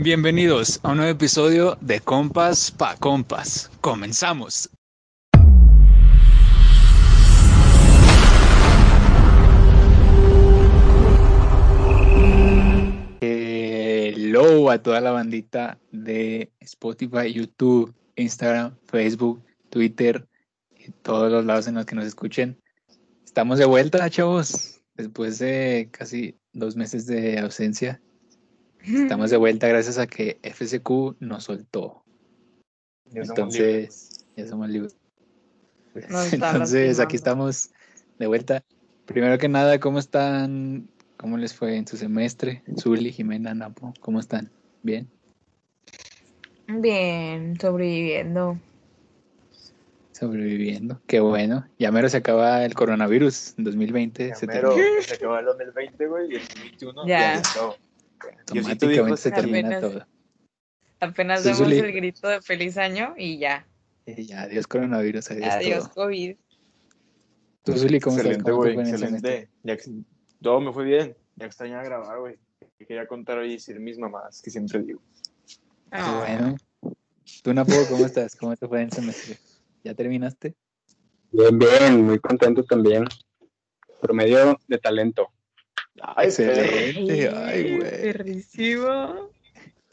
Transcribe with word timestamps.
Bienvenidos 0.00 0.78
a 0.84 0.92
un 0.92 0.98
nuevo 0.98 1.10
episodio 1.10 1.76
de 1.80 1.98
Compas 1.98 2.70
pa 2.70 2.94
Compas. 2.94 3.68
Comenzamos. 3.80 4.70
Hello 13.20 14.70
a 14.70 14.80
toda 14.80 15.00
la 15.00 15.10
bandita 15.10 15.80
de 15.90 16.52
Spotify, 16.60 17.32
YouTube, 17.32 17.92
Instagram, 18.14 18.76
Facebook, 18.86 19.42
Twitter 19.68 20.28
y 20.78 20.92
todos 21.02 21.32
los 21.32 21.44
lados 21.44 21.66
en 21.66 21.74
los 21.74 21.86
que 21.86 21.96
nos 21.96 22.06
escuchen. 22.06 22.56
Estamos 23.24 23.58
de 23.58 23.64
vuelta, 23.64 24.08
chavos, 24.08 24.80
después 24.94 25.40
de 25.40 25.88
casi 25.90 26.38
dos 26.52 26.76
meses 26.76 27.04
de 27.06 27.40
ausencia. 27.40 28.00
Estamos 28.84 29.30
de 29.30 29.36
vuelta 29.36 29.68
gracias 29.68 29.98
a 29.98 30.06
que 30.06 30.38
FSQ 30.42 31.16
nos 31.20 31.44
soltó. 31.44 32.04
Ya 33.06 33.24
somos 33.24 33.30
Entonces, 33.30 34.26
ya 34.36 34.46
somos 34.46 34.68
libres. 34.68 34.96
Entonces, 36.32 37.00
aquí 37.00 37.16
estamos 37.16 37.70
de 38.18 38.26
vuelta. 38.26 38.62
Primero 39.06 39.38
que 39.38 39.48
nada, 39.48 39.80
¿cómo 39.80 39.98
están? 39.98 40.88
¿Cómo 41.16 41.36
les 41.36 41.54
fue 41.54 41.76
en 41.76 41.86
su 41.86 41.96
semestre? 41.96 42.62
Zuli, 42.78 43.12
Jimena, 43.12 43.54
Napo, 43.54 43.92
¿cómo 44.00 44.20
están? 44.20 44.50
¿Bien? 44.82 45.08
Bien, 46.68 47.58
sobreviviendo. 47.58 48.58
Sobreviviendo. 50.12 51.00
Qué 51.06 51.20
bueno. 51.20 51.66
Ya 51.78 51.90
mero 51.90 52.08
se 52.08 52.18
acaba 52.18 52.64
el 52.64 52.74
coronavirus 52.74 53.54
en 53.56 53.64
2020. 53.64 54.28
Ya 54.28 54.34
se 54.34 54.46
mero, 54.46 54.74
se 55.00 55.14
acabó 55.14 55.38
el 55.38 55.46
2020, 55.46 56.06
güey, 56.06 56.32
y 56.32 56.34
el 56.36 56.42
2021 56.42 57.06
Ya. 57.06 57.34
empezó. 57.36 57.76
Automáticamente 58.48 59.16
se 59.16 59.28
"Sí, 59.28 59.34
termina 59.34 59.68
apenas". 59.68 59.80
todo. 59.80 60.06
Apenas 61.00 61.42
Zuli. 61.42 61.78
el 61.78 61.92
grito 61.92 62.28
de 62.28 62.42
feliz 62.42 62.76
año 62.76 63.14
y 63.16 63.38
ya. 63.38 63.66
Y 64.06 64.24
ya, 64.24 64.42
adiós 64.42 64.66
coronavirus, 64.66 65.30
adiós, 65.30 65.54
Adiós, 65.54 65.92
todo. 65.92 66.06
COVID. 66.06 66.36
¿Tú, 67.62 67.72
Zuli, 67.76 68.00
cómo 68.00 68.16
estás? 68.16 68.32
Excelente, 68.32 68.50
¿Cómo 68.50 68.62
te 68.64 68.72
güey, 68.74 68.88
excelente. 68.90 69.50
Ya 69.62 69.76
todo 70.42 70.60
me 70.60 70.72
fue 70.72 70.84
bien. 70.84 71.16
Ya 71.36 71.46
extrañaba 71.46 71.84
grabar, 71.84 72.18
güey. 72.18 72.38
Quería 72.78 73.06
contar 73.06 73.38
hoy 73.38 73.50
y 73.50 73.52
decir 73.54 73.78
mis 73.78 73.98
mamás 73.98 74.40
que 74.42 74.50
siempre 74.50 74.80
digo. 74.82 75.00
Qué 75.46 75.52
Ah, 75.92 76.24
bueno. 76.26 76.56
¿Tú, 77.42 77.52
Napo, 77.52 77.72
cómo 77.90 78.06
estás? 78.06 78.34
¿Cómo 78.36 78.56
te 78.56 78.66
fue 78.66 78.78
en 78.80 78.84
el 78.86 78.92
semestre? 78.92 79.38
¿Ya 79.84 79.94
terminaste? 79.94 80.54
Bien, 81.30 81.58
bien, 81.58 82.04
muy 82.06 82.18
contento 82.18 82.64
también. 82.64 83.04
Promedio 84.00 84.58
de 84.66 84.78
talento. 84.78 85.28
Ay. 86.02 86.28
Excelente. 86.28 87.28
Ay, 87.28 87.76
güey. 87.76 88.44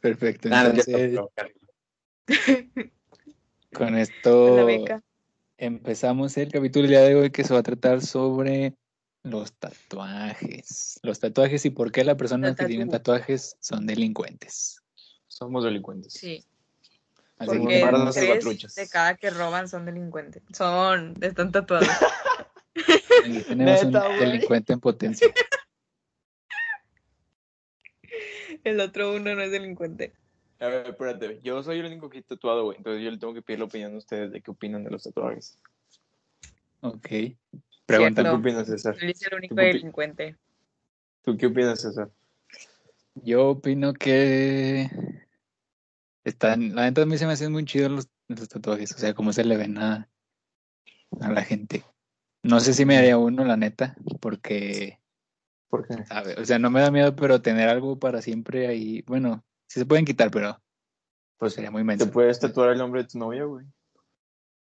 Perfecto. 0.01 0.49
Es 0.49 0.53
Entonces, 0.53 1.19
con 3.73 3.97
esto 3.97 4.67
empezamos 5.57 6.37
el 6.37 6.51
capítulo 6.51 6.83
del 6.83 6.91
día 6.91 7.01
de 7.01 7.15
hoy 7.15 7.31
que 7.31 7.43
se 7.43 7.53
va 7.53 7.59
a 7.59 7.63
tratar 7.63 8.01
sobre 8.01 8.75
los 9.23 9.53
tatuajes. 9.53 10.99
Los 11.01 11.19
tatuajes 11.19 11.65
y 11.65 11.69
por 11.71 11.91
qué 11.91 12.03
las 12.03 12.15
personas 12.15 12.55
que 12.55 12.65
tienen 12.65 12.89
tatuajes 12.89 13.57
son 13.59 13.87
delincuentes. 13.87 14.81
Somos 15.27 15.63
delincuentes. 15.63 16.13
Sí, 16.13 16.45
Así 17.37 17.57
Porque 17.57 17.81
que 17.81 18.39
tres 18.39 18.75
de 18.75 18.87
cada 18.87 19.15
que 19.15 19.29
roban 19.29 19.67
son 19.67 19.85
delincuentes. 19.85 20.41
Son, 20.53 21.13
están 21.19 21.51
tatuados. 21.51 21.87
aquí 23.23 23.39
tenemos 23.47 23.83
un 23.83 23.91
Neta, 23.91 24.07
güey. 24.07 24.19
delincuente 24.19 24.73
en 24.73 24.79
potencia. 24.79 25.27
el 28.65 28.79
otro 28.81 29.15
uno 29.15 29.33
no 29.33 29.41
es 29.41 29.51
delincuente. 29.51 30.13
A 30.59 30.67
ver, 30.67 30.87
espérate. 30.87 31.39
Yo 31.43 31.61
soy 31.63 31.79
el 31.79 31.85
único 31.85 32.09
que 32.09 32.19
he 32.19 32.21
tatuado, 32.23 32.65
güey. 32.65 32.77
Entonces 32.77 33.03
yo 33.03 33.11
le 33.11 33.17
tengo 33.17 33.33
que 33.33 33.41
pedir 33.41 33.59
la 33.59 33.65
opinión 33.65 33.93
a 33.93 33.97
ustedes 33.97 34.31
de 34.31 34.41
qué 34.41 34.51
opinan 34.51 34.83
de 34.83 34.91
los 34.91 35.03
tatuajes. 35.03 35.57
Ok. 36.81 37.07
¿Tú 37.51 37.59
Pregúntame. 37.85 38.29
qué 38.29 38.35
opinas, 38.35 38.67
César? 38.67 38.95
Él 38.99 39.09
es 39.11 39.21
el 39.21 39.35
único 39.35 39.55
¿Tú 39.55 39.61
delincuente. 39.61 40.35
¿Tú 41.23 41.37
qué 41.37 41.47
opinas, 41.47 41.81
César? 41.81 42.09
Yo 43.15 43.49
opino 43.49 43.93
que 43.93 44.89
están, 46.23 46.75
la 46.75 46.83
neta 46.83 47.03
a 47.03 47.05
mí 47.05 47.17
se 47.17 47.25
me 47.25 47.33
hacen 47.33 47.51
muy 47.51 47.63
chidos 47.65 47.91
los, 47.91 48.09
los 48.27 48.49
tatuajes, 48.49 48.91
o 48.93 48.97
sea, 48.97 49.13
cómo 49.13 49.31
se 49.31 49.45
le 49.45 49.55
ven 49.55 49.77
a, 49.77 50.09
a 51.21 51.31
la 51.31 51.43
gente. 51.43 51.83
No 52.43 52.59
sé 52.59 52.73
si 52.73 52.85
me 52.85 52.97
haría 52.97 53.17
uno, 53.17 53.45
la 53.45 53.57
neta, 53.57 53.95
porque, 54.19 54.99
¿Por 55.69 55.87
qué? 55.87 56.05
sabe, 56.05 56.35
o 56.39 56.45
sea, 56.45 56.59
no 56.59 56.69
me 56.69 56.81
da 56.81 56.91
miedo, 56.91 57.15
pero 57.15 57.41
tener 57.41 57.67
algo 57.69 57.97
para 57.99 58.21
siempre 58.21 58.67
ahí, 58.67 59.01
bueno, 59.07 59.43
sí 59.67 59.79
se 59.79 59.85
pueden 59.85 60.05
quitar, 60.05 60.29
pero 60.31 60.61
Pues 61.37 61.53
sería 61.53 61.71
muy 61.71 61.81
te 61.81 61.85
menso. 61.85 62.11
puedes 62.11 62.39
tatuar 62.39 62.69
el 62.71 62.77
nombre 62.77 63.03
de 63.03 63.09
tu 63.09 63.17
novia, 63.19 63.43
güey. 63.43 63.65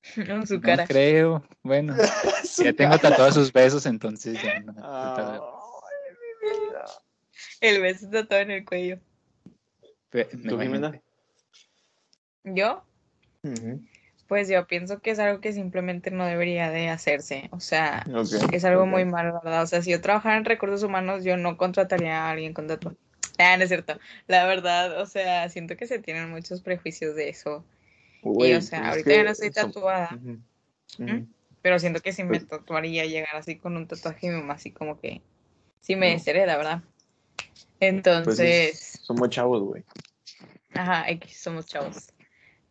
En 0.18 0.48
su 0.48 0.56
No 0.56 0.62
cara. 0.62 0.86
creo, 0.86 1.44
bueno, 1.64 1.96
ya 2.58 2.74
tengo 2.74 2.98
tatuados 2.98 3.36
sus 3.36 3.54
besos, 3.54 3.86
entonces 3.86 4.42
ya 4.42 4.60
no. 4.60 4.74
Ay, 4.78 5.40
mi 6.42 6.60
vida. 6.68 6.86
El 7.62 7.82
beso 7.82 8.10
tatuado 8.10 8.44
en 8.44 8.52
el 8.52 8.66
cuello. 8.66 9.00
Pe- 10.10 10.26
¿Tú, 10.26 10.58
me 10.58 10.64
Jimena? 10.64 11.02
¿Yo? 12.44 12.84
Ujú. 13.44 13.82
Pues 14.30 14.48
yo 14.48 14.68
pienso 14.68 15.00
que 15.00 15.10
es 15.12 15.18
algo 15.20 15.42
que 15.42 15.52
simplemente 15.54 16.12
no 16.12 16.24
debería 16.26 16.70
de 16.70 16.88
hacerse. 16.90 17.50
O 17.52 17.60
sea, 17.60 18.06
es 18.54 18.64
algo 18.64 18.86
muy 18.86 19.04
malo, 19.04 19.42
¿verdad? 19.44 19.64
O 19.64 19.68
sea, 19.68 19.82
si 19.82 19.90
yo 19.90 20.00
trabajara 20.02 20.38
en 20.38 20.46
recursos 20.46 20.84
humanos, 20.84 21.24
yo 21.24 21.36
no 21.36 21.58
contrataría 21.58 22.26
a 22.26 22.30
alguien 22.30 22.54
con 22.54 22.68
tatuaje. 22.68 22.96
Ah, 23.40 23.58
no 23.58 23.64
es 23.64 23.70
cierto. 23.70 23.98
La 24.28 24.46
verdad, 24.46 25.02
o 25.02 25.06
sea, 25.08 25.50
siento 25.50 25.76
que 25.76 25.88
se 25.88 25.98
tienen 25.98 26.30
muchos 26.30 26.62
prejuicios 26.62 27.16
de 27.16 27.30
eso. 27.30 27.66
Y, 28.24 28.54
o 28.54 28.62
sea, 28.62 28.90
ahorita 28.90 29.12
ya 29.12 29.24
no 29.24 29.32
estoy 29.32 29.52
son- 29.52 29.72
tatuada. 29.72 30.12
¿Mm? 31.00 31.24
Pero 31.64 31.80
siento 31.80 32.00
que 32.02 32.14
si 32.14 32.24
me 32.24 32.30
Pues- 32.38 32.48
tatuaría 32.48 33.06
llegar 33.06 33.36
así 33.36 33.56
con 33.58 33.76
un 33.78 33.88
tatuaje 33.88 34.28
y 34.28 34.30
mi 34.30 34.36
mamá 34.36 34.54
así 34.54 34.72
como 34.72 35.00
que 35.00 35.22
sí 35.82 35.96
me 35.96 36.12
deshereda, 36.12 36.56
¿verdad? 36.56 36.84
Pues 37.36 37.56
Entonces, 37.80 38.40
es- 38.74 39.00
somos 39.02 39.30
chavos, 39.30 39.64
güey. 39.64 39.84
Ajá, 40.76 41.10
X, 41.10 41.40
somos 41.42 41.66
chavos. 41.66 42.14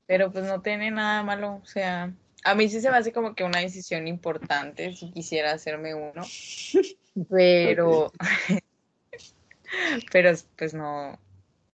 Pero 0.08 0.32
pues 0.32 0.46
no 0.46 0.62
tiene 0.62 0.90
nada 0.90 1.22
malo, 1.22 1.60
o 1.62 1.66
sea, 1.66 2.14
a 2.42 2.54
mí 2.54 2.68
sí 2.70 2.80
se 2.80 2.90
me 2.90 2.96
hace 2.96 3.12
como 3.12 3.34
que 3.34 3.44
una 3.44 3.60
decisión 3.60 4.08
importante 4.08 4.94
si 4.94 5.12
quisiera 5.12 5.52
hacerme 5.52 5.94
uno, 5.94 6.22
pero, 7.30 8.10
pero 10.10 10.32
pues 10.56 10.72
no, 10.72 11.18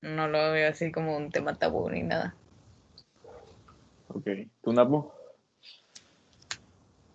no 0.01 0.27
lo 0.29 0.51
veo 0.53 0.69
así 0.69 0.93
como 0.93 1.17
un 1.17 1.29
tema 1.29 1.59
tabú 1.59 1.89
ni 1.89 2.03
nada. 2.03 2.33
Ok. 4.07 4.27
¿Tú, 4.61 4.71
Napo? 4.71 5.13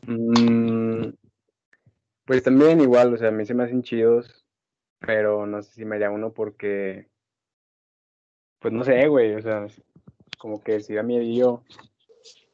Mm, 0.06 1.14
pues 2.26 2.42
también 2.42 2.80
igual, 2.82 3.14
o 3.14 3.16
sea, 3.16 3.28
a 3.28 3.32
mí 3.32 3.46
se 3.46 3.54
me 3.54 3.64
hacen 3.64 3.82
chidos, 3.82 4.44
pero 4.98 5.46
no 5.46 5.62
sé 5.62 5.72
si 5.72 5.84
me 5.86 5.96
haría 5.96 6.10
uno 6.10 6.34
porque, 6.34 7.08
pues 8.58 8.74
no 8.74 8.84
sé, 8.84 9.08
güey, 9.08 9.34
o 9.34 9.40
sea, 9.40 9.66
como 10.38 10.62
que 10.62 10.80
si 10.80 10.94
da 10.94 11.02
miedo, 11.02 11.62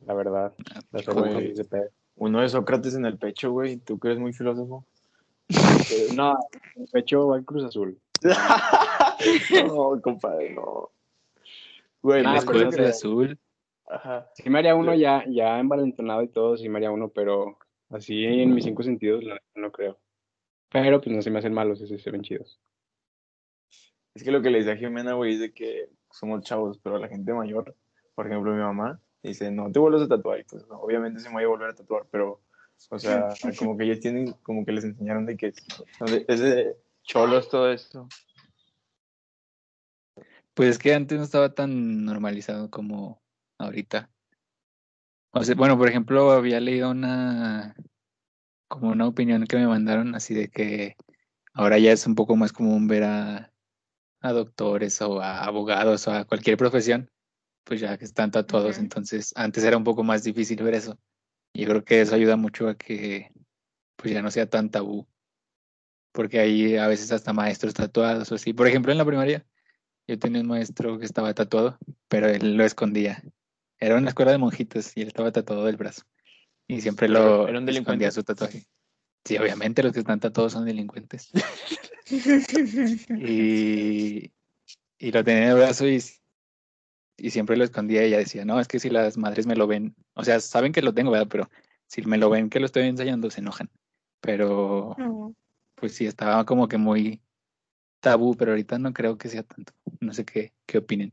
la 0.06 0.14
verdad, 0.14 0.54
la 0.90 1.02
soy 1.02 1.46
ese 1.52 1.64
pedo. 1.64 1.88
Uno 2.16 2.40
de 2.40 2.48
Sócrates 2.48 2.94
en 2.94 3.06
el 3.06 3.18
pecho, 3.18 3.50
güey. 3.52 3.78
¿Tú 3.78 3.98
que 3.98 4.08
eres 4.08 4.20
muy 4.20 4.32
filósofo? 4.32 4.84
Pero 5.48 6.14
No, 6.14 6.38
el 6.76 6.86
pecho 6.88 7.26
va 7.28 7.36
al 7.36 7.44
Cruz 7.44 7.64
Azul. 7.64 7.98
no, 9.66 10.00
compadre, 10.02 10.50
no. 10.54 10.90
Güey, 12.02 12.22
Ah, 12.26 12.40
no 12.44 12.52
El 12.52 12.70
que- 12.70 12.82
de 12.82 12.88
azul. 12.88 13.38
Ajá. 13.88 14.30
Sí 14.34 14.48
me 14.48 14.58
haría 14.60 14.74
uno 14.74 14.94
ya, 14.94 15.24
ya 15.28 15.58
envalentonado 15.58 16.22
y 16.22 16.28
todo, 16.28 16.56
sí 16.56 16.68
me 16.68 16.78
haría 16.78 16.90
uno, 16.90 17.08
pero 17.10 17.58
así 17.90 18.24
en 18.24 18.54
mis 18.54 18.64
cinco 18.64 18.82
sentidos 18.82 19.22
la 19.24 19.34
neta 19.34 19.46
no 19.56 19.70
creo. 19.72 19.98
Pero 20.70 21.00
pues 21.00 21.14
no 21.14 21.20
se 21.20 21.30
me 21.30 21.40
hacen 21.40 21.52
malos, 21.52 21.80
esos 21.80 22.00
se 22.00 22.10
ven 22.10 22.22
chidos. 22.22 22.58
Es 24.14 24.22
que 24.22 24.30
lo 24.30 24.40
que 24.40 24.50
le 24.50 24.58
decía 24.58 24.72
a 24.72 24.76
Jimena, 24.76 25.12
güey, 25.14 25.34
es 25.34 25.40
de 25.40 25.52
que 25.52 25.90
somos 26.12 26.42
chavos, 26.42 26.78
pero 26.82 26.98
la 26.98 27.08
gente 27.08 27.32
mayor, 27.32 27.74
por 28.14 28.26
ejemplo, 28.26 28.52
mi 28.52 28.60
mamá, 28.60 29.00
dice, 29.22 29.50
no 29.50 29.70
te 29.70 29.78
vuelvas 29.78 30.02
a 30.02 30.08
tatuar. 30.08 30.40
Y 30.40 30.44
pues 30.44 30.64
obviamente 30.70 31.20
se 31.20 31.28
me 31.28 31.34
voy 31.34 31.44
a 31.44 31.48
volver 31.48 31.70
a 31.70 31.74
tatuar, 31.74 32.06
pero, 32.10 32.40
o 32.90 32.98
sea, 32.98 33.28
como 33.58 33.76
que 33.76 33.84
ellos 33.84 34.00
tienen, 34.00 34.32
como 34.42 34.64
que 34.64 34.72
les 34.72 34.84
enseñaron 34.84 35.26
de 35.26 35.36
que 35.36 35.52
es 36.28 36.40
de 36.40 36.76
cholos 37.02 37.48
todo 37.48 37.70
esto. 37.72 38.08
Pues 40.54 40.70
es 40.70 40.78
que 40.78 40.94
antes 40.94 41.18
no 41.18 41.24
estaba 41.24 41.54
tan 41.54 42.04
normalizado 42.04 42.70
como 42.70 43.22
ahorita. 43.58 44.10
O 45.30 45.42
sea, 45.42 45.54
bueno, 45.54 45.78
por 45.78 45.88
ejemplo, 45.88 46.30
había 46.32 46.60
leído 46.60 46.90
una 46.90 47.74
como 48.68 48.90
una 48.90 49.06
opinión 49.06 49.44
que 49.44 49.56
me 49.56 49.66
mandaron 49.66 50.14
así 50.14 50.34
de 50.34 50.48
que 50.48 50.96
ahora 51.52 51.78
ya 51.78 51.92
es 51.92 52.06
un 52.06 52.14
poco 52.14 52.36
más 52.36 52.52
común 52.52 52.88
ver 52.88 53.04
a, 53.04 53.51
a 54.22 54.32
doctores 54.32 55.00
o 55.02 55.20
a 55.20 55.44
abogados 55.44 56.06
o 56.08 56.12
a 56.12 56.24
cualquier 56.24 56.56
profesión, 56.56 57.10
pues 57.64 57.80
ya 57.80 57.98
que 57.98 58.04
están 58.04 58.30
tatuados, 58.30 58.78
entonces 58.78 59.32
antes 59.36 59.64
era 59.64 59.76
un 59.76 59.84
poco 59.84 60.02
más 60.02 60.24
difícil 60.24 60.62
ver 60.62 60.74
eso. 60.74 60.98
Y 61.52 61.62
yo 61.62 61.68
creo 61.68 61.84
que 61.84 62.00
eso 62.00 62.14
ayuda 62.14 62.36
mucho 62.36 62.68
a 62.68 62.76
que 62.76 63.30
pues 63.96 64.14
ya 64.14 64.22
no 64.22 64.30
sea 64.30 64.46
tan 64.48 64.70
tabú. 64.70 65.06
Porque 66.12 66.40
hay 66.40 66.76
a 66.76 66.88
veces 66.88 67.12
hasta 67.12 67.32
maestros 67.32 67.74
tatuados 67.74 68.30
o 68.32 68.34
así. 68.34 68.52
Por 68.52 68.66
ejemplo, 68.66 68.92
en 68.92 68.98
la 68.98 69.04
primaria, 69.04 69.46
yo 70.06 70.18
tenía 70.18 70.40
un 70.40 70.48
maestro 70.48 70.98
que 70.98 71.06
estaba 71.06 71.32
tatuado, 71.32 71.78
pero 72.08 72.28
él 72.28 72.56
lo 72.56 72.64
escondía. 72.64 73.22
Era 73.78 73.96
una 73.96 74.08
escuela 74.08 74.32
de 74.32 74.38
monjitas 74.38 74.96
y 74.96 75.02
él 75.02 75.08
estaba 75.08 75.32
tatuado 75.32 75.64
del 75.64 75.76
brazo. 75.76 76.02
Y 76.68 76.80
siempre 76.80 77.08
lo 77.08 77.48
Era 77.48 77.58
un 77.58 77.66
delincuente. 77.66 78.06
escondía 78.06 78.10
su 78.10 78.22
tatuaje. 78.22 78.66
Sí, 79.24 79.38
obviamente 79.38 79.82
los 79.82 79.92
que 79.92 80.00
están 80.00 80.20
tatuados 80.20 80.52
son 80.52 80.64
delincuentes. 80.64 81.30
y, 83.16 84.32
y 84.98 85.12
lo 85.12 85.24
tenía 85.24 85.44
en 85.44 85.48
el 85.50 85.54
brazo 85.56 85.86
y, 85.86 86.02
y 87.16 87.30
siempre 87.30 87.56
lo 87.56 87.64
escondía 87.64 88.02
y 88.02 88.06
ella 88.08 88.18
decía, 88.18 88.44
no, 88.44 88.58
es 88.58 88.66
que 88.66 88.80
si 88.80 88.90
las 88.90 89.16
madres 89.16 89.46
me 89.46 89.54
lo 89.54 89.66
ven, 89.66 89.94
o 90.14 90.24
sea, 90.24 90.40
saben 90.40 90.72
que 90.72 90.82
lo 90.82 90.92
tengo, 90.92 91.12
¿verdad? 91.12 91.28
Pero 91.30 91.48
si 91.86 92.02
me 92.02 92.18
lo 92.18 92.30
ven 92.30 92.50
que 92.50 92.58
lo 92.58 92.66
estoy 92.66 92.84
ensayando, 92.84 93.30
se 93.30 93.40
enojan. 93.40 93.70
Pero 94.20 94.96
No. 94.98 95.34
pues 95.76 95.94
sí, 95.94 96.06
estaba 96.06 96.44
como 96.44 96.66
que 96.66 96.78
muy 96.78 97.20
tabú, 98.00 98.36
pero 98.36 98.52
ahorita 98.52 98.78
no 98.78 98.92
creo 98.92 99.16
que 99.16 99.28
sea 99.28 99.44
tanto. 99.44 99.72
No 100.00 100.12
sé 100.12 100.24
qué, 100.24 100.52
qué 100.66 100.78
opinen. 100.78 101.12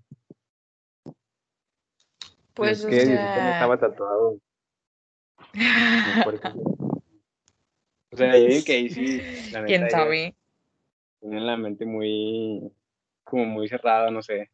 Pues, 2.55 2.79
es 2.79 2.85
o 2.85 2.89
que 2.89 2.95
dice 2.95 3.07
que 3.07 3.39
no 3.39 3.45
sea, 3.45 3.51
estaba 3.51 3.79
tatuado. 3.79 4.39
O 8.11 8.17
sea, 8.17 8.37
yo 8.37 8.47
digo 8.47 8.63
que 8.65 8.73
ahí 8.73 8.89
sí, 8.89 9.21
la 9.53 9.65
quién 9.65 9.89
sabe. 9.89 10.35
Tienen 11.19 11.45
la 11.45 11.57
mente 11.57 11.85
muy, 11.85 12.71
como 13.23 13.45
muy 13.45 13.67
cerrada, 13.67 14.09
no 14.09 14.21
sé, 14.21 14.49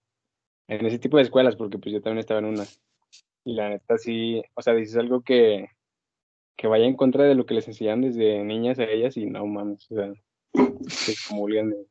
en 0.68 0.86
ese 0.86 1.00
tipo 1.00 1.18
de 1.18 1.24
escuelas, 1.24 1.56
porque 1.56 1.78
pues 1.78 1.94
yo 1.94 2.02
también 2.02 2.20
estaba 2.20 2.40
en 2.40 2.48
una. 2.48 2.64
Y 3.44 3.54
la 3.54 3.70
neta 3.70 3.98
sí, 3.98 4.42
o 4.56 4.62
sea, 4.62 4.74
dices 4.74 4.98
algo 4.98 5.22
que, 5.22 5.70
que 6.56 6.68
vaya 6.68 6.86
en 6.86 6.96
contra 6.96 7.24
de 7.26 7.36
lo 7.36 7.46
que 7.46 7.54
les 7.54 7.68
enseñan 7.68 8.02
desde 8.02 8.44
niñas 8.44 8.80
a 8.80 8.86
ellas 8.86 9.16
y 9.18 9.28
no 9.28 9.46
mames, 9.46 9.90
o 9.92 9.96
sea, 9.96 10.14
se 10.88 11.12
eso. 11.12 11.86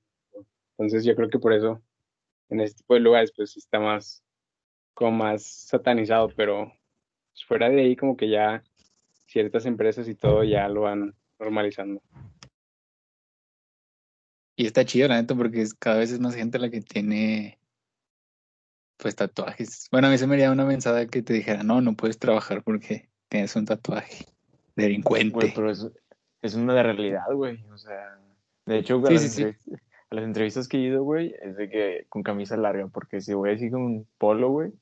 Entonces 0.77 1.05
yo 1.05 1.15
creo 1.15 1.31
que 1.31 1.39
por 1.39 1.53
eso 1.53 1.81
en 2.49 2.61
ese 2.61 2.75
tipo 2.75 2.95
de 2.95 3.01
lugares 3.01 3.33
pues 3.35 3.53
sí 3.53 3.61
está 3.61 3.79
más, 3.79 4.25
como 4.93 5.13
más 5.13 5.45
satanizado, 5.45 6.29
pero 6.37 6.73
pues, 7.33 7.45
fuera 7.47 7.71
de 7.71 7.83
ahí 7.83 7.97
como 7.97 8.17
que 8.17 8.29
ya 8.29 8.65
ciertas 9.27 9.67
empresas 9.67 10.09
y 10.09 10.15
todo 10.15 10.43
ya 10.43 10.69
lo 10.69 10.83
van 10.83 11.15
normalizando. 11.45 12.03
Y 14.57 14.67
está 14.67 14.85
chido, 14.85 15.09
la 15.09 15.21
neta, 15.21 15.35
porque 15.35 15.63
es- 15.63 15.75
cada 15.75 15.99
vez 15.99 16.11
es 16.11 16.21
más 16.21 16.35
gente 16.35 16.59
la 16.59 16.71
que 16.71 16.81
tiene 16.81 17.59
pues 18.97 19.17
tatuajes. 19.17 19.89
Bueno, 19.91 20.07
a 20.07 20.11
mí 20.11 20.17
se 20.19 20.27
me 20.27 20.35
haría 20.35 20.53
una 20.53 20.65
mensada 20.65 21.07
que 21.07 21.21
te 21.21 21.35
dijera, 21.35 21.63
no, 21.65 21.81
no 21.81 21.95
puedes 21.95 22.19
trabajar 22.19 22.63
porque 22.63 23.11
tienes 23.29 23.55
un 23.57 23.67
tatuaje. 23.67 24.25
Delincuente. 24.77 25.35
Güey, 25.35 25.53
pero 25.55 25.71
es, 25.71 25.87
es 26.43 26.55
una 26.55 26.81
realidad, 26.83 27.27
güey. 27.33 27.63
O 27.71 27.77
sea, 27.77 28.19
de 28.67 28.79
hecho, 28.79 29.03
a, 29.05 29.09
Sí, 29.09 29.15
las 29.15 29.23
sí, 29.23 29.29
sí. 29.29 29.43
entrevistas, 29.43 29.81
a 30.11 30.15
las 30.15 30.25
entrevistas 30.25 30.69
que 30.69 30.77
he 30.79 30.81
ido, 30.81 31.03
güey, 31.03 31.35
es 31.43 31.57
de 31.57 31.69
que 31.69 32.07
con 32.09 32.23
camisa 32.23 32.57
larga, 32.57 32.87
porque 32.87 33.21
si 33.21 33.35
voy 33.35 33.51
así 33.51 33.69
con 33.71 33.83
un 33.83 34.09
polo, 34.17 34.51
güey, 34.51 34.73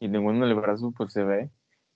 y 0.00 0.10
tengo 0.10 0.30
uno 0.30 0.44
en 0.44 0.50
el 0.50 0.56
brazo, 0.56 0.92
pues 0.96 1.12
se 1.12 1.22
ve. 1.22 1.50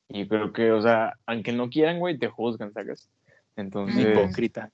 Y 0.08 0.28
creo 0.28 0.52
que, 0.52 0.72
o 0.72 0.82
sea, 0.82 1.18
aunque 1.26 1.52
no 1.52 1.70
quieran, 1.70 1.98
güey, 1.98 2.18
te 2.18 2.28
juzgan, 2.28 2.72
¿sacas? 2.74 3.10
Entonces, 3.56 4.04
hipócrita. 4.16 4.70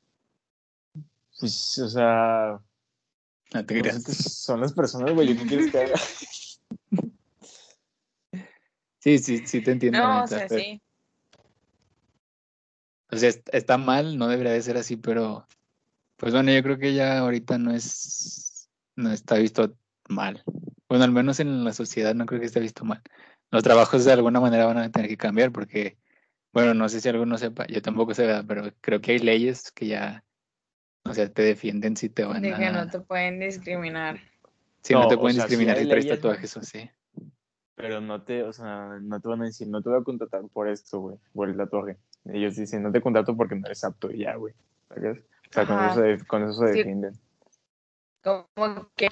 pues, 1.41 1.79
o 1.79 1.89
sea, 1.89 2.61
No 3.55 3.65
te 3.67 3.75
pues, 3.75 3.83
creas. 3.83 3.97
es 3.97 4.05
que 4.05 4.13
son 4.13 4.61
las 4.61 4.73
personas, 4.73 5.13
güey, 5.15 5.37
¿qué 5.37 5.47
quieres 5.47 5.71
que 5.73 5.79
haga? 5.79 5.97
Sí, 9.01 9.19
sí, 9.19 9.47
sí 9.47 9.61
te 9.63 9.71
entiendo. 9.73 9.99
No, 10.01 10.25
o 10.25 10.27
sea, 10.27 10.47
pero- 10.49 10.61
sí. 10.61 10.83
O 13.11 13.17
sea, 13.17 13.29
est- 13.31 13.49
está 13.55 13.79
mal, 13.79 14.19
no 14.19 14.29
debería 14.29 14.53
de 14.53 14.61
ser 14.61 14.77
así, 14.77 14.97
pero 14.97 15.47
pues 16.17 16.35
bueno, 16.35 16.53
yo 16.53 16.63
creo 16.63 16.79
que 16.79 16.93
ya 16.95 17.19
ahorita 17.21 17.57
no 17.57 17.71
es, 17.73 18.69
no 18.97 19.11
está 19.13 19.37
visto 19.37 19.75
mal. 20.09 20.43
Bueno, 20.89 21.05
al 21.05 21.13
menos 21.13 21.41
en 21.41 21.65
la 21.65 21.73
sociedad 21.73 22.15
no 22.15 22.27
creo 22.27 22.41
que 22.41 22.47
esté 22.47 22.61
visto 22.61 22.85
mal. 22.85 23.01
Los 23.51 23.63
trabajos 23.63 24.05
de 24.05 24.13
alguna 24.13 24.41
manera 24.41 24.67
van 24.67 24.79
a 24.79 24.91
tener 24.91 25.09
que 25.09 25.17
cambiar 25.17 25.53
porque, 25.53 25.97
bueno, 26.53 26.75
no 26.75 26.89
sé 26.89 27.01
si 27.01 27.09
alguno 27.09 27.39
sepa, 27.39 27.67
yo 27.67 27.83
tampoco 27.83 28.15
sé, 28.15 28.27
¿verdad? 28.27 28.45
pero 28.47 28.71
creo 28.81 29.01
que 29.01 29.13
hay 29.13 29.19
leyes 29.19 29.71
que 29.73 29.87
ya, 29.87 30.25
o 31.05 31.15
sea, 31.15 31.33
te 31.33 31.43
defienden 31.43 31.97
si 31.97 32.09
te 32.09 32.25
van 32.25 32.43
De 32.43 32.55
que 32.55 32.71
no 32.71 32.81
a, 32.81 32.91
te 32.91 33.01
pueden 33.01 33.41
discriminar. 33.41 34.19
si 34.83 34.95
no, 34.95 35.03
No, 35.03 35.09
te 35.09 35.17
pueden 35.17 35.37
sea, 35.37 35.45
sí 35.47 35.51
discriminar 35.51 35.79
si 35.79 35.89
traes 35.89 36.05
leyes, 36.05 36.21
tatuajes 36.21 36.57
o 36.57 36.63
sí. 36.63 36.91
Pero 37.75 38.01
no 38.01 38.23
te, 38.23 38.43
o 38.43 38.53
sea, 38.53 38.99
no 39.01 39.21
te 39.21 39.29
van 39.29 39.43
a 39.43 39.45
decir, 39.45 39.69
no 39.69 39.83
te 39.83 39.89
voy 39.89 40.01
a 40.01 40.05
contratar 40.05 40.43
por 40.53 40.69
esto, 40.69 40.99
güey, 41.01 41.19
por 41.33 41.49
el 41.49 41.57
tatuaje. 41.57 41.97
Ellos 42.25 42.57
dicen, 42.57 42.83
no 42.83 42.91
te 42.91 43.01
contrato 43.01 43.37
porque 43.37 43.55
no 43.55 43.67
eres 43.67 43.85
apto 43.85 44.11
y 44.11 44.21
ya, 44.21 44.35
güey. 44.35 44.55
¿Sabes? 44.89 45.21
O 45.21 45.53
sea, 45.53 45.67
con 45.67 45.85
eso, 45.85 46.03
se, 46.03 46.27
con 46.27 46.43
eso 46.43 46.53
se 46.55 46.73
Sí. 46.73 46.79
defienden. 46.79 47.13
Como 48.23 48.91
que 48.97 49.09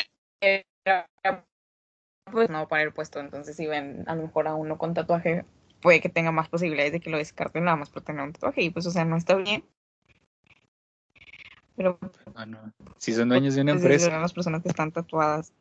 pues 2.30 2.50
no 2.50 2.68
para 2.68 2.82
el 2.82 2.92
puesto. 2.92 3.20
Entonces, 3.20 3.56
si 3.56 3.66
ven 3.66 4.04
a 4.06 4.14
lo 4.14 4.22
mejor 4.22 4.48
a 4.48 4.54
uno 4.54 4.78
con 4.78 4.94
tatuaje, 4.94 5.44
puede 5.86 6.00
que 6.00 6.08
tenga 6.08 6.32
más 6.32 6.48
posibilidades 6.48 6.90
de 6.90 6.98
que 6.98 7.10
lo 7.10 7.16
descarten 7.16 7.62
nada 7.62 7.76
más 7.76 7.90
por 7.90 8.02
tener 8.02 8.20
un 8.20 8.32
tatuaje. 8.32 8.60
Y 8.60 8.70
pues, 8.70 8.86
o 8.86 8.90
sea, 8.90 9.04
no 9.04 9.16
está 9.16 9.36
bien. 9.36 9.62
Pero 11.76 11.96
Bueno, 12.34 12.72
si 12.98 13.12
son 13.12 13.28
dueños 13.28 13.54
de 13.54 13.60
una 13.60 13.74
pues, 13.74 13.84
empresa, 13.84 14.06
eran 14.08 14.20
las 14.20 14.32
personas 14.32 14.64
que 14.64 14.68
están 14.68 14.90
tatuadas. 14.90 15.52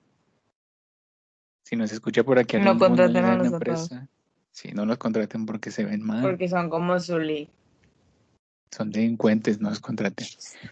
si 1.63 1.75
nos 1.75 1.91
escucha 1.91 2.23
por 2.23 2.39
aquí 2.39 2.57
No 2.57 2.75
contraten 2.75 3.23
a 3.23 3.35
los 3.35 3.53
empresa, 3.53 4.07
si 4.51 4.71
no 4.71 4.87
los 4.87 4.97
contraten 4.97 5.45
porque 5.45 5.69
se 5.69 5.85
ven 5.85 6.01
mal. 6.01 6.23
Porque 6.23 6.49
son 6.49 6.71
como 6.71 6.99
Zully. 6.99 7.47
Son 8.71 8.89
delincuentes, 8.89 9.61
no 9.61 9.69
los 9.69 9.79
contraten. 9.79 10.25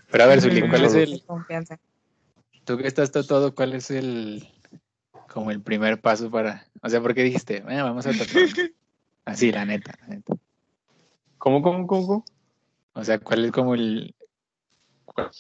Pero 0.10 0.24
a 0.24 0.28
ver, 0.28 0.42
Zuli, 0.42 0.62
Ujú. 0.62 0.70
¿cuál 0.72 0.86
es 0.86 0.96
el, 0.96 1.24
confianza. 1.28 1.80
tú 2.64 2.80
que 2.80 2.88
estás 2.88 3.12
tatuado, 3.12 3.54
cuál 3.54 3.74
es 3.74 3.92
el, 3.92 4.50
como 5.28 5.52
el 5.52 5.62
primer 5.62 6.02
paso 6.02 6.32
para, 6.32 6.66
o 6.82 6.90
sea, 6.90 7.02
¿por 7.02 7.14
qué 7.14 7.22
dijiste, 7.22 7.62
"Bueno, 7.62 7.84
vamos 7.84 8.08
a 8.08 8.14
tatuar? 8.14 8.46
Así, 9.26 9.52
la 9.52 9.66
neta, 9.66 9.94
la 10.02 10.08
neta. 10.08 10.34
¿Cómo, 11.38 11.62
cómo, 11.62 11.88
cómo? 11.88 12.08
cómo? 12.08 12.26
O 12.94 13.04
sea, 13.04 13.20
¿cuál 13.20 13.46
es 13.46 13.52
como 13.52 13.74
el, 13.74 14.16
cuál, 15.06 15.32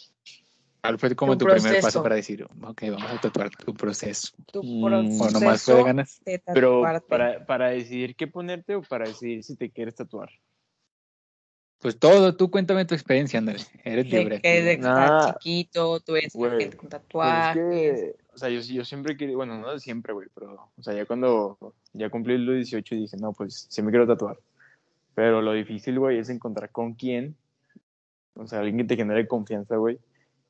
fue 0.98 1.16
como 1.16 1.38
Tu 1.38 1.46
tu, 1.46 1.52
primer 1.52 1.82
paso 1.82 2.02
para 2.02 2.16
decir, 2.16 2.44
ok, 2.44 2.82
vamos 2.90 3.12
a 3.12 3.18
tatuar 3.18 3.50
tu 3.52 3.74
proceso? 3.74 4.30
Tu 4.52 4.64
Mm, 4.64 5.22
O 5.22 5.26
proceso 5.26 5.40
nomás 5.40 5.64
fue 5.64 5.76
de 5.76 5.84
ganas. 5.84 6.22
de 6.26 6.42
Pero 6.54 6.82
para, 7.08 7.46
para 7.46 7.70
decidir 7.70 8.16
qué 8.16 8.28
ponerte 8.28 8.76
o 8.76 8.82
para 8.82 9.08
decidir 9.08 9.44
si 9.44 9.56
te 9.56 9.70
quieres 9.70 9.96
tatuar. 9.96 10.30
Pues 11.84 12.00
todo, 12.00 12.34
tú 12.34 12.50
cuéntame 12.50 12.86
tu 12.86 12.94
experiencia, 12.96 13.40
ándale, 13.40 13.60
eres 13.84 14.10
de 14.10 14.20
libre. 14.20 14.36
que 14.40 14.64
que 14.64 14.78
Nah, 14.78 15.18
estás 15.18 15.34
chiquito, 15.34 16.00
tú 16.00 16.14
güey, 16.34 16.52
gente 16.62 16.78
con 16.78 16.90
Pues 16.90 17.02
tatuajes. 17.04 17.58
es 17.58 18.00
que, 18.02 18.16
o 18.34 18.38
sea, 18.38 18.48
yo, 18.48 18.62
yo 18.62 18.86
siempre 18.86 19.18
quería, 19.18 19.36
bueno, 19.36 19.58
no 19.60 19.70
de 19.70 19.82
siempre, 19.82 20.14
güey, 20.14 20.30
pero, 20.34 20.70
o 20.78 20.82
sea, 20.82 20.94
ya 20.94 21.06
cuando 21.06 21.58
ya 21.92 22.10
cumplí 22.10 22.38
los 22.38 22.56
18 22.56 22.96
dije, 22.96 23.18
no, 23.18 23.34
pues 23.34 23.68
sí 23.70 23.82
me 23.82 23.92
quiero 23.92 24.08
tatuar. 24.08 24.40
Pero 25.14 25.42
lo 25.42 25.52
difícil, 25.52 26.00
güey, 26.00 26.20
es 26.20 26.30
encontrar 26.30 26.72
con 26.72 26.94
quién, 26.94 27.36
o 28.36 28.48
sea, 28.48 28.60
alguien 28.60 28.78
que 28.78 28.86
te 28.86 28.96
genere 28.96 29.28
confianza, 29.28 29.76
güey. 29.76 30.00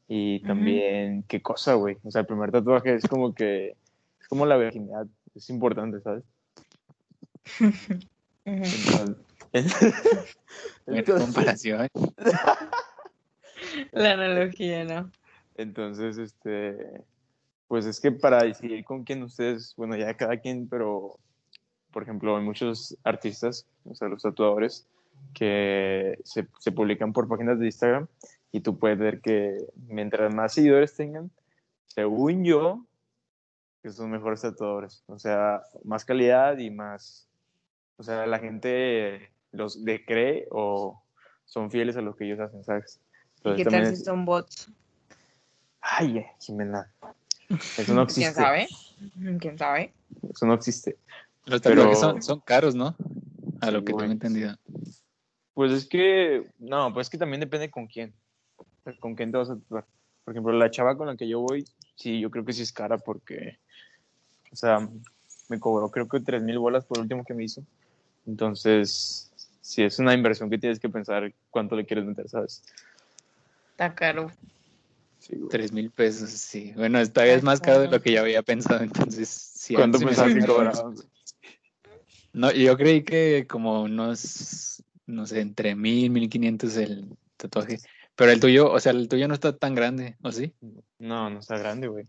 Y 0.07 0.39
también, 0.41 1.23
qué 1.27 1.41
cosa, 1.41 1.73
güey. 1.73 1.97
O 2.03 2.11
sea, 2.11 2.21
el 2.21 2.27
primer 2.27 2.51
tatuaje 2.51 2.93
es 2.93 3.07
como 3.07 3.33
que, 3.33 3.75
es 4.21 4.27
como 4.27 4.45
la 4.45 4.57
virginidad, 4.57 5.07
es 5.33 5.49
importante, 5.49 5.99
¿sabes? 6.01 6.23
Entonces, 8.45 8.85
Buena 8.95 9.15
entonces, 10.87 11.25
comparación. 11.25 11.87
La 13.91 14.13
analogía, 14.13 14.83
¿no? 14.83 15.11
entonces, 15.55 16.17
este, 16.17 17.01
pues 17.67 17.85
es 17.85 17.99
que 17.99 18.11
para 18.11 18.43
decidir 18.43 18.83
con 18.83 19.03
quién 19.03 19.23
ustedes, 19.23 19.73
bueno, 19.77 19.95
ya 19.95 20.15
cada 20.15 20.37
quien, 20.37 20.67
pero, 20.67 21.19
por 21.91 22.03
ejemplo, 22.03 22.35
hay 22.37 22.43
muchos 22.43 22.97
artistas, 23.03 23.67
o 23.85 23.95
sea, 23.95 24.07
los 24.07 24.21
tatuadores, 24.21 24.87
que 25.33 26.19
se, 26.23 26.47
se 26.59 26.71
publican 26.71 27.13
por 27.13 27.27
páginas 27.27 27.59
de 27.59 27.67
Instagram 27.67 28.07
y 28.51 28.59
tú 28.61 28.77
puedes 28.77 28.97
ver 28.97 29.21
que 29.21 29.57
mientras 29.87 30.33
más 30.33 30.53
seguidores 30.53 30.95
tengan, 30.95 31.31
según 31.85 32.43
yo, 32.43 32.85
que 33.81 33.91
son 33.91 34.11
mejores 34.11 34.41
tatuadores. 34.41 35.03
O 35.07 35.19
sea, 35.19 35.61
más 35.83 36.05
calidad 36.05 36.57
y 36.57 36.69
más, 36.71 37.27
o 37.97 38.03
sea, 38.03 38.25
la 38.25 38.39
gente 38.39 39.32
los 39.53 39.83
de 39.85 40.03
cree 40.05 40.47
o 40.51 41.01
son 41.45 41.71
fieles 41.71 41.95
a 41.95 42.01
lo 42.01 42.15
que 42.15 42.25
ellos 42.25 42.39
hacen, 42.39 42.63
¿sabes? 42.63 42.99
¿Y 43.43 43.55
qué 43.55 43.65
tal 43.65 43.87
si 43.87 43.93
es- 43.93 44.03
son 44.03 44.25
bots? 44.25 44.69
Ay, 45.81 46.17
eh, 46.19 46.27
Jimena. 46.39 46.91
Eso 47.77 47.93
no 47.93 48.03
existe. 48.03 48.21
¿Quién 48.21 48.33
sabe? 48.33 48.67
¿Quién 49.39 49.57
sabe? 49.57 49.93
Eso 50.33 50.45
no 50.45 50.53
existe. 50.53 50.97
Pero- 51.45 51.59
tatuajes 51.59 51.99
son, 51.99 52.21
son 52.21 52.39
caros, 52.41 52.75
¿no? 52.75 52.95
A 53.61 53.71
lo 53.71 53.79
Sí, 53.79 53.85
que 53.85 53.91
güey. 53.93 54.03
tengo 54.03 54.13
entendido. 54.13 54.55
Pues 55.53 55.71
es 55.71 55.85
que, 55.87 56.49
no, 56.57 56.91
pues 56.93 57.07
es 57.07 57.11
que 57.11 57.17
también 57.17 57.39
depende 57.41 57.69
con 57.69 57.85
quién. 57.87 58.13
Con 58.99 59.15
quién 59.15 59.31
te 59.31 59.37
vas 59.37 59.49
a 59.49 59.55
tatuar. 59.55 59.85
Por 60.23 60.33
ejemplo, 60.33 60.53
la 60.53 60.71
chava 60.71 60.97
con 60.97 61.07
la 61.07 61.15
que 61.17 61.27
yo 61.27 61.41
voy, 61.41 61.65
sí, 61.95 62.19
yo 62.19 62.31
creo 62.31 62.43
que 62.45 62.53
sí 62.53 62.61
es 62.63 62.71
cara 62.71 62.97
porque, 62.97 63.59
o 64.51 64.55
sea, 64.55 64.89
me 65.49 65.59
cobró 65.59 65.91
creo 65.91 66.07
que 66.07 66.21
tres 66.21 66.41
mil 66.41 66.57
bolas 66.59 66.85
por 66.85 66.97
el 66.97 67.03
último 67.03 67.23
que 67.25 67.33
me 67.33 67.43
hizo. 67.43 67.61
Entonces, 68.25 69.32
sí 69.63 69.81
es 69.81 69.97
una 69.97 70.13
inversión 70.13 70.49
que 70.49 70.57
tienes 70.57 70.79
que 70.79 70.89
pensar 70.89 71.33
cuánto 71.49 71.75
le 71.75 71.85
quieres 71.85 72.05
meter, 72.05 72.29
¿sabes? 72.29 72.61
Está 73.71 73.95
caro. 73.95 74.31
Tres 75.49 75.71
mil 75.71 75.89
pesos, 75.89 76.29
sí. 76.29 76.73
Bueno, 76.75 76.99
esta 76.99 77.23
vez 77.23 77.37
es 77.37 77.43
más 77.43 77.61
caro 77.61 77.79
de 77.79 77.87
lo 77.87 78.01
que 78.01 78.11
yo 78.11 78.19
había 78.19 78.43
pensado, 78.43 78.83
entonces 78.83 79.29
sí. 79.29 79.73
¿Cuánto 79.73 79.99
pensabas 79.99 80.33
que 80.33 80.45
cobraban? 80.45 80.95
No, 82.33 82.51
yo 82.51 82.75
creí 82.77 83.03
que 83.03 83.47
como 83.47 83.83
unos, 83.83 84.83
no 85.05 85.25
sé, 85.25 85.39
entre 85.39 85.75
mil, 85.75 86.09
mil 86.09 86.29
quinientos 86.29 86.75
el 86.75 87.15
tatuaje. 87.37 87.79
Pero 88.15 88.31
el 88.31 88.39
tuyo, 88.39 88.69
o 88.69 88.79
sea, 88.79 88.91
el 88.91 89.07
tuyo 89.07 89.27
no 89.27 89.33
está 89.33 89.55
tan 89.55 89.75
grande, 89.75 90.17
¿o 90.21 90.31
sí? 90.31 90.53
No, 90.99 91.29
no 91.29 91.39
está 91.39 91.57
grande, 91.57 91.87
güey. 91.87 92.05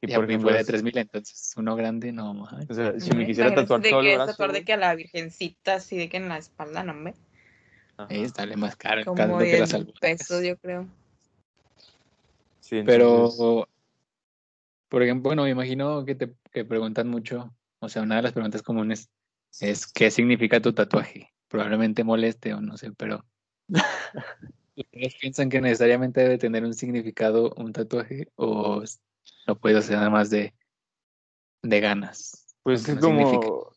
Y 0.00 0.12
Y 0.12 0.14
por 0.14 0.24
ejemplo, 0.24 0.50
fue 0.50 0.58
de 0.58 0.64
tres 0.64 0.82
mil, 0.82 0.96
entonces 0.96 1.54
uno 1.56 1.74
grande, 1.74 2.12
no 2.12 2.30
o 2.30 2.74
sea, 2.74 2.98
si 3.00 3.10
me 3.12 3.26
quisiera 3.26 3.54
tatuar 3.54 3.80
de 3.80 3.90
todo 3.90 4.02
que 4.02 4.10
el 4.12 4.16
brazo, 4.16 4.32
tatuar 4.32 4.52
de 4.52 4.64
que 4.64 4.72
a 4.72 4.76
la 4.76 4.94
virgencita, 4.94 5.74
así 5.74 5.96
de 5.96 6.08
que 6.08 6.18
en 6.18 6.28
la 6.28 6.38
espalda, 6.38 6.84
no. 6.84 6.94
Ahí 7.96 8.28
sale 8.28 8.56
más 8.56 8.76
caro, 8.76 9.04
Como 9.04 9.16
caro 9.16 9.38
que 9.38 9.44
10 9.44 9.72
las 9.72 9.84
pesos, 10.00 10.44
yo 10.44 10.56
creo. 10.58 10.86
Sí, 12.60 12.82
Pero, 12.86 13.66
por 14.88 15.02
ejemplo, 15.02 15.30
bueno, 15.30 15.44
me 15.44 15.50
imagino 15.50 16.04
que 16.04 16.14
te 16.14 16.32
que 16.52 16.64
preguntan 16.64 17.08
mucho, 17.08 17.52
o 17.80 17.88
sea, 17.88 18.02
una 18.02 18.16
de 18.16 18.22
las 18.22 18.32
preguntas 18.32 18.62
comunes 18.62 19.10
es 19.60 19.86
¿qué 19.86 20.10
significa 20.10 20.60
tu 20.60 20.72
tatuaje? 20.72 21.32
Probablemente 21.48 22.04
moleste 22.04 22.54
o 22.54 22.60
no 22.60 22.76
sé, 22.76 22.92
pero 22.92 23.24
¿ustedes 24.76 25.14
piensan 25.20 25.48
que 25.50 25.60
necesariamente 25.60 26.20
debe 26.20 26.38
tener 26.38 26.64
un 26.64 26.74
significado 26.74 27.52
un 27.56 27.72
tatuaje 27.72 28.28
o 28.36 28.82
lo 29.48 29.56
puedes 29.56 29.78
hacer 29.78 29.96
nada 29.96 30.10
más 30.10 30.28
de, 30.30 30.52
de 31.62 31.80
ganas? 31.80 32.54
Pues 32.62 32.84
¿Qué 32.84 32.92
es 32.92 32.98
como, 32.98 33.72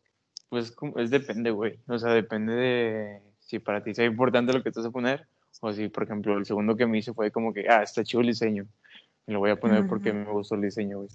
pues 0.50 0.72
como- 0.72 1.00
es 1.00 1.10
depende, 1.10 1.50
güey. 1.50 1.80
O 1.88 1.98
sea, 1.98 2.12
depende 2.12 2.54
de 2.54 3.22
si 3.40 3.60
para 3.60 3.82
ti 3.82 3.94
sea 3.96 4.06
importante 4.06 4.52
lo 4.54 4.62
que 4.62 4.72
te 4.72 4.80
vas 4.80 4.88
a 4.88 4.92
poner 4.92 5.28
o 5.62 5.72
si, 5.72 5.88
por 5.88 6.04
ejemplo, 6.04 6.38
el 6.38 6.46
segundo 6.46 6.76
que 6.76 6.86
me 6.86 6.98
hice 6.98 7.14
fue 7.14 7.32
como 7.32 7.54
que, 7.54 7.70
ah, 7.70 7.84
está 7.84 8.04
chido 8.04 8.22
el 8.22 8.28
diseño. 8.28 8.68
Me 9.26 9.34
lo 9.34 9.40
voy 9.40 9.52
a 9.52 9.60
poner 9.60 9.88
porque 9.88 10.12
me 10.12 10.26
gustó 10.26 10.56
el 10.56 10.62
diseño, 10.62 10.98
güey. 10.98 11.10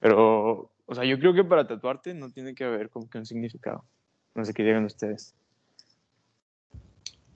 Pero, 0.00 0.70
o 0.86 0.94
sea, 0.94 1.04
yo 1.04 1.18
creo 1.18 1.32
que 1.34 1.44
para 1.44 1.66
tatuarte 1.66 2.12
no 2.14 2.30
tiene 2.30 2.54
que 2.54 2.64
haber 2.64 2.90
como 2.90 3.08
que 3.08 3.18
un 3.18 3.26
significado. 3.26 3.84
No 4.34 4.44
sé 4.44 4.52
qué 4.52 4.64
digan 4.64 4.84
ustedes. 4.84 5.34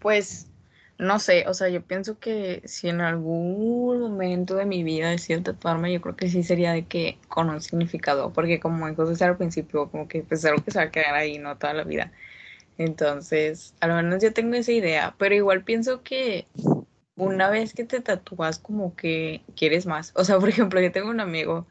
Pues, 0.00 0.50
no 0.98 1.20
sé, 1.20 1.44
o 1.46 1.54
sea, 1.54 1.68
yo 1.68 1.82
pienso 1.82 2.18
que 2.18 2.62
si 2.64 2.88
en 2.88 3.00
algún 3.00 4.00
momento 4.00 4.56
de 4.56 4.66
mi 4.66 4.82
vida 4.82 5.10
decido 5.10 5.42
tatuarme, 5.42 5.92
yo 5.92 6.00
creo 6.00 6.16
que 6.16 6.28
sí 6.28 6.42
sería 6.42 6.72
de 6.72 6.86
que 6.86 7.18
con 7.28 7.50
un 7.50 7.60
significado, 7.62 8.32
porque 8.32 8.58
como 8.60 8.88
entonces 8.88 9.22
al 9.22 9.36
principio, 9.36 9.90
como 9.90 10.08
que 10.08 10.22
pues 10.22 10.44
algo 10.44 10.62
que 10.64 10.72
se 10.72 10.78
va 10.78 10.86
a 10.86 10.90
quedar 10.90 11.14
ahí, 11.14 11.38
¿no? 11.38 11.56
Toda 11.56 11.74
la 11.74 11.84
vida. 11.84 12.12
Entonces, 12.78 13.74
al 13.80 13.92
menos 13.94 14.22
yo 14.22 14.32
tengo 14.32 14.54
esa 14.56 14.72
idea, 14.72 15.14
pero 15.18 15.34
igual 15.34 15.64
pienso 15.64 16.02
que 16.02 16.46
una 17.16 17.50
vez 17.50 17.74
que 17.74 17.84
te 17.84 18.00
tatúas, 18.00 18.58
como 18.58 18.96
que 18.96 19.42
quieres 19.56 19.86
más. 19.86 20.12
O 20.16 20.24
sea, 20.24 20.38
por 20.40 20.48
ejemplo, 20.48 20.80
yo 20.80 20.92
tengo 20.92 21.10
un 21.10 21.20
amigo 21.20 21.66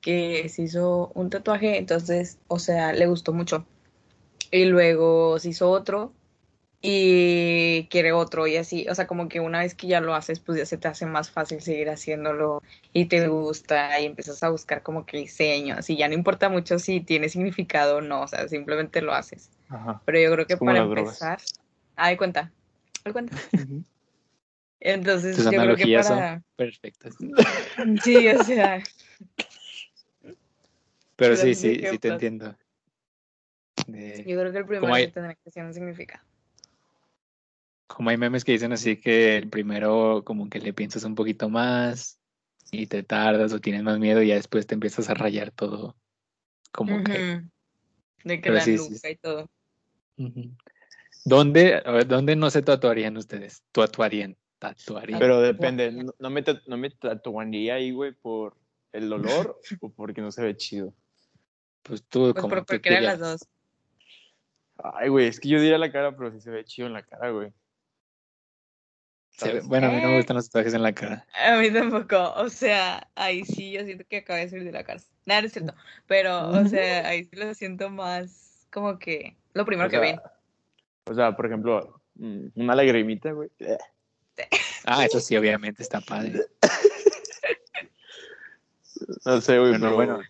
que 0.00 0.48
se 0.48 0.62
hizo 0.62 1.12
un 1.14 1.30
tatuaje, 1.30 1.78
entonces, 1.78 2.38
o 2.48 2.58
sea, 2.58 2.92
le 2.92 3.06
gustó 3.06 3.32
mucho. 3.34 3.66
Y 4.50 4.66
luego 4.66 5.38
se 5.38 5.50
hizo 5.50 5.70
otro 5.70 6.12
y 6.84 7.86
quiere 7.90 8.10
otro 8.12 8.48
y 8.48 8.56
así, 8.56 8.88
o 8.88 8.94
sea, 8.96 9.06
como 9.06 9.28
que 9.28 9.38
una 9.38 9.60
vez 9.60 9.76
que 9.76 9.86
ya 9.86 10.00
lo 10.00 10.16
haces, 10.16 10.40
pues 10.40 10.58
ya 10.58 10.66
se 10.66 10.76
te 10.76 10.88
hace 10.88 11.06
más 11.06 11.30
fácil 11.30 11.60
seguir 11.62 11.88
haciéndolo 11.88 12.60
y 12.92 13.04
te 13.06 13.28
gusta 13.28 14.00
y 14.00 14.06
empiezas 14.06 14.42
a 14.42 14.48
buscar 14.48 14.82
como 14.82 15.06
que 15.06 15.16
diseños 15.18 15.88
y 15.88 15.96
ya 15.96 16.08
no 16.08 16.14
importa 16.14 16.48
mucho 16.48 16.80
si 16.80 17.00
tiene 17.00 17.28
significado 17.28 17.98
o 17.98 18.00
no, 18.00 18.22
o 18.22 18.26
sea, 18.26 18.48
simplemente 18.48 19.00
lo 19.00 19.14
haces. 19.14 19.48
Ajá. 19.68 20.02
Pero 20.04 20.18
yo 20.18 20.32
creo 20.32 20.46
que 20.46 20.56
para 20.56 20.78
empezar, 20.78 21.40
ay, 21.94 22.16
cuenta, 22.16 22.50
ay, 23.04 23.12
cuenta. 23.12 23.36
Entonces, 24.80 25.36
Tus 25.36 25.44
yo 25.44 25.50
creo 25.52 25.76
que 25.76 25.94
para, 25.94 26.42
perfectas. 26.56 27.14
sí, 28.02 28.26
o 28.26 28.42
sea, 28.42 28.82
Pero 31.14 31.36
sí, 31.36 31.54
sí, 31.54 31.74
sí 31.76 31.78
te 31.78 31.86
ejemplos. 31.86 32.12
entiendo. 32.14 32.56
De- 33.86 34.24
yo 34.26 34.40
creo 34.40 34.50
que 34.50 34.58
el 34.58 34.66
primero 34.66 34.92
hay- 34.92 35.06
sí 35.06 35.12
tendrá 35.12 35.36
que 35.36 35.50
ser 35.52 35.64
un 35.64 35.72
significado. 35.72 36.24
Como 37.94 38.10
hay 38.10 38.16
memes 38.16 38.44
que 38.44 38.52
dicen 38.52 38.72
así 38.72 38.96
que 38.96 39.36
el 39.36 39.48
primero 39.48 40.22
como 40.24 40.48
que 40.48 40.60
le 40.60 40.72
piensas 40.72 41.04
un 41.04 41.14
poquito 41.14 41.48
más 41.48 42.20
y 42.70 42.86
te 42.86 43.02
tardas 43.02 43.52
o 43.52 43.60
tienes 43.60 43.82
más 43.82 43.98
miedo 43.98 44.22
y 44.22 44.28
ya 44.28 44.34
después 44.34 44.66
te 44.66 44.74
empiezas 44.74 45.10
a 45.10 45.14
rayar 45.14 45.50
todo. 45.50 45.96
Como 46.70 47.02
que... 47.04 47.42
De 48.24 48.36
que 48.36 48.42
Pero 48.42 48.54
la 48.54 48.60
sí, 48.60 48.78
sí, 48.78 48.84
nuca 48.84 49.08
sí. 49.08 49.08
y 49.12 49.16
todo. 49.16 49.50
¿Dónde, 51.24 51.82
a 51.84 51.90
ver, 51.90 52.06
¿Dónde 52.06 52.36
no 52.36 52.50
se 52.50 52.62
tatuarían 52.62 53.16
ustedes? 53.16 53.62
Tatuarían. 53.72 54.36
Tatuarían. 54.58 55.18
Pero 55.18 55.40
depende, 55.40 55.92
no, 55.92 56.14
no 56.18 56.30
me, 56.30 56.44
no 56.66 56.76
me 56.76 56.90
tatuaría 56.90 57.74
ahí, 57.74 57.90
güey, 57.90 58.12
por 58.12 58.56
el 58.92 59.12
olor 59.12 59.60
o 59.80 59.90
porque 59.90 60.20
no 60.20 60.30
se 60.30 60.42
ve 60.42 60.56
chido. 60.56 60.94
pues 61.82 62.04
tú, 62.04 62.32
Pues 62.32 62.34
como 62.34 62.48
por 62.48 62.60
tú 62.60 62.66
cualquiera 62.66 63.00
de 63.00 63.06
las 63.06 63.18
dos. 63.18 63.48
Ay, 64.76 65.08
güey, 65.08 65.26
es 65.26 65.38
que 65.38 65.48
yo 65.48 65.60
diría 65.60 65.78
la 65.78 65.92
cara, 65.92 66.16
pero 66.16 66.32
sí 66.32 66.40
se 66.40 66.50
ve 66.50 66.64
chido 66.64 66.86
en 66.86 66.94
la 66.94 67.02
cara, 67.02 67.30
güey. 67.30 67.52
Se 69.32 69.46
ve- 69.46 69.50
¿sabes? 69.52 69.66
bueno, 69.66 69.88
a 69.88 69.90
mí 69.90 70.00
no 70.00 70.08
me 70.10 70.16
gustan 70.16 70.36
los 70.36 70.46
tatuajes 70.46 70.74
en 70.74 70.82
la 70.82 70.92
cara. 70.92 71.26
A 71.34 71.56
mí 71.56 71.70
tampoco, 71.72 72.32
o 72.34 72.48
sea, 72.48 73.08
ahí 73.14 73.44
sí 73.44 73.72
yo 73.72 73.84
siento 73.84 74.04
que 74.08 74.18
acabo 74.18 74.38
de 74.38 74.48
salir 74.48 74.64
de 74.64 74.72
la 74.72 74.84
cárcel. 74.84 75.10
Nada, 75.26 75.40
no 75.42 75.46
es 75.46 75.52
cierto. 75.52 75.74
Pero, 76.06 76.48
o 76.50 76.64
sea, 76.66 77.08
ahí 77.08 77.24
sí 77.24 77.36
lo 77.36 77.52
siento 77.54 77.90
más 77.90 78.66
como 78.70 78.98
que 78.98 79.36
lo 79.54 79.64
primero 79.64 79.88
O 79.88 79.90
que 79.90 79.96
sea, 79.96 80.00
ven. 80.00 80.20
O 81.04 81.14
sea, 81.14 81.34
por 81.34 81.46
ejemplo, 81.46 82.00
mm, 82.14 82.46
una 82.56 82.74
lagrimita, 82.74 83.32
güey. 83.32 83.50
Ah, 84.84 85.04
eso 85.04 85.20
sí, 85.20 85.36
obviamente 85.36 85.82
está 85.82 86.00
padre. 86.00 86.44
No 89.24 89.40
sé, 89.40 89.58
güey, 89.58 89.70
Bueno, 89.70 89.84
pero 89.86 89.94
bueno. 89.96 90.20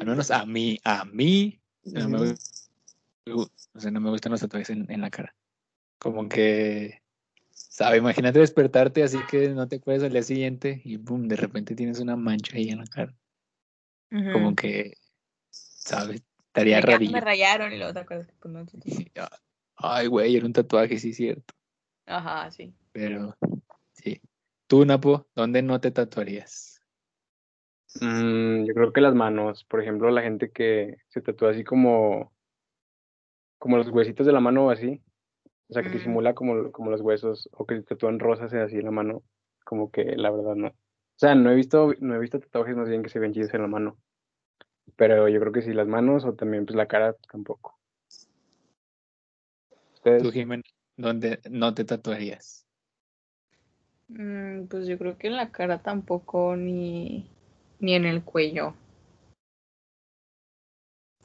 Al 0.00 0.06
menos 0.06 0.30
a 0.30 0.44
mí, 0.46 0.78
a 0.84 1.04
mí, 1.04 1.60
no 1.84 2.08
me, 2.08 2.34
o 3.32 3.80
sea, 3.80 3.90
no 3.90 4.00
me 4.00 4.10
gustan 4.10 4.32
los 4.32 4.40
tatuajes 4.40 4.70
en, 4.70 4.90
en 4.90 5.00
la 5.00 5.10
cara. 5.10 5.34
Como 5.98 6.28
que, 6.28 7.02
sabe, 7.58 7.98
imagínate 7.98 8.38
despertarte 8.38 9.02
así 9.02 9.18
que 9.30 9.48
no 9.50 9.68
te 9.68 9.76
acuerdas 9.76 10.04
al 10.04 10.12
día 10.12 10.22
siguiente 10.22 10.80
y 10.84 10.96
boom, 10.96 11.28
de 11.28 11.36
repente 11.36 11.74
tienes 11.74 12.00
una 12.00 12.16
mancha 12.16 12.56
ahí 12.56 12.68
en 12.70 12.78
la 12.78 12.86
cara. 12.86 13.14
Como 14.32 14.54
que, 14.54 14.94
¿sabes? 15.50 16.22
Estaría 16.46 16.80
que, 16.80 16.86
rarillo. 16.86 17.12
me 17.12 17.20
rayaron 17.20 17.72
y 17.72 17.76
luego 17.76 17.90
otra 17.90 18.06
cosa. 18.06 18.26
Pues 18.40 18.52
no, 18.52 18.64
Ay, 19.76 20.06
güey, 20.06 20.36
era 20.36 20.46
un 20.46 20.52
tatuaje, 20.52 20.98
sí, 20.98 21.12
cierto. 21.12 21.54
Ajá, 22.06 22.50
sí. 22.50 22.74
Pero, 22.92 23.36
sí. 23.92 24.20
Tú, 24.66 24.84
Napo, 24.84 25.28
¿dónde 25.34 25.62
no 25.62 25.80
te 25.80 25.90
tatuarías? 25.90 26.82
Mm, 28.00 28.64
yo 28.64 28.74
creo 28.74 28.92
que 28.92 29.00
las 29.00 29.14
manos, 29.14 29.64
por 29.64 29.80
ejemplo, 29.80 30.10
la 30.10 30.22
gente 30.22 30.50
que 30.50 30.96
se 31.08 31.20
tatúa 31.20 31.50
así 31.50 31.64
como, 31.64 32.32
como 33.58 33.76
los 33.76 33.88
huesitos 33.88 34.26
de 34.26 34.32
la 34.32 34.40
mano 34.40 34.66
o 34.66 34.70
así, 34.70 35.02
o 35.68 35.72
sea, 35.72 35.82
que 35.82 35.90
Mm. 35.90 35.92
disimula 35.92 36.34
como, 36.34 36.72
como 36.72 36.90
los 36.90 37.00
huesos, 37.00 37.48
o 37.52 37.66
que 37.66 37.76
se 37.76 37.82
tatúan 37.82 38.18
rosas 38.18 38.52
así 38.54 38.76
en 38.76 38.84
la 38.84 38.90
mano, 38.90 39.22
como 39.64 39.90
que 39.90 40.04
la 40.16 40.30
verdad 40.30 40.54
no. 40.54 40.68
O 40.68 41.20
sea, 41.20 41.34
no 41.34 41.50
he 41.50 41.54
visto, 41.54 41.92
no 42.00 42.14
he 42.14 42.18
visto 42.18 42.40
tatuajes 42.40 42.76
más 42.76 42.88
bien 42.88 43.02
que 43.02 43.08
se 43.08 43.18
ven 43.18 43.32
chidos 43.32 43.52
en 43.52 43.62
la 43.62 43.68
mano. 43.68 43.98
Pero 44.96 45.28
yo 45.28 45.40
creo 45.40 45.52
que 45.52 45.62
sí, 45.62 45.72
las 45.72 45.86
manos 45.86 46.24
o 46.24 46.34
también 46.34 46.64
pues 46.64 46.76
la 46.76 46.86
cara 46.86 47.14
tampoco. 47.30 47.78
Ustedes, 49.94 50.22
Tú, 50.22 50.30
Jimena, 50.30 50.62
¿dónde 50.96 51.40
no 51.50 51.74
te 51.74 51.84
tatuarías? 51.84 52.66
Mm, 54.08 54.66
pues 54.68 54.86
yo 54.86 54.96
creo 54.96 55.18
que 55.18 55.26
en 55.26 55.36
la 55.36 55.50
cara 55.50 55.82
tampoco, 55.82 56.56
ni, 56.56 57.28
ni 57.80 57.94
en 57.94 58.06
el 58.06 58.22
cuello. 58.22 58.74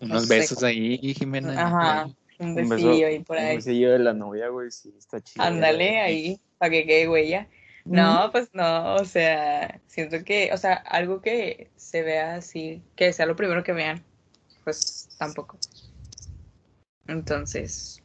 Unos 0.02 0.28
sé, 0.28 0.40
besos 0.40 0.64
ahí, 0.64 0.98
Jimena. 1.14 1.66
Ajá, 1.66 2.10
un 2.40 2.50
Un 2.50 2.56
besillo 2.56 2.90
beso, 2.92 3.06
ahí 3.06 3.20
por 3.20 3.38
un 3.38 3.44
ahí. 3.44 3.56
besillo 3.58 3.92
de 3.92 4.00
la 4.00 4.14
novia, 4.14 4.50
güey, 4.50 4.72
sí, 4.72 4.94
está 4.98 5.22
chido. 5.22 5.44
Ándale 5.46 6.00
ahí, 6.02 6.40
para 6.58 6.72
que 6.72 6.86
quede 6.86 7.08
huella. 7.10 7.48
No, 7.86 8.30
pues 8.32 8.50
no, 8.54 8.96
o 8.96 9.04
sea, 9.06 9.82
siento 9.88 10.24
que, 10.24 10.52
o 10.54 10.58
sea, 10.58 10.74
algo 10.74 11.22
que 11.22 11.70
se 11.76 12.02
vea 12.02 12.36
así, 12.36 12.82
que 12.96 13.12
sea 13.12 13.26
lo 13.26 13.36
primero 13.36 13.62
que 13.64 13.74
vean, 13.74 14.02
pues 14.64 15.10
tampoco. 15.18 15.58
Entonces, 17.08 18.02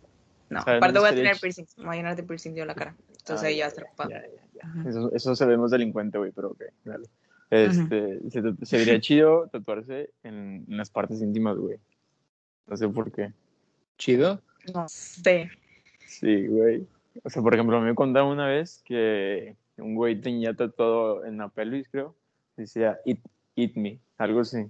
no. 0.50 0.60
¿Saben 0.62 0.78
Aparte 0.78 0.98
voy 0.98 1.08
a 1.08 1.14
tener 1.14 1.38
piercings, 1.40 1.78
me 1.78 1.84
voy 1.84 1.94
a 1.94 1.96
llenar 1.98 2.16
de 2.16 2.22
piercings 2.24 2.56
yo 2.56 2.64
la 2.64 2.74
cara. 2.74 2.96
Entonces 3.18 3.44
Ah, 3.44 3.48
ahí 3.48 3.56
ya 3.56 3.64
ya, 3.64 3.68
está 3.68 3.82
ocupado. 3.82 4.10
ya, 4.10 4.22
ya, 4.22 4.42
ya. 4.84 4.90
Eso, 4.90 5.12
eso 5.14 5.36
se 5.36 5.46
ve 5.46 5.56
más 5.56 5.70
delincuente, 5.70 6.18
güey, 6.18 6.32
pero 6.32 6.50
ok, 6.50 6.62
dale. 6.84 7.06
Este, 7.50 8.18
se, 8.30 8.42
se 8.66 8.76
vería 8.78 9.00
chido 9.00 9.48
tatuarse 9.48 10.10
en, 10.22 10.64
en 10.68 10.76
las 10.76 10.90
partes 10.90 11.22
íntimas, 11.22 11.56
güey. 11.56 11.78
No 12.66 12.76
sé 12.76 12.88
por 12.88 13.10
qué. 13.12 13.32
¿Chido? 13.98 14.40
No 14.74 14.88
sé. 14.88 15.50
Sí, 16.06 16.46
güey. 16.46 16.86
O 17.24 17.30
sea, 17.30 17.42
por 17.42 17.54
ejemplo, 17.54 17.80
me 17.80 17.94
contaron 17.94 18.28
una 18.30 18.46
vez 18.46 18.82
que 18.84 19.56
un 19.76 19.94
güey 19.94 20.20
tenía 20.20 20.54
tatuado 20.54 21.24
en 21.24 21.38
la 21.38 21.48
pelvis, 21.48 21.88
creo. 21.90 22.14
Decía, 22.56 22.98
eat, 23.04 23.18
eat 23.56 23.72
me, 23.74 23.98
algo 24.18 24.40
así. 24.40 24.66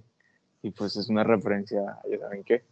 Y 0.61 0.71
pues 0.71 0.95
es 0.97 1.09
una 1.09 1.23
referencia, 1.23 1.79
a- 1.81 2.01
¿ya 2.09 2.19
saben 2.19 2.43
qué? 2.43 2.63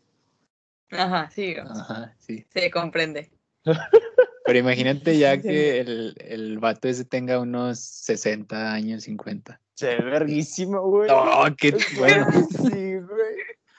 Ajá, 0.91 1.29
sí, 1.29 1.55
Ajá, 1.57 2.15
sí. 2.19 2.45
se 2.49 2.71
comprende. 2.71 3.29
Pero 4.45 4.59
imagínate 4.59 5.17
ya 5.17 5.41
que 5.41 5.79
el, 5.81 6.15
el 6.19 6.57
vato 6.59 6.87
ese 6.87 7.03
tenga 7.03 7.39
unos 7.39 7.79
60 7.79 8.71
años, 8.73 9.03
50. 9.03 9.59
Se 9.73 9.87
ve 9.97 10.03
verguísimo, 10.05 10.81
güey. 10.83 11.09
No, 11.09 11.43
qué 11.57 11.71
bueno. 11.97 12.25
Sí, 12.49 12.95
güey. 12.95 13.26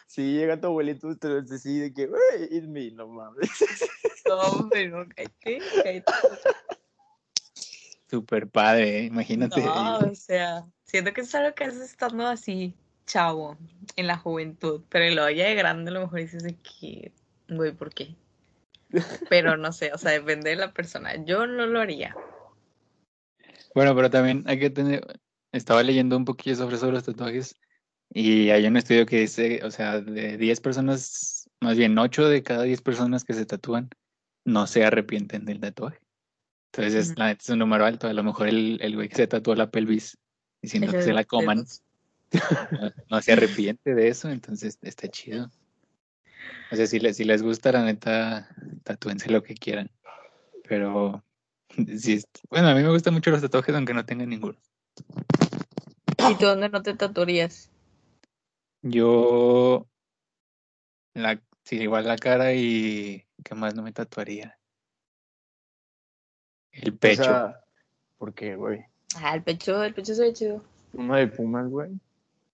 Sí, 0.09 0.33
llega 0.33 0.59
tu 0.59 0.69
abuelito, 0.69 1.15
te 1.19 1.29
lo 1.29 1.43
dice 1.43 1.69
de 1.69 1.93
que, 1.93 2.09
it's 2.51 2.67
me, 2.67 2.91
no 2.93 3.09
mames. 3.09 3.49
No, 4.27 4.37
hombre, 4.41 4.89
no, 4.89 5.07
cállate, 5.09 5.59
cállate. 5.83 6.13
Súper 8.11 8.49
padre, 8.49 8.99
¿eh? 8.99 9.05
imagínate. 9.05 9.63
No, 9.63 9.99
o 9.99 10.15
sea, 10.15 10.67
siento 10.85 11.15
que 11.15 11.23
es 11.23 11.35
algo 11.35 11.55
que 11.55 11.65
haces 11.65 11.81
estando 11.81 12.27
así, 12.27 12.75
chavo, 13.07 13.57
en 13.97 14.07
la 14.07 14.19
juventud, 14.19 14.83
pero 14.91 15.15
luego 15.15 15.31
ya 15.31 15.47
de 15.47 15.55
grande 15.55 15.91
a 15.91 15.95
lo 15.95 16.01
mejor 16.01 16.21
dices 16.21 16.43
de 16.43 16.57
que, 16.57 17.13
güey, 17.49 17.73
¿por 17.73 17.93
qué? 17.95 18.15
Pero 19.31 19.57
no 19.57 19.73
sé, 19.73 19.93
o 19.93 19.99
sea, 19.99 20.13
depende 20.13 20.51
de 20.51 20.57
la 20.57 20.73
persona. 20.73 21.23
Yo 21.25 21.47
no 21.47 21.67
lo 21.67 21.81
haría. 21.81 22.15
Bueno, 23.75 23.95
pero 23.95 24.11
también 24.11 24.45
hay 24.47 24.59
que 24.59 24.71
tener, 24.71 25.21
estaba 25.53 25.83
leyendo 25.83 26.17
un 26.17 26.25
poquillo 26.27 26.57
sobre, 26.57 26.77
sobre 26.79 26.93
los 26.93 27.05
tatuajes 27.05 27.55
y 28.11 28.51
hay 28.51 28.67
un 28.67 28.77
estudio 28.77 29.07
que 29.07 29.21
dice, 29.21 29.61
o 29.65 29.71
sea, 29.71 30.01
de 30.01 30.37
10 30.37 30.61
personas, 30.61 31.49
más 31.61 31.77
bien 31.77 31.97
8 31.99 32.29
de 32.29 32.43
cada 32.43 32.63
10 32.63 32.83
personas 32.83 33.25
que 33.25 33.35
se 33.35 33.47
tatúan 33.47 33.91
no 34.45 34.67
se 34.67 34.85
arrepienten 34.85 35.45
del 35.45 35.61
tatuaje. 35.61 35.99
Entonces, 36.73 37.15
la 37.19 37.27
neta 37.27 37.43
es 37.43 37.49
un 37.51 37.59
número 37.59 37.85
alto. 37.85 38.09
A 38.09 38.13
lo 38.13 38.23
mejor 38.23 38.49
el, 38.49 38.79
el 38.83 38.95
güey 38.95 39.09
que 39.09 39.17
se 39.17 39.27
tatuó 39.27 39.55
la 39.55 39.71
pelvis 39.71 40.17
diciendo 40.63 40.93
que 40.93 41.03
se 41.03 41.13
la 41.13 41.25
coman 41.25 41.65
no, 42.81 42.93
no 43.11 43.23
se 43.23 43.33
arrepiente 43.33 43.95
de 43.95 44.09
eso, 44.09 44.29
entonces 44.31 44.79
está 44.83 45.09
chido. 45.09 45.51
O 46.71 46.77
sea, 46.77 46.87
si 46.87 46.99
les, 47.01 47.17
si 47.17 47.25
les 47.25 47.43
gusta, 47.43 47.73
la 47.73 47.83
neta, 47.85 48.49
tatúense 48.85 49.31
lo 49.31 49.43
que 49.43 49.55
quieran. 49.55 49.91
Pero, 50.69 51.25
es- 51.77 52.27
bueno, 52.51 52.69
a 52.69 52.75
mí 52.75 52.83
me 52.83 52.91
gustan 52.91 53.15
mucho 53.15 53.31
los 53.31 53.41
tatuajes, 53.41 53.75
aunque 53.75 53.95
no 53.95 54.05
tenga 54.05 54.27
ninguno. 54.27 54.59
¿Y 56.31 56.35
tú 56.35 56.47
dónde 56.47 56.69
no 56.69 56.83
te 56.83 56.95
tatuarías? 56.95 57.71
Yo, 58.83 59.89
la, 61.15 61.41
sí, 61.65 61.77
igual 61.77 62.07
la 62.07 62.17
cara 62.17 62.55
y, 62.55 63.27
¿qué 63.45 63.55
más 63.55 63.75
no 63.75 63.83
me 63.83 63.93
tatuaría? 63.93 64.59
El 66.73 66.97
pecho. 66.97 67.23
O 67.23 67.25
sea, 67.25 67.61
¿por 68.19 68.35
qué, 68.35 68.55
güey? 68.55 68.85
Ah, 69.17 69.35
el 69.35 69.43
pecho, 69.43 69.83
el 69.83 69.95
pecho 69.95 70.15
se 70.15 70.23
ve 70.23 70.33
chido. 70.33 70.65
Uno 70.93 71.17
de 71.17 71.27
Pumas, 71.27 71.69
güey. 71.69 71.91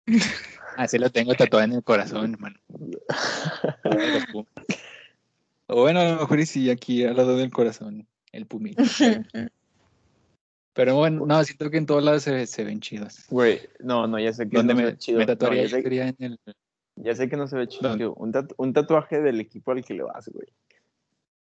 Así 0.77 0.99
lo 0.99 1.11
tengo 1.11 1.35
tatuado 1.35 1.65
en 1.65 1.73
el 1.73 1.85
corazón, 1.85 2.33
hermano. 2.33 2.59
Los 3.85 4.27
Pumas. 4.33 4.49
O 5.67 5.81
bueno, 5.81 6.01
a 6.01 6.05
lo 6.05 6.21
mejor 6.21 6.41
y 6.41 6.47
sí, 6.47 6.71
aquí 6.71 7.05
al 7.05 7.17
lado 7.17 7.37
del 7.37 7.51
corazón, 7.51 8.07
el 8.33 8.47
pumito. 8.47 8.83
Pero 10.75 10.97
bueno, 10.97 11.25
no, 11.25 11.45
siento 11.45 11.71
que 11.71 11.79
en 11.79 11.87
todos 11.87 12.03
lados 12.03 12.25
se, 12.25 12.47
se 12.47 12.65
ven 12.65 12.81
chidos. 12.81 13.27
Güey, 13.29 13.61
no, 13.79 14.07
no, 14.07 14.19
ya 14.19 14.33
sé 14.33 14.49
que 14.49 14.57
Donde 14.57 14.75
no 14.75 14.81
se 14.81 14.85
me, 14.85 14.91
ve 14.93 14.99
chido. 14.99 15.19
me 15.19 15.25
No, 15.25 15.33
tatuaría 15.33 15.63
ya, 15.63 15.69
sé, 15.69 15.79
en 15.87 16.17
el... 16.19 16.39
ya 16.97 17.15
sé 17.15 17.29
que 17.29 17.37
no 17.37 17.47
se 17.47 17.57
ve 17.57 17.69
chido. 17.69 17.89
¿Dónde? 17.89 18.09
Un, 18.09 18.33
tatu- 18.33 18.55
un 18.59 18.73
tatuaje 18.73 19.21
del 19.21 19.41
equipo 19.41 19.71
al 19.71 19.85
que 19.85 19.95
le 19.95 20.03
vas, 20.03 20.29
güey. 20.29 20.49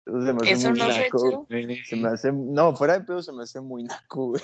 Eso 0.07 0.25
se 0.25 0.33
me 0.33 0.41
hace 0.41 0.51
Eso 0.51 0.69
muy 0.71 0.79
no 0.79 0.91
se 0.91 0.99
naco. 1.01 1.47
Se 1.85 1.95
me 1.95 2.07
hace, 2.09 2.31
no, 2.31 2.75
fuera 2.75 2.97
de 2.97 3.05
pedo 3.05 3.21
se 3.21 3.31
me 3.31 3.43
hace 3.43 3.61
muy 3.61 3.83
naco, 3.83 4.29
güey. 4.29 4.41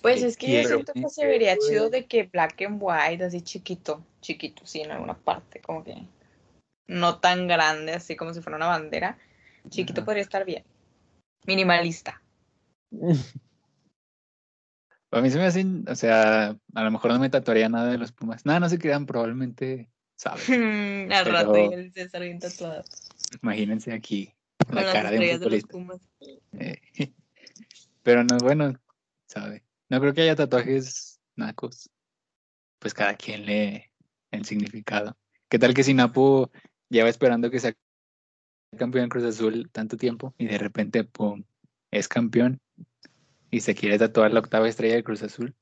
Pues 0.00 0.20
¿Qué 0.20 0.26
es 0.28 0.36
que 0.36 0.62
yo 0.62 0.68
siento 0.68 0.92
que 0.92 1.08
se 1.08 1.26
vería 1.26 1.58
chido 1.58 1.90
de 1.90 2.06
que 2.06 2.22
black 2.22 2.62
and 2.62 2.78
white, 2.80 3.24
así 3.24 3.42
chiquito, 3.42 4.04
chiquito, 4.20 4.64
sí, 4.64 4.80
en 4.80 4.92
alguna 4.92 5.18
parte, 5.18 5.60
como 5.60 5.82
que 5.82 5.96
no 6.86 7.18
tan 7.18 7.48
grande, 7.48 7.94
así 7.94 8.14
como 8.14 8.32
si 8.32 8.40
fuera 8.40 8.56
una 8.56 8.68
bandera. 8.68 9.18
Chiquito 9.68 10.02
Ajá. 10.02 10.04
podría 10.04 10.22
estar 10.22 10.44
bien. 10.44 10.62
Minimalista. 11.46 12.22
A 15.10 15.22
mí 15.22 15.30
se 15.30 15.38
me 15.38 15.46
hacen, 15.46 15.86
o 15.88 15.94
sea, 15.94 16.54
a 16.74 16.82
lo 16.84 16.90
mejor 16.90 17.12
no 17.12 17.18
me 17.18 17.30
tatuaría 17.30 17.68
nada 17.70 17.90
de 17.90 17.96
los 17.98 18.12
Pumas. 18.12 18.44
Nada, 18.44 18.60
no 18.60 18.68
se 18.68 18.78
crean, 18.78 19.06
probablemente, 19.06 19.88
¿saben? 20.16 21.10
Al 21.12 21.24
Pero- 21.24 21.32
rato 21.32 21.70
ya 21.70 21.76
el 21.76 21.92
César 21.92 22.22
bien 22.22 22.38
tatuado. 22.38 22.84
Imagínense 23.42 23.92
aquí 23.92 24.34
Con 24.66 24.76
la 24.76 24.82
las 24.82 24.92
cara 24.92 25.10
de 25.10 25.16
un 25.16 25.22
de 25.24 25.32
futbolista. 25.38 25.68
Pumas. 25.68 26.00
Eh, 26.58 26.80
pero 28.02 28.22
no, 28.24 28.36
bueno, 28.38 28.74
sabe. 29.26 29.64
No 29.88 29.98
creo 30.00 30.12
que 30.12 30.22
haya 30.22 30.36
tatuajes 30.36 31.20
nacos. 31.36 31.90
Pues 32.78 32.92
cada 32.92 33.14
quien 33.16 33.46
lee 33.46 33.84
el 34.30 34.44
significado. 34.44 35.16
¿Qué 35.48 35.58
tal 35.58 35.72
que 35.72 35.84
si 35.84 35.94
Napo 35.94 36.50
lleva 36.90 37.08
esperando 37.08 37.50
que 37.50 37.60
sea 37.60 37.74
campeón 38.76 39.08
Cruz 39.08 39.24
Azul 39.24 39.70
tanto 39.72 39.96
tiempo 39.96 40.34
y 40.36 40.46
de 40.46 40.58
repente, 40.58 41.02
pum, 41.04 41.44
es 41.90 42.06
campeón 42.08 42.60
y 43.50 43.60
se 43.60 43.74
quiere 43.74 43.98
tatuar 43.98 44.32
la 44.32 44.40
octava 44.40 44.68
estrella 44.68 44.94
de 44.94 45.04
Cruz 45.04 45.22
Azul? 45.22 45.54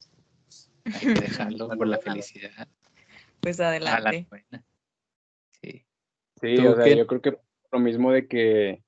Hay 0.84 0.92
que 0.92 1.14
dejarlo 1.20 1.68
por 1.68 1.86
la 1.86 1.98
felicidad. 1.98 2.68
Pues 3.40 3.58
la 3.58 3.68
adelante. 3.68 4.26
Sí. 5.62 5.84
Sí, 6.40 6.56
¿Tú 6.56 6.68
o 6.68 6.76
sea, 6.76 6.84
qué? 6.84 6.96
yo 6.96 7.06
creo 7.06 7.20
que 7.22 7.38
lo 7.72 7.78
mismo 7.78 8.12
de 8.12 8.26
que 8.26 8.82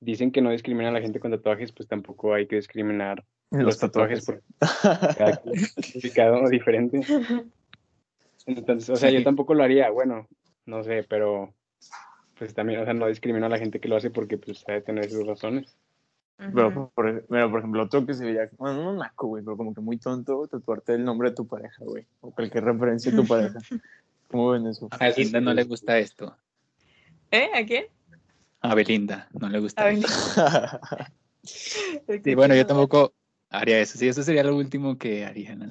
dicen 0.00 0.32
que 0.32 0.40
no 0.40 0.50
discriminan 0.50 0.94
a 0.94 0.98
la 0.98 1.02
gente 1.02 1.20
con 1.20 1.30
tatuajes, 1.30 1.72
pues 1.72 1.88
tampoco 1.88 2.34
hay 2.34 2.46
que 2.46 2.56
discriminar 2.56 3.24
los, 3.50 3.78
tatuajes, 3.78 4.24
porque 4.24 4.42
cada 5.18 5.36
quien 5.36 5.54
es 5.54 5.76
un 5.76 5.82
significado 5.82 6.48
diferente. 6.50 7.00
Entonces, 8.46 8.90
o 8.90 8.96
sea, 8.96 9.10
yo 9.10 9.22
tampoco 9.22 9.54
lo 9.54 9.62
haría, 9.62 9.90
bueno, 9.90 10.28
no 10.66 10.82
sé, 10.82 11.04
pero 11.08 11.54
pues 12.38 12.54
también, 12.54 12.80
o 12.80 12.84
sea, 12.84 12.94
no 12.94 13.06
discrimino 13.06 13.46
a 13.46 13.50
la 13.50 13.58
gente 13.58 13.80
que 13.80 13.88
lo 13.88 13.96
hace 13.96 14.10
porque 14.10 14.38
pues 14.38 14.64
ha 14.68 14.72
de 14.72 14.80
tener 14.80 15.10
sus 15.10 15.26
razones. 15.26 15.76
Pero, 16.54 16.90
por, 16.94 17.26
pero, 17.28 17.50
por 17.50 17.58
ejemplo, 17.58 17.82
otro 17.82 18.06
que 18.06 18.14
se 18.14 18.24
veía, 18.24 18.48
bueno, 18.56 18.82
no 18.82 18.92
naco, 18.94 19.26
güey, 19.26 19.44
pero 19.44 19.58
como 19.58 19.74
que 19.74 19.82
muy 19.82 19.98
tonto, 19.98 20.48
tatuarte 20.48 20.94
el 20.94 21.04
nombre 21.04 21.30
de 21.30 21.36
tu 21.36 21.46
pareja, 21.46 21.84
güey. 21.84 22.06
O 22.22 22.30
cualquier 22.30 22.64
referencia 22.64 23.12
a 23.12 23.16
tu 23.16 23.26
pareja. 23.26 23.58
¿Cómo 24.28 24.50
ven 24.50 24.66
eso? 24.66 24.88
A 24.90 25.08
Belinda 25.08 25.40
no 25.40 25.52
le 25.52 25.64
gusta 25.64 25.98
esto. 25.98 26.34
¿Eh? 27.30 27.50
¿A 27.54 27.64
quién? 27.66 27.86
A 28.62 28.74
Belinda 28.74 29.28
no 29.38 29.48
le 29.48 29.58
gusta 29.60 29.90
esto. 29.90 30.08
Sí, 31.42 32.34
bueno, 32.34 32.54
yo 32.54 32.66
tampoco 32.66 33.14
haría 33.48 33.80
eso. 33.80 33.96
Sí, 33.96 34.06
eso 34.06 34.22
sería 34.22 34.44
lo 34.44 34.54
último 34.54 34.98
que 34.98 35.24
haría. 35.24 35.54
¿no? 35.54 35.70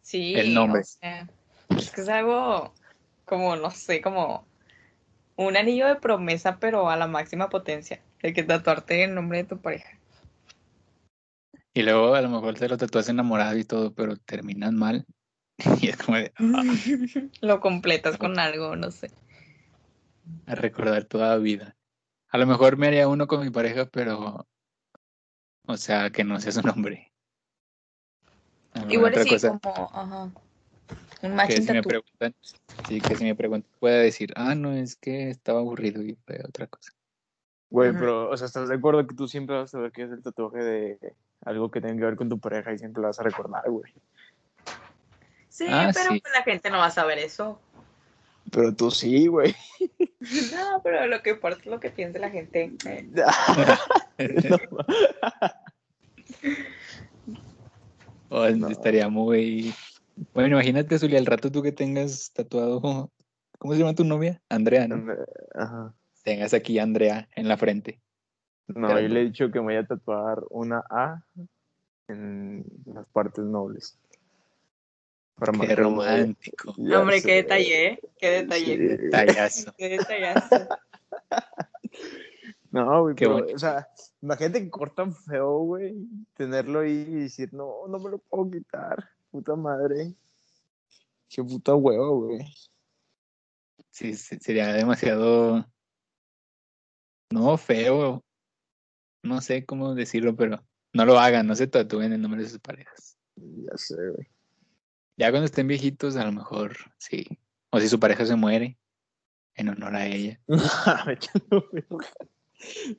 Sí, 0.00 0.34
el 0.34 0.54
nombre. 0.54 0.80
o 0.80 0.84
sea, 0.84 1.28
es 1.76 1.90
que 1.90 2.00
es 2.00 2.08
algo 2.08 2.72
como, 3.26 3.56
no 3.56 3.70
sé, 3.70 4.00
como 4.00 4.46
un 5.36 5.56
anillo 5.56 5.86
de 5.86 5.96
promesa, 5.96 6.58
pero 6.58 6.88
a 6.88 6.96
la 6.96 7.06
máxima 7.06 7.50
potencia. 7.50 8.00
De 8.22 8.32
que 8.32 8.42
tatuarte 8.42 9.04
el 9.04 9.14
nombre 9.14 9.38
de 9.38 9.44
tu 9.44 9.58
pareja. 9.58 9.98
Y 11.74 11.82
luego 11.82 12.14
a 12.14 12.20
lo 12.20 12.28
mejor 12.28 12.54
te 12.54 12.68
lo 12.68 12.76
tatúas 12.76 13.08
enamorado 13.08 13.56
y 13.56 13.64
todo, 13.64 13.94
pero 13.94 14.16
terminan 14.16 14.76
mal. 14.76 15.06
Y 15.80 15.88
es 15.88 15.96
como 15.96 16.16
de, 16.16 16.32
ah, 16.36 16.62
Lo 17.40 17.60
completas 17.60 18.16
con 18.16 18.38
algo, 18.38 18.76
no 18.76 18.90
sé. 18.90 19.10
a 20.46 20.54
recordar 20.54 21.04
toda 21.04 21.30
la 21.30 21.36
vida. 21.36 21.76
A 22.30 22.38
lo 22.38 22.46
mejor 22.46 22.76
me 22.76 22.88
haría 22.88 23.08
uno 23.08 23.26
con 23.26 23.40
mi 23.40 23.50
pareja, 23.50 23.86
pero, 23.86 24.46
o 25.66 25.76
sea, 25.76 26.10
que 26.10 26.24
no 26.24 26.40
sea 26.40 26.52
su 26.52 26.62
nombre. 26.62 27.12
Igual 28.88 29.12
otra 29.12 29.24
sí, 29.24 29.30
cosa 29.30 29.58
como, 29.58 29.90
ajá. 29.92 30.24
Un 30.24 30.32
que 31.20 31.36
matching 31.36 31.62
si 31.62 31.72
me 31.72 31.82
preguntan, 31.82 32.34
sí, 32.88 33.00
que 33.00 33.16
si 33.16 33.24
me 33.24 33.34
preguntan, 33.34 33.70
pueda 33.80 33.98
decir, 33.98 34.32
ah, 34.36 34.54
no, 34.54 34.72
es 34.72 34.96
que 34.96 35.30
estaba 35.30 35.60
aburrido 35.60 36.02
y 36.02 36.16
fue 36.26 36.40
otra 36.44 36.66
cosa. 36.66 36.92
Güey, 37.70 37.92
pero, 37.92 38.30
o 38.30 38.36
sea, 38.36 38.46
¿estás 38.46 38.68
de 38.68 38.74
acuerdo 38.74 39.06
que 39.06 39.14
tú 39.14 39.28
siempre 39.28 39.56
vas 39.56 39.70
a 39.70 39.78
saber 39.78 39.92
que 39.92 40.02
es 40.02 40.10
el 40.10 40.22
tatuaje 40.22 40.58
de 40.58 41.14
algo 41.44 41.70
que 41.70 41.80
tenga 41.80 41.96
que 41.96 42.04
ver 42.04 42.16
con 42.16 42.28
tu 42.28 42.38
pareja 42.38 42.72
y 42.72 42.78
siempre 42.78 43.02
lo 43.02 43.08
vas 43.08 43.20
a 43.20 43.24
recordar, 43.24 43.68
güey? 43.68 43.92
Sí, 45.48 45.66
Ah, 45.68 45.90
pero 45.92 46.12
sí. 46.12 46.20
pues 46.20 46.34
la 46.34 46.42
gente 46.42 46.70
no 46.70 46.78
va 46.78 46.86
a 46.86 46.90
saber 46.90 47.18
eso. 47.18 47.60
Pero 48.50 48.74
tú 48.74 48.90
sí, 48.90 49.26
güey. 49.26 49.54
No, 50.52 50.80
pero 50.82 51.06
lo 51.06 51.22
que 51.22 51.30
importa 51.30 51.60
es 51.60 51.66
lo 51.66 51.78
que 51.78 51.90
piense 51.90 52.18
la 52.18 52.30
gente. 52.30 52.72
Eh, 54.18 54.58
O 58.30 58.48
No. 58.50 58.68
estaría 58.68 59.08
muy... 59.08 59.72
Bueno, 60.34 60.56
imagínate, 60.56 60.98
Zulia, 60.98 61.20
al 61.20 61.26
rato 61.26 61.52
tú 61.52 61.62
que 61.62 61.70
tengas 61.70 62.32
tatuado, 62.32 62.80
¿cómo 63.58 63.72
se 63.74 63.78
llama 63.78 63.94
tu 63.94 64.04
novia? 64.04 64.42
Andrea, 64.48 64.88
¿no? 64.88 65.04
Ajá. 65.54 65.94
Tengas 66.22 66.52
aquí 66.54 66.78
Andrea 66.78 67.28
en 67.36 67.48
la 67.48 67.56
frente. 67.56 68.00
No, 68.68 68.88
Pero 68.88 69.00
yo 69.00 69.08
no. 69.08 69.14
le 69.14 69.20
he 69.20 69.24
dicho 69.24 69.50
que 69.50 69.58
me 69.60 69.64
voy 69.66 69.76
a 69.76 69.86
tatuar 69.86 70.42
una 70.50 70.82
A 70.90 71.22
en 72.08 72.64
las 72.86 73.06
partes 73.08 73.44
nobles. 73.44 73.98
Para 75.36 75.52
Qué 75.52 75.58
marcarlo, 75.58 75.84
romántico. 75.90 76.74
ya 76.76 77.00
Hombre, 77.00 77.20
sé. 77.20 77.28
qué 77.28 77.34
detalle, 77.36 77.86
¿eh? 77.86 78.00
Qué 78.18 78.28
detalle. 78.30 78.76
Sí. 78.76 78.76
Detallazo. 78.78 79.74
Qué 79.76 79.88
detallazo. 79.90 80.68
No, 82.70 83.00
güey, 83.02 83.14
Qué 83.14 83.24
pero, 83.26 83.46
o 83.54 83.58
sea, 83.58 83.88
imagínate 84.20 84.60
que 84.62 84.68
cortan 84.68 85.14
feo, 85.14 85.60
güey, 85.60 86.06
tenerlo 86.34 86.80
ahí 86.80 86.90
y 87.08 87.14
decir, 87.22 87.48
no, 87.54 87.86
no 87.88 87.98
me 87.98 88.10
lo 88.10 88.18
puedo 88.18 88.50
quitar, 88.50 89.08
puta 89.30 89.56
madre. 89.56 90.12
Qué 91.30 91.42
puta 91.42 91.74
huevo, 91.74 92.26
güey. 92.26 92.40
Sí, 93.90 94.14
sí, 94.14 94.36
sería 94.40 94.70
demasiado... 94.74 95.64
No, 97.30 97.56
feo. 97.58 98.24
no 99.22 99.40
sé 99.40 99.64
cómo 99.66 99.94
decirlo, 99.94 100.34
pero 100.36 100.64
no 100.92 101.04
lo 101.04 101.18
hagan, 101.18 101.46
no 101.46 101.54
se 101.54 101.66
tatúen 101.66 102.12
el 102.12 102.22
nombre 102.22 102.42
de 102.42 102.48
sus 102.48 102.58
parejas. 102.60 103.18
Ya 103.36 103.76
sé, 103.76 103.94
güey. 103.94 104.26
Ya 105.16 105.30
cuando 105.30 105.46
estén 105.46 105.66
viejitos, 105.66 106.16
a 106.16 106.24
lo 106.24 106.32
mejor 106.32 106.76
sí. 106.98 107.26
O 107.70 107.80
si 107.80 107.88
su 107.88 108.00
pareja 108.00 108.24
se 108.24 108.36
muere, 108.36 108.78
en 109.54 109.68
honor 109.68 109.94
a 109.96 110.06
ella. 110.06 110.40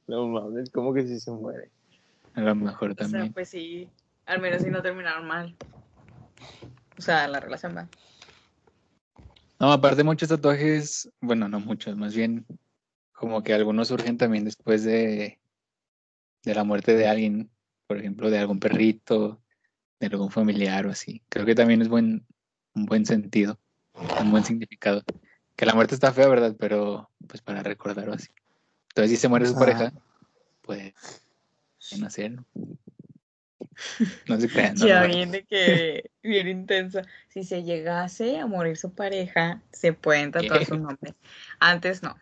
no 0.08 0.28
mames, 0.28 0.70
¿cómo 0.70 0.94
que 0.94 1.08
si 1.08 1.20
se 1.20 1.32
muere? 1.32 1.72
A 2.36 2.42
lo 2.42 2.56
mejor 2.56 2.92
O 2.92 2.94
sea, 2.96 3.04
también. 3.08 3.34
pues 3.34 3.50
sí, 3.50 3.89
al 4.26 4.42
menos 4.42 4.62
si 4.62 4.70
no 4.70 4.82
terminaron 4.82 5.28
mal. 5.28 5.56
O 6.98 7.02
sea, 7.02 7.28
la 7.28 7.39
relación 7.39 7.76
va. 7.76 7.88
No, 9.60 9.72
aparte 9.72 10.04
muchos 10.04 10.30
tatuajes, 10.30 11.10
bueno, 11.20 11.50
no 11.50 11.60
muchos, 11.60 11.98
más 11.98 12.15
bien 12.15 12.46
como 13.20 13.44
que 13.44 13.54
algunos 13.54 13.90
surgen 13.90 14.18
también 14.18 14.46
después 14.46 14.86
de, 14.86 15.40
de 16.44 16.56
la 16.56 16.64
muerte 16.64 16.96
de 16.96 17.06
alguien, 17.06 17.52
por 17.86 17.98
ejemplo, 17.98 18.30
de 18.30 18.40
algún 18.40 18.62
perrito, 18.62 19.42
de 20.00 20.08
algún 20.08 20.32
familiar 20.32 20.88
o 20.88 20.92
así. 20.92 21.22
Creo 21.28 21.46
que 21.46 21.54
también 21.54 21.82
es 21.82 21.90
buen, 21.90 22.26
un 22.76 22.86
buen 22.86 23.06
sentido, 23.06 23.60
un 24.22 24.32
buen 24.32 24.46
significado. 24.46 25.04
Que 25.58 25.66
la 25.66 25.74
muerte 25.74 25.96
está 25.96 26.14
fea, 26.14 26.30
¿verdad? 26.30 26.56
Pero 26.58 27.10
pues 27.28 27.42
para 27.42 27.62
recordarlo 27.62 28.14
así. 28.14 28.30
Entonces, 28.92 29.12
si 29.12 29.18
se 29.18 29.28
muere 29.28 29.48
su 29.48 29.56
pareja, 29.56 29.92
pues 30.62 30.94
no 32.00 32.08
hacerlo. 32.08 32.46
No 34.30 34.40
se 34.40 34.48
crean. 34.48 34.76
no 34.76 34.88
ya 34.88 35.04
bien 35.04 35.32
de 35.32 35.44
que 35.44 36.10
bien 36.24 36.48
intensa. 36.48 37.02
Si 37.28 37.44
se 37.44 37.64
llegase 37.64 38.40
a 38.40 38.48
morir 38.48 38.78
su 38.78 38.94
pareja, 38.94 39.62
se 39.74 39.92
pueden 39.92 40.32
tatuar 40.32 40.60
¿Qué? 40.60 40.66
su 40.68 40.78
nombre. 40.80 41.16
Antes 41.60 42.02
no. 42.02 42.16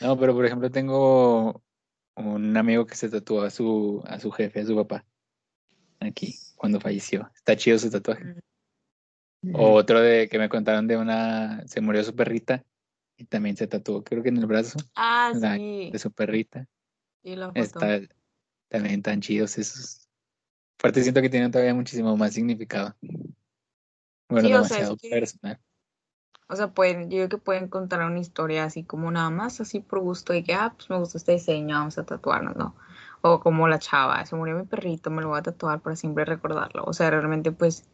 No, 0.00 0.18
pero 0.18 0.34
por 0.34 0.44
ejemplo 0.46 0.70
tengo 0.70 1.62
un 2.16 2.56
amigo 2.56 2.86
que 2.86 2.94
se 2.94 3.08
tatuó 3.08 3.42
a 3.42 3.50
su, 3.50 4.02
a 4.06 4.18
su 4.20 4.30
jefe, 4.30 4.60
a 4.60 4.66
su 4.66 4.74
papá, 4.76 5.04
aquí, 6.00 6.34
cuando 6.56 6.80
falleció. 6.80 7.30
Está 7.34 7.56
chido 7.56 7.78
su 7.78 7.90
tatuaje. 7.90 8.34
O 9.54 9.72
otro 9.74 10.00
de 10.00 10.28
que 10.28 10.38
me 10.38 10.48
contaron 10.48 10.86
de 10.88 10.96
una, 10.96 11.64
se 11.68 11.80
murió 11.80 12.02
su 12.02 12.14
perrita 12.14 12.64
y 13.16 13.24
también 13.24 13.56
se 13.56 13.66
tatuó, 13.68 14.02
creo 14.02 14.22
que 14.22 14.28
en 14.30 14.36
el 14.38 14.46
brazo 14.46 14.78
Ah, 14.94 15.32
la- 15.34 15.56
sí. 15.56 15.90
de 15.92 15.98
su 15.98 16.10
perrita. 16.12 16.66
Y 17.22 17.36
la 17.36 17.48
foto. 17.48 17.60
Está 17.60 18.00
también 18.68 19.02
tan 19.02 19.20
chidos 19.20 19.56
esos. 19.58 20.08
Aparte 20.78 21.02
siento 21.02 21.20
que 21.22 21.30
tienen 21.30 21.50
todavía 21.50 21.74
muchísimo 21.74 22.16
más 22.16 22.34
significado. 22.34 22.96
Bueno, 24.28 24.48
Sí, 24.48 24.54
o 24.54 24.64
sea, 24.64 24.76
demasiado 24.78 24.94
es 24.94 25.00
que- 25.02 25.10
personal. 25.10 25.60
O 26.50 26.56
sea, 26.56 26.68
pueden, 26.68 27.10
yo 27.10 27.18
creo 27.18 27.28
que 27.28 27.38
pueden 27.38 27.68
contar 27.68 28.00
una 28.04 28.18
historia 28.18 28.64
así 28.64 28.82
como 28.82 29.10
nada 29.10 29.30
más, 29.30 29.60
así 29.60 29.80
por 29.80 30.00
gusto, 30.00 30.32
y 30.34 30.42
que, 30.42 30.54
ah, 30.54 30.72
pues 30.74 30.88
me 30.88 30.98
gustó 30.98 31.18
este 31.18 31.32
diseño, 31.32 31.76
vamos 31.76 31.98
a 31.98 32.04
tatuarnos, 32.04 32.56
¿no? 32.56 32.74
O 33.20 33.40
como 33.40 33.68
la 33.68 33.78
chava, 33.78 34.24
se 34.24 34.34
murió 34.36 34.56
mi 34.56 34.64
perrito, 34.64 35.10
me 35.10 35.22
lo 35.22 35.28
voy 35.28 35.40
a 35.40 35.42
tatuar 35.42 35.80
para 35.80 35.96
siempre 35.96 36.24
recordarlo. 36.24 36.84
O 36.86 36.92
sea, 36.94 37.10
realmente, 37.10 37.52
pues, 37.52 37.84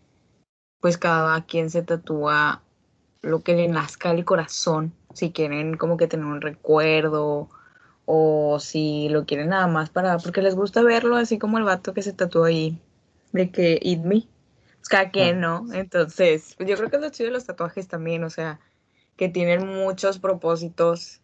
pues 0.80 0.98
cada 0.98 1.44
quien 1.46 1.70
se 1.70 1.82
tatúa 1.82 2.62
lo 3.22 3.40
que 3.42 3.54
le 3.54 3.68
nazca 3.68 4.10
al 4.10 4.24
corazón, 4.24 4.92
si 5.14 5.32
quieren 5.32 5.76
como 5.76 5.96
que 5.96 6.06
tener 6.06 6.26
un 6.26 6.40
recuerdo, 6.40 7.48
o 8.06 8.58
si 8.60 9.08
lo 9.08 9.24
quieren 9.24 9.48
nada 9.48 9.66
más 9.66 9.90
para, 9.90 10.18
porque 10.18 10.42
les 10.42 10.54
gusta 10.54 10.82
verlo, 10.82 11.16
así 11.16 11.38
como 11.38 11.58
el 11.58 11.64
vato 11.64 11.94
que 11.94 12.02
se 12.02 12.12
tatuó 12.12 12.44
ahí, 12.44 12.78
de 13.32 13.50
que, 13.50 13.80
eat 13.82 14.00
me. 14.04 14.28
Pues 14.84 14.90
cada 14.90 15.10
quien, 15.10 15.40
¿no? 15.40 15.64
Entonces, 15.72 16.54
pues 16.58 16.68
yo 16.68 16.76
creo 16.76 16.90
que 16.90 16.96
es 16.96 17.02
lo 17.02 17.08
chido 17.08 17.28
de 17.28 17.32
los 17.32 17.46
tatuajes 17.46 17.88
también, 17.88 18.22
o 18.22 18.28
sea, 18.28 18.60
que 19.16 19.30
tienen 19.30 19.66
muchos 19.66 20.18
propósitos 20.18 21.22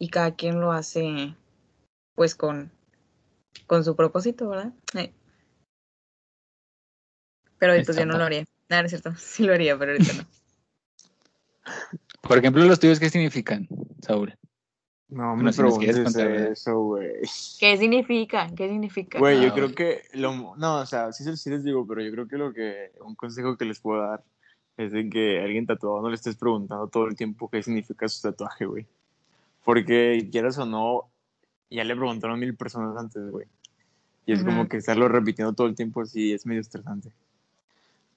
y 0.00 0.08
cada 0.08 0.34
quien 0.34 0.60
lo 0.60 0.72
hace, 0.72 1.36
pues, 2.16 2.34
con, 2.34 2.72
con 3.68 3.84
su 3.84 3.94
propósito, 3.94 4.48
¿verdad? 4.48 4.72
Pero 7.58 7.72
ahorita 7.72 7.92
Está 7.92 8.02
yo 8.02 8.06
no 8.06 8.18
lo 8.18 8.24
haría. 8.24 8.44
No, 8.68 8.78
no 8.78 8.86
es 8.86 8.90
cierto, 8.90 9.14
sí 9.16 9.44
lo 9.44 9.54
haría, 9.54 9.78
pero 9.78 9.92
ahorita 9.92 10.12
no. 10.14 10.26
Por 12.22 12.38
ejemplo, 12.38 12.64
los 12.64 12.80
tuyos, 12.80 12.98
¿qué 12.98 13.10
significan, 13.10 13.68
Saúl? 14.02 14.36
No 15.10 15.36
me 15.36 15.52
si 15.52 15.58
preguntes 15.58 16.16
eso, 16.16 16.80
güey. 16.80 17.12
¿Qué 17.60 17.76
significa? 17.78 18.46
¿Qué 18.54 18.68
significa? 18.68 19.18
Güey, 19.18 19.40
yo 19.40 19.48
Ah, 19.48 19.54
creo 19.54 19.74
que 19.74 20.02
lo, 20.14 20.54
no, 20.56 20.80
o 20.80 20.86
sea, 20.86 21.12
sí, 21.12 21.24
se- 21.24 21.36
sí 21.36 21.48
les 21.50 21.64
digo, 21.64 21.86
pero 21.86 22.02
yo 22.02 22.10
creo 22.12 22.28
que 22.28 22.36
lo 22.36 22.52
que, 22.52 22.92
un 23.00 23.14
consejo 23.14 23.56
que 23.56 23.64
les 23.64 23.80
puedo 23.80 24.02
dar 24.02 24.22
es 24.76 24.92
de 24.92 25.08
que 25.08 25.40
a 25.40 25.44
alguien 25.44 25.66
tatuado 25.66 26.02
no 26.02 26.08
le 26.08 26.14
estés 26.14 26.36
preguntando 26.36 26.86
todo 26.88 27.06
el 27.06 27.16
tiempo 27.16 27.48
qué 27.48 27.62
significa 27.62 28.06
su 28.08 28.20
tatuaje, 28.22 28.66
güey. 28.66 28.86
Porque 29.64 30.28
quieras 30.30 30.58
o 30.58 30.66
no, 30.66 31.08
ya 31.70 31.84
le 31.84 31.96
preguntaron 31.96 32.38
mil 32.38 32.54
personas 32.54 32.96
antes, 32.96 33.30
güey. 33.30 33.46
Y 34.26 34.32
es 34.32 34.44
como 34.44 34.68
que 34.68 34.76
estarlo 34.76 35.08
repitiendo 35.08 35.54
todo 35.54 35.66
el 35.66 35.74
tiempo 35.74 36.04
sí 36.04 36.32
es 36.34 36.44
medio 36.44 36.60
estresante. 36.60 37.10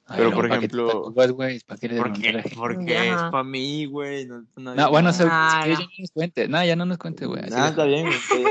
Ay, 0.08 0.18
Pero, 0.18 0.30
no, 0.32 0.36
por 0.36 0.50
¿para 0.50 0.60
qué 0.60 0.66
ejemplo- 0.66 0.88
tatúas, 0.88 1.32
güey? 1.32 1.60
¿Para 1.62 1.80
qué 1.80 1.88
a 1.88 1.94
la 1.94 2.44
Porque, 2.56 3.10
es 3.10 3.16
para 3.16 3.44
mí, 3.44 3.86
güey. 3.86 4.26
No, 4.26 4.44
nadie 4.58 4.78
No, 4.82 4.90
bueno. 4.90 5.14
Saúl, 5.14 5.30
Ah, 5.32 5.64
no. 5.66 5.74
ya 5.74 5.80
no 5.80 5.88
nos 6.00 6.12
cuente. 6.12 6.48
No, 6.48 6.66
ya 6.66 6.76
no 6.76 6.86
nos 6.86 6.98
cuente, 6.98 7.26
güey. 7.26 7.44
Ah, 7.54 7.70
está 7.70 7.86
bien, 7.86 8.08
güey. 8.08 8.46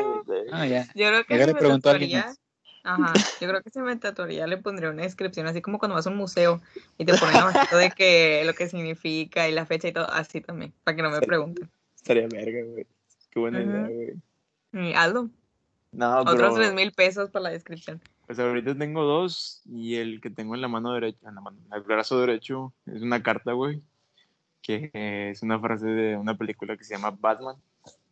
Ah, 0.53 0.67
ya. 0.67 0.85
Yo 0.95 1.09
creo 1.09 1.25
que 1.25 1.37
le 1.37 1.47
me 1.47 1.55
preguntó 1.55 1.91
a 1.91 1.93
alguien 1.93 2.25
ajá, 2.83 3.13
yo 3.41 3.47
creo 3.49 3.63
que 3.63 3.69
si 3.71 3.79
me 3.81 3.95
tatuaría 3.97 4.47
le 4.47 4.57
pondría 4.57 4.89
una 4.91 5.03
descripción, 5.03 5.47
así 5.47 5.61
como 5.61 5.79
cuando 5.79 5.97
vas 5.97 6.07
a 6.07 6.11
un 6.11 6.17
museo 6.17 6.63
y 6.97 7.05
te 7.05 7.13
ponen 7.19 7.37
abajito 7.37 7.77
de 7.77 7.91
que 7.91 8.43
lo 8.47 8.55
que 8.55 8.69
significa 8.69 9.47
y 9.49 9.53
la 9.53 9.67
fecha 9.67 9.89
y 9.89 9.93
todo, 9.93 10.11
así 10.11 10.41
también, 10.41 10.73
para 10.83 10.97
que 10.97 11.03
no 11.03 11.11
me 11.11 11.21
pregunten. 11.21 11.71
Estaría 11.95 12.27
verga, 12.27 12.61
güey. 12.65 12.87
Qué 13.31 13.39
buena 13.39 13.61
idea, 13.61 13.87
güey. 14.73 14.95
Hazlo, 14.95 15.29
No, 15.93 16.21
otros 16.21 16.55
tres 16.55 16.73
mil 16.73 16.93
pesos 16.93 17.29
para 17.31 17.43
la 17.45 17.51
descripción. 17.51 18.01
Pues 18.31 18.39
ahorita 18.39 18.79
tengo 18.79 19.03
dos 19.03 19.61
y 19.65 19.97
el 19.97 20.21
que 20.21 20.31
tengo 20.31 20.55
en 20.55 20.61
la 20.61 20.69
mano 20.69 20.93
derecha, 20.93 21.29
en 21.29 21.35
la 21.35 21.41
mano, 21.41 21.59
en 21.67 21.73
el 21.73 21.83
brazo 21.83 22.21
derecho, 22.21 22.73
es 22.87 23.03
una 23.03 23.25
carta, 23.25 23.55
güey, 23.55 23.83
que 24.63 24.89
es 24.95 25.43
una 25.43 25.59
frase 25.59 25.89
de 25.89 26.17
una 26.17 26.37
película 26.39 26.77
que 26.77 26.85
se 26.85 26.95
llama 26.95 27.11
Batman. 27.11 27.57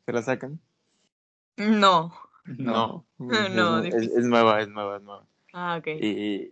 ¿Se 0.04 0.12
la 0.12 0.20
sacan? 0.22 0.58
No. 1.56 2.12
No. 2.46 3.04
No, 3.16 3.78
es, 3.78 3.84
difícil. 3.84 4.10
es 4.18 4.24
nueva, 4.24 4.60
es 4.60 4.68
nueva, 4.68 4.96
es 4.96 5.02
nueva. 5.04 5.24
Ah, 5.52 5.76
ok. 5.78 5.86
Y, 5.86 6.50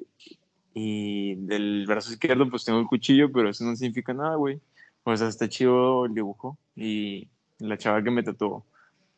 y 0.72 1.34
del 1.34 1.86
brazo 1.88 2.12
izquierdo 2.12 2.48
pues 2.48 2.64
tengo 2.64 2.78
el 2.78 2.86
cuchillo, 2.86 3.32
pero 3.32 3.48
eso 3.48 3.64
no 3.64 3.74
significa 3.74 4.14
nada, 4.14 4.36
güey. 4.36 4.60
O 5.02 5.16
sea, 5.16 5.26
está 5.26 5.48
chido 5.48 6.06
el 6.06 6.14
dibujo 6.14 6.56
y 6.76 7.26
la 7.58 7.76
chava 7.76 8.00
que 8.00 8.12
me 8.12 8.22
tatuó 8.22 8.64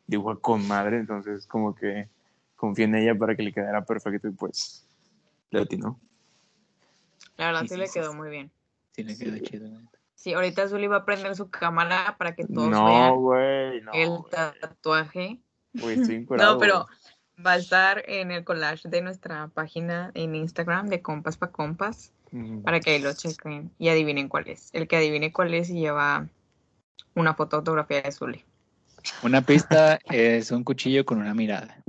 dibuja 0.07 0.37
con 0.37 0.67
madre, 0.67 0.97
entonces 0.97 1.45
como 1.45 1.75
que 1.75 2.09
confié 2.59 2.85
en 2.85 2.95
ella 2.95 3.15
para 3.15 3.35
que 3.35 3.43
le 3.43 3.53
quedara 3.53 3.83
perfecto 3.85 4.27
y 4.27 4.31
pues 4.31 4.85
le 5.49 5.61
atinó. 5.61 5.99
La 7.37 7.47
verdad 7.47 7.61
Sí, 7.61 7.67
sí, 7.69 7.73
sí, 7.75 7.79
le 7.79 7.87
sí, 7.87 7.93
quedó 7.99 8.11
sí. 8.11 8.17
muy 8.17 8.29
bien. 8.29 8.51
Sí, 8.91 9.03
le 9.03 9.17
quedó 9.17 9.37
chido. 9.39 9.69
Sí, 10.15 10.33
ahorita 10.33 10.67
Zully 10.67 10.87
va 10.87 10.97
a 10.97 11.05
prender 11.05 11.33
su 11.37 11.49
cámara 11.49 12.15
para 12.17 12.35
que 12.35 12.45
todos 12.45 12.69
No, 12.69 12.85
vean 12.85 13.85
no. 13.85 13.93
el 13.93 14.09
tatuaje. 14.59 15.39
Estoy 15.73 16.27
No, 16.37 16.57
pero 16.57 16.87
va 17.45 17.53
a 17.53 17.57
estar 17.57 18.03
en 18.09 18.31
el 18.31 18.43
collage 18.43 18.89
de 18.89 19.01
nuestra 19.01 19.47
página 19.47 20.11
en 20.13 20.35
Instagram 20.35 20.87
de 20.89 21.01
Compas 21.01 21.37
pa' 21.37 21.51
Compas. 21.51 22.11
Mm. 22.31 22.61
para 22.61 22.79
que 22.79 22.91
ahí 22.91 22.99
lo 23.01 23.11
chequen 23.13 23.71
y 23.79 23.89
adivinen 23.89 24.27
cuál 24.29 24.47
es. 24.49 24.69
El 24.73 24.87
que 24.87 24.97
adivine 24.97 25.31
cuál 25.33 25.53
es 25.55 25.69
y 25.71 25.79
lleva 25.79 26.27
una 27.15 27.33
foto 27.33 27.55
autografía 27.57 28.03
de 28.03 28.11
Zully. 28.11 28.45
Una 29.23 29.41
pista 29.41 29.99
es 30.11 30.51
un 30.51 30.63
cuchillo 30.63 31.05
con 31.05 31.19
una 31.19 31.33
mirada. 31.33 31.81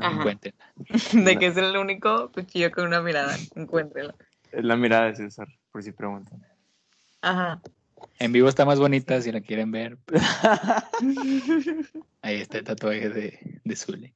Encuéntrenla. 0.00 0.72
De 1.12 1.38
que 1.38 1.46
es 1.46 1.56
el 1.56 1.76
único 1.76 2.30
cuchillo 2.32 2.70
con 2.70 2.86
una 2.86 3.02
mirada. 3.02 3.36
Encuéntrelo. 3.54 4.14
Es 4.52 4.64
la 4.64 4.76
mirada 4.76 5.06
de 5.06 5.16
César, 5.16 5.48
por 5.70 5.82
si 5.82 5.92
preguntan. 5.92 6.44
Ajá. 7.20 7.60
En 8.18 8.32
vivo 8.32 8.48
está 8.48 8.64
más 8.64 8.78
bonita 8.78 9.20
si 9.20 9.32
la 9.32 9.40
quieren 9.40 9.70
ver. 9.70 9.98
ahí 12.22 12.36
está 12.36 12.58
el 12.58 12.64
tatuaje 12.64 13.10
de, 13.10 13.60
de 13.64 13.76
Zule. 13.76 14.14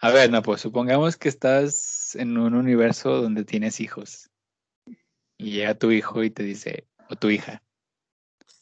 A 0.00 0.10
ver, 0.10 0.30
no, 0.30 0.42
pues 0.42 0.60
supongamos 0.60 1.16
que 1.16 1.28
estás 1.28 2.16
en 2.16 2.36
un 2.38 2.54
universo 2.54 3.20
donde 3.20 3.44
tienes 3.44 3.80
hijos. 3.80 4.30
Y 5.36 5.52
llega 5.52 5.74
tu 5.74 5.90
hijo 5.90 6.22
y 6.22 6.30
te 6.30 6.42
dice, 6.42 6.86
o 7.08 7.16
tu 7.16 7.30
hija, 7.30 7.62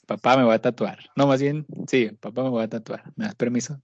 papá 0.07 0.37
me 0.37 0.45
va 0.45 0.55
a 0.55 0.61
tatuar. 0.61 1.11
No, 1.17 1.27
más 1.27 1.41
bien, 1.41 1.67
sí, 1.87 2.11
papá 2.21 2.43
me 2.43 2.51
va 2.51 2.64
a 2.64 2.69
tatuar. 2.69 3.12
¿Me 3.14 3.27
das 3.27 3.35
permiso? 3.35 3.81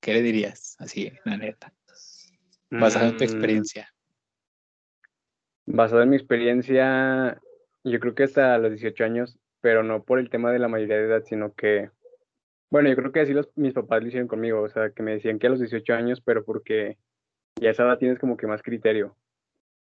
¿Qué 0.00 0.12
le 0.12 0.22
dirías? 0.22 0.76
Así, 0.78 1.12
la 1.24 1.36
neta. 1.36 1.72
Basado 2.70 3.06
en 3.06 3.16
tu 3.16 3.24
Mm, 3.24 3.26
experiencia. 3.26 3.88
Basado 5.66 6.02
en 6.02 6.10
mi 6.10 6.16
experiencia, 6.16 7.40
yo 7.84 8.00
creo 8.00 8.14
que 8.14 8.24
hasta 8.24 8.58
los 8.58 8.70
18 8.70 9.04
años, 9.04 9.38
pero 9.60 9.82
no 9.82 10.04
por 10.04 10.18
el 10.18 10.30
tema 10.30 10.52
de 10.52 10.58
la 10.58 10.68
mayoría 10.68 10.96
de 10.96 11.04
edad, 11.04 11.22
sino 11.24 11.52
que, 11.54 11.90
bueno, 12.70 12.88
yo 12.88 12.96
creo 12.96 13.12
que 13.12 13.20
así 13.20 13.32
los, 13.32 13.48
mis 13.56 13.74
papás 13.74 14.02
lo 14.02 14.08
hicieron 14.08 14.28
conmigo, 14.28 14.60
o 14.62 14.68
sea, 14.68 14.90
que 14.90 15.02
me 15.02 15.12
decían 15.12 15.38
que 15.38 15.46
a 15.46 15.50
los 15.50 15.60
18 15.60 15.92
años, 15.94 16.20
pero 16.20 16.44
porque 16.44 16.96
ya 17.56 17.68
a 17.68 17.72
esa 17.72 17.84
edad 17.84 17.98
tienes 17.98 18.18
como 18.18 18.36
que 18.36 18.46
más 18.46 18.62
criterio. 18.62 19.16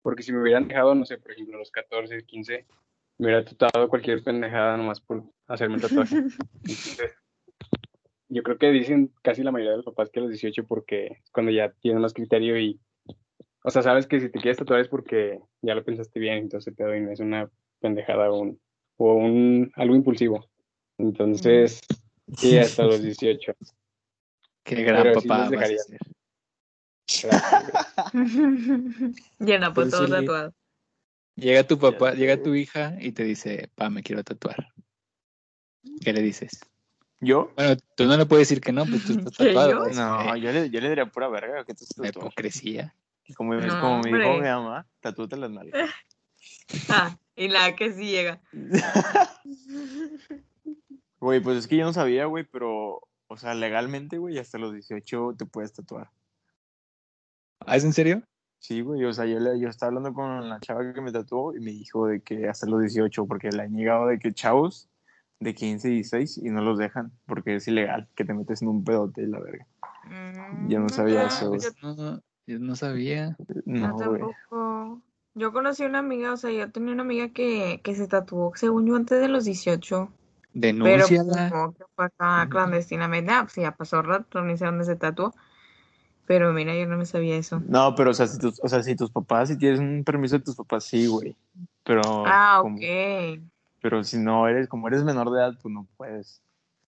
Porque 0.02 0.22
si 0.22 0.32
me 0.32 0.40
hubieran 0.40 0.68
dejado, 0.68 0.94
no 0.94 1.04
sé, 1.04 1.18
por 1.18 1.32
ejemplo, 1.32 1.56
a 1.56 1.58
los 1.58 1.70
14, 1.70 2.24
15, 2.24 2.66
me 3.18 3.26
hubiera 3.26 3.44
tatuado 3.44 3.88
cualquier 3.88 4.22
pendejada 4.22 4.76
nomás 4.76 5.00
por 5.00 5.24
hacerme 5.46 5.74
un 5.74 5.80
tatuaje. 5.80 6.14
Entonces, 6.62 7.17
yo 8.28 8.42
creo 8.42 8.58
que 8.58 8.70
dicen 8.70 9.12
casi 9.22 9.42
la 9.42 9.52
mayoría 9.52 9.72
de 9.72 9.76
los 9.78 9.86
papás 9.86 10.10
que 10.10 10.20
a 10.20 10.22
los 10.22 10.30
18 10.30 10.66
porque 10.66 11.06
es 11.06 11.30
cuando 11.30 11.52
ya 11.52 11.70
tienen 11.80 12.02
más 12.02 12.12
criterio 12.12 12.58
y, 12.58 12.78
o 13.64 13.70
sea, 13.70 13.82
sabes 13.82 14.06
que 14.06 14.20
si 14.20 14.28
te 14.28 14.38
quieres 14.38 14.58
tatuar 14.58 14.80
es 14.80 14.88
porque 14.88 15.40
ya 15.62 15.74
lo 15.74 15.84
pensaste 15.84 16.20
bien, 16.20 16.38
entonces 16.38 16.74
te 16.74 16.84
doy, 16.84 17.00
no 17.00 17.10
es 17.10 17.20
una 17.20 17.50
pendejada 17.80 18.30
o 18.30 18.40
un, 18.40 18.60
o 18.96 19.14
un 19.14 19.72
algo 19.74 19.94
impulsivo. 19.94 20.46
Entonces, 20.98 21.80
sí, 22.36 22.58
hasta 22.58 22.84
los 22.84 23.02
18. 23.02 23.54
Qué 24.64 24.82
gran 24.82 25.04
Pero 25.04 25.20
sí 25.20 25.28
papá 25.28 25.46
a 25.46 25.50
dejaría. 25.50 25.78
ser. 25.78 25.98
Llena 29.38 29.72
por 29.72 29.84
Pues 29.84 29.90
todo 29.90 30.06
sí. 30.06 30.12
tatuado. 30.12 30.54
Llega 31.36 31.66
tu 31.66 31.78
papá, 31.78 32.14
llega 32.14 32.42
tu 32.42 32.54
hija 32.54 32.96
y 33.00 33.12
te 33.12 33.22
dice, 33.22 33.70
pa, 33.76 33.90
me 33.90 34.02
quiero 34.02 34.24
tatuar. 34.24 34.66
¿Qué 36.02 36.12
le 36.12 36.20
dices? 36.20 36.60
¿Yo? 37.20 37.50
Bueno, 37.56 37.76
tú 37.96 38.04
no 38.04 38.16
le 38.16 38.26
puedes 38.26 38.48
decir 38.48 38.60
que 38.62 38.72
no, 38.72 38.86
pues 38.86 39.04
tú 39.04 39.12
estás 39.12 39.32
¿Que 39.38 39.46
tatuado. 39.46 39.70
yo? 39.88 39.94
No, 39.94 40.18
decir, 40.18 40.36
yo 40.36 40.52
le, 40.52 40.70
yo 40.70 40.80
le 40.80 40.88
diría 40.88 41.06
pura 41.06 41.28
verga. 41.28 41.64
¿Qué 41.64 41.74
te 41.74 41.84
"Eh, 41.84 41.88
la 41.96 42.08
hipocresía. 42.08 42.94
Como, 43.36 43.54
es 43.54 43.66
No, 43.66 43.80
como 43.80 44.00
me 44.00 44.08
dijo 44.18 44.34
mi 44.34 44.40
mamá, 44.40 44.86
tatúate 45.00 45.36
las 45.36 45.50
nalgas. 45.50 45.90
Ah, 46.90 47.18
y 47.34 47.48
la 47.48 47.74
que 47.74 47.92
sí 47.92 48.10
llega. 48.10 48.40
Güey, 51.20 51.40
pues 51.40 51.58
es 51.58 51.66
que 51.66 51.76
yo 51.76 51.84
no 51.84 51.92
sabía, 51.92 52.26
güey, 52.26 52.44
pero, 52.44 53.00
o 53.26 53.36
sea, 53.36 53.54
legalmente, 53.54 54.18
güey, 54.18 54.38
hasta 54.38 54.56
los 54.58 54.72
18 54.72 55.34
te 55.36 55.46
puedes 55.46 55.72
tatuar. 55.72 56.10
¿Ah, 57.66 57.76
es 57.76 57.84
en 57.84 57.92
serio? 57.92 58.22
Sí, 58.60 58.82
güey, 58.82 59.04
o 59.04 59.12
sea, 59.12 59.24
yo, 59.26 59.40
le, 59.40 59.58
yo 59.58 59.68
estaba 59.68 59.88
hablando 59.88 60.12
con 60.14 60.48
la 60.48 60.60
chava 60.60 60.92
que 60.92 61.00
me 61.00 61.10
tatuó 61.10 61.56
y 61.56 61.60
me 61.60 61.72
dijo 61.72 62.06
de 62.06 62.20
que 62.20 62.48
hasta 62.48 62.66
los 62.66 62.80
18, 62.80 63.26
porque 63.26 63.50
le 63.50 63.62
han 63.62 63.74
llegado 63.74 64.06
de 64.06 64.18
que 64.20 64.32
chavos 64.32 64.87
de 65.40 65.54
15 65.54 65.88
y 65.88 65.94
16 65.96 66.38
y 66.38 66.50
no 66.50 66.62
los 66.62 66.78
dejan, 66.78 67.12
porque 67.26 67.56
es 67.56 67.68
ilegal, 67.68 68.08
que 68.14 68.24
te 68.24 68.34
metes 68.34 68.62
en 68.62 68.68
un 68.68 68.84
pedote 68.84 69.22
y 69.22 69.26
la 69.26 69.38
verga. 69.40 69.66
Yo 70.68 70.80
no 70.80 70.88
sabía 70.88 71.22
Ah, 71.22 71.26
eso, 71.26 71.48
güey. 71.48 71.60
Yo, 71.60 71.94
No, 71.94 72.20
yo 72.46 72.58
no 72.58 72.76
sabía. 72.76 73.36
No, 73.64 73.96
tampoco. 73.96 75.02
Yo 75.34 75.52
conocí 75.52 75.84
una 75.84 76.00
amiga, 76.00 76.32
o 76.32 76.36
sea, 76.36 76.50
yo 76.50 76.70
tenía 76.72 76.92
una 76.94 77.02
amiga 77.02 77.28
que, 77.28 77.80
que 77.84 77.94
se 77.94 78.08
tatuó, 78.08 78.52
según 78.56 78.86
yo, 78.86 78.96
antes 78.96 79.20
de 79.20 79.28
los 79.28 79.44
18. 79.44 80.10
Pero 80.52 80.78
pues, 80.86 81.10
Denúnciala. 81.10 81.50
como 81.50 81.74
que 81.74 81.84
fue 81.94 82.06
acá 82.06 82.48
clandestinamente. 82.50 83.30
Ah, 83.32 83.42
pues 83.44 83.54
ya 83.56 83.70
pasó 83.76 84.02
rato, 84.02 84.42
ni 84.42 84.56
sé 84.56 84.64
dónde 84.64 84.84
se 84.84 84.96
tatuó. 84.96 85.32
Pero 86.26 86.52
mira, 86.52 86.74
yo 86.76 86.86
no 86.86 86.96
me 86.98 87.06
sabía 87.06 87.36
eso. 87.36 87.62
No, 87.68 87.94
pero, 87.94 88.10
o 88.10 88.14
sea, 88.14 88.26
si 88.26 88.38
tus, 88.38 88.58
o 88.62 88.68
sea, 88.68 88.82
si 88.82 88.96
tus 88.96 89.10
papás, 89.10 89.48
si 89.48 89.56
tienes 89.56 89.78
un 89.80 90.02
permiso 90.04 90.36
de 90.38 90.44
tus 90.44 90.56
papás, 90.56 90.84
sí, 90.84 91.06
güey. 91.06 91.36
Pero, 91.84 92.02
Ah, 92.26 92.58
como- 92.62 92.76
ok. 92.76 93.40
Pero 93.80 94.02
si 94.04 94.18
no 94.18 94.48
eres, 94.48 94.68
como 94.68 94.88
eres 94.88 95.04
menor 95.04 95.30
de 95.30 95.38
edad, 95.40 95.58
pues 95.60 95.72
no 95.72 95.86
puedes. 95.96 96.42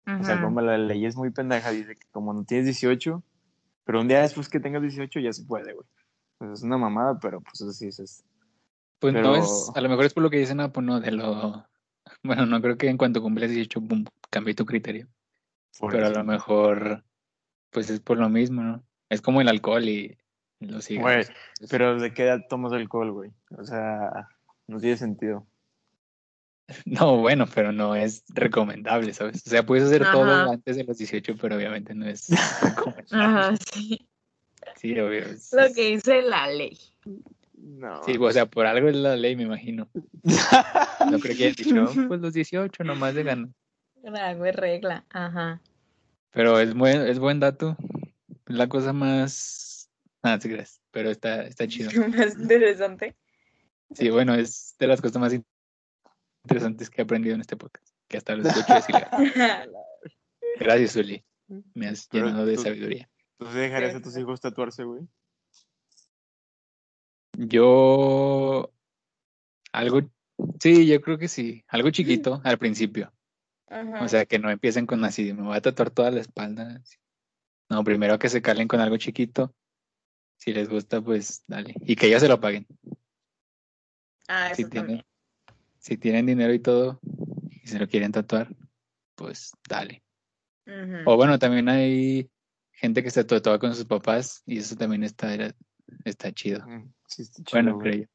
O 0.08 0.24
sea, 0.24 0.42
como 0.42 0.62
la 0.62 0.78
ley 0.78 1.06
es 1.06 1.16
muy 1.16 1.30
pendeja, 1.30 1.70
dice 1.70 1.96
que 1.96 2.08
como 2.12 2.34
no 2.34 2.44
tienes 2.44 2.66
18, 2.66 3.24
pero 3.84 4.02
un 4.02 4.08
día 4.08 4.22
después 4.22 4.50
que 4.50 4.60
tengas 4.60 4.82
18 4.82 5.20
ya 5.20 5.32
se 5.32 5.44
puede, 5.44 5.74
güey. 5.74 5.86
Pues 6.38 6.52
es 6.52 6.64
una 6.64 6.78
mamada, 6.78 7.20
pero 7.20 7.40
pues 7.42 7.62
así 7.62 7.88
es. 7.88 8.00
es. 8.00 8.24
Pues 9.00 9.14
no 9.14 9.22
pero- 9.22 9.36
es, 9.36 9.72
a 9.76 9.82
lo 9.82 9.90
mejor 9.90 10.06
es 10.06 10.14
por 10.14 10.24
lo 10.24 10.30
que 10.30 10.38
dicen, 10.38 10.60
ah, 10.60 10.72
pues 10.72 10.86
no, 10.86 11.00
de 11.00 11.12
lo... 11.12 11.66
Bueno, 12.24 12.46
no 12.46 12.62
creo 12.62 12.78
que 12.78 12.90
en 12.90 12.98
cuanto 12.98 13.22
cumples 13.22 13.52
18, 13.52 13.82
pum, 13.82 14.06
cambie 14.30 14.54
tu 14.54 14.66
criterio. 14.66 15.08
Por 15.80 15.92
Pero 15.92 16.08
a 16.08 16.10
lo 16.10 16.24
mejor, 16.24 17.04
pues 17.70 17.90
es 17.90 18.00
por 18.00 18.18
lo 18.18 18.28
mismo, 18.28 18.62
¿no? 18.64 18.84
Es 19.10 19.22
como 19.22 19.40
el 19.40 19.48
alcohol 19.48 19.88
y 19.88 20.18
los 20.60 20.86
cigarros. 20.86 21.28
Güey, 21.28 21.70
pero 21.70 22.00
¿de 22.00 22.14
qué 22.14 22.24
edad 22.24 22.46
tomas 22.50 22.74
alcohol, 22.74 23.12
güey? 23.12 23.32
O 23.58 23.64
sea, 23.64 24.30
no 24.68 24.80
tiene 24.80 24.98
sentido. 24.98 25.46
No, 26.86 27.18
bueno, 27.18 27.46
pero 27.54 27.72
no 27.72 27.96
es 27.96 28.24
recomendable, 28.30 29.14
¿sabes? 29.14 29.44
O 29.46 29.50
sea, 29.50 29.66
puedes 29.66 29.86
hacer 29.86 30.04
todo 30.12 30.24
Ajá. 30.24 30.52
antes 30.52 30.76
de 30.76 30.84
los 30.84 30.98
18, 30.98 31.36
pero 31.40 31.56
obviamente 31.56 31.94
no 31.96 32.08
es 32.08 32.28
recomendable. 32.62 33.08
Ajá, 33.12 33.56
sí. 33.74 34.08
Sí, 34.78 35.00
obvio. 35.00 35.20
es- 35.26 35.52
Lo 35.54 35.74
que 35.74 35.92
dice 35.92 36.22
la 36.22 36.48
ley. 36.48 36.78
No. 37.56 38.04
Sí, 38.04 38.16
o 38.20 38.32
sea, 38.32 38.46
por 38.48 38.66
algo 38.66 38.90
es 38.90 38.96
la 38.96 39.16
ley, 39.16 39.36
me 39.36 39.44
imagino. 39.44 39.88
No 41.10 41.20
creo 41.20 41.36
que 41.36 41.46
hayan 41.46 41.54
dicho, 41.54 42.08
pues 42.08 42.20
los 42.22 42.34
18 42.34 42.84
nomás 42.84 43.14
de 43.16 43.24
ganar. 43.24 43.50
Algo 44.04 44.46
es 44.46 44.56
regla. 44.56 45.06
Ajá. 45.10 45.62
Pero 46.32 46.60
es 46.60 46.74
buen, 46.74 47.02
es 47.08 47.20
buen 47.20 47.40
dato. 47.40 47.76
Es 48.48 48.56
la 48.56 48.68
cosa 48.68 48.94
más... 48.94 49.90
Ah, 50.24 50.40
sí, 50.42 50.50
gracias. 50.50 50.82
Pero 50.92 51.10
está, 51.12 51.44
está 51.44 51.68
chido. 51.68 51.90
Más 52.10 52.38
interesante. 52.40 53.16
Sí, 53.94 54.10
bueno, 54.10 54.34
es 54.36 54.76
de 54.80 54.88
las 54.88 55.02
cosas 55.02 55.20
más 55.22 55.34
interesantes 56.44 56.90
que 56.90 57.02
he 57.02 57.04
aprendido 57.04 57.36
en 57.36 57.42
este 57.42 57.58
podcast. 57.58 57.88
Que 58.08 58.18
hasta 58.18 58.36
los 58.36 58.44
18 58.46 58.74
es 58.78 58.90
ilegal. 58.90 59.72
Gracias, 60.60 60.96
Uli. 60.96 61.24
Me 61.74 61.88
has 61.88 62.08
Pero 62.08 62.28
llenado 62.28 62.46
de 62.46 62.56
tú- 62.56 62.64
sabiduría. 62.64 63.10
¿Tú 63.38 63.46
dejarías 63.46 63.96
a 63.96 64.02
tus 64.02 64.16
hijos 64.18 64.40
tatuarse, 64.42 64.84
güey? 64.84 65.02
Yo... 67.38 68.72
Algo... 69.72 70.02
Sí, 70.60 70.88
yo 70.88 71.02
creo 71.02 71.18
que 71.18 71.28
sí. 71.28 71.64
Algo 71.68 71.90
chiquito 71.92 72.42
al 72.44 72.58
principio. 72.58 73.14
Ajá. 73.68 74.04
O 74.04 74.08
sea, 74.08 74.26
que 74.26 74.38
no 74.40 74.50
empiecen 74.50 74.86
con 74.86 75.04
así, 75.06 75.32
me 75.34 75.44
voy 75.44 75.56
a 75.56 75.62
tatuar 75.62 75.92
toda 75.92 76.12
la 76.12 76.20
espalda. 76.20 76.82
No, 77.70 77.84
primero 77.84 78.20
que 78.20 78.28
se 78.28 78.42
calen 78.42 78.68
con 78.68 78.82
algo 78.82 78.98
chiquito. 78.98 79.56
Si 80.38 80.52
les 80.54 80.68
gusta, 80.68 81.00
pues 81.02 81.44
dale. 81.48 81.76
Y 81.86 81.96
que 81.96 82.08
ellos 82.08 82.22
se 82.22 82.28
lo 82.28 82.42
paguen. 82.42 82.68
ah, 84.28 84.48
eso 84.48 84.56
Si 84.58 84.64
también. 84.64 84.86
tienen, 84.88 85.06
si 85.82 85.98
tienen 85.98 86.28
dinero 86.28 86.54
y 86.54 86.60
todo, 86.60 87.00
y 87.50 87.68
se 87.68 87.80
lo 87.80 87.88
quieren 87.88 88.12
tatuar, 88.12 88.56
pues 89.16 89.52
dale. 89.68 90.04
O 91.06 91.18
bueno, 91.18 91.38
también 91.40 91.68
hay 91.68 92.30
gente 92.72 93.04
que 93.04 93.10
se 93.10 93.24
tatúa 93.24 93.60
con 93.60 93.76
sus 93.76 93.86
papás 93.86 94.44
y 94.46 94.60
eso 94.60 94.76
también 94.76 95.04
está, 95.04 95.36
está 96.06 96.32
chido. 96.32 96.64
Sí, 97.08 97.24
está 97.24 97.44
chido, 97.44 97.52
Bueno, 97.52 97.76
güey. 97.76 97.84
creo 97.84 98.04
yo. 98.04 98.10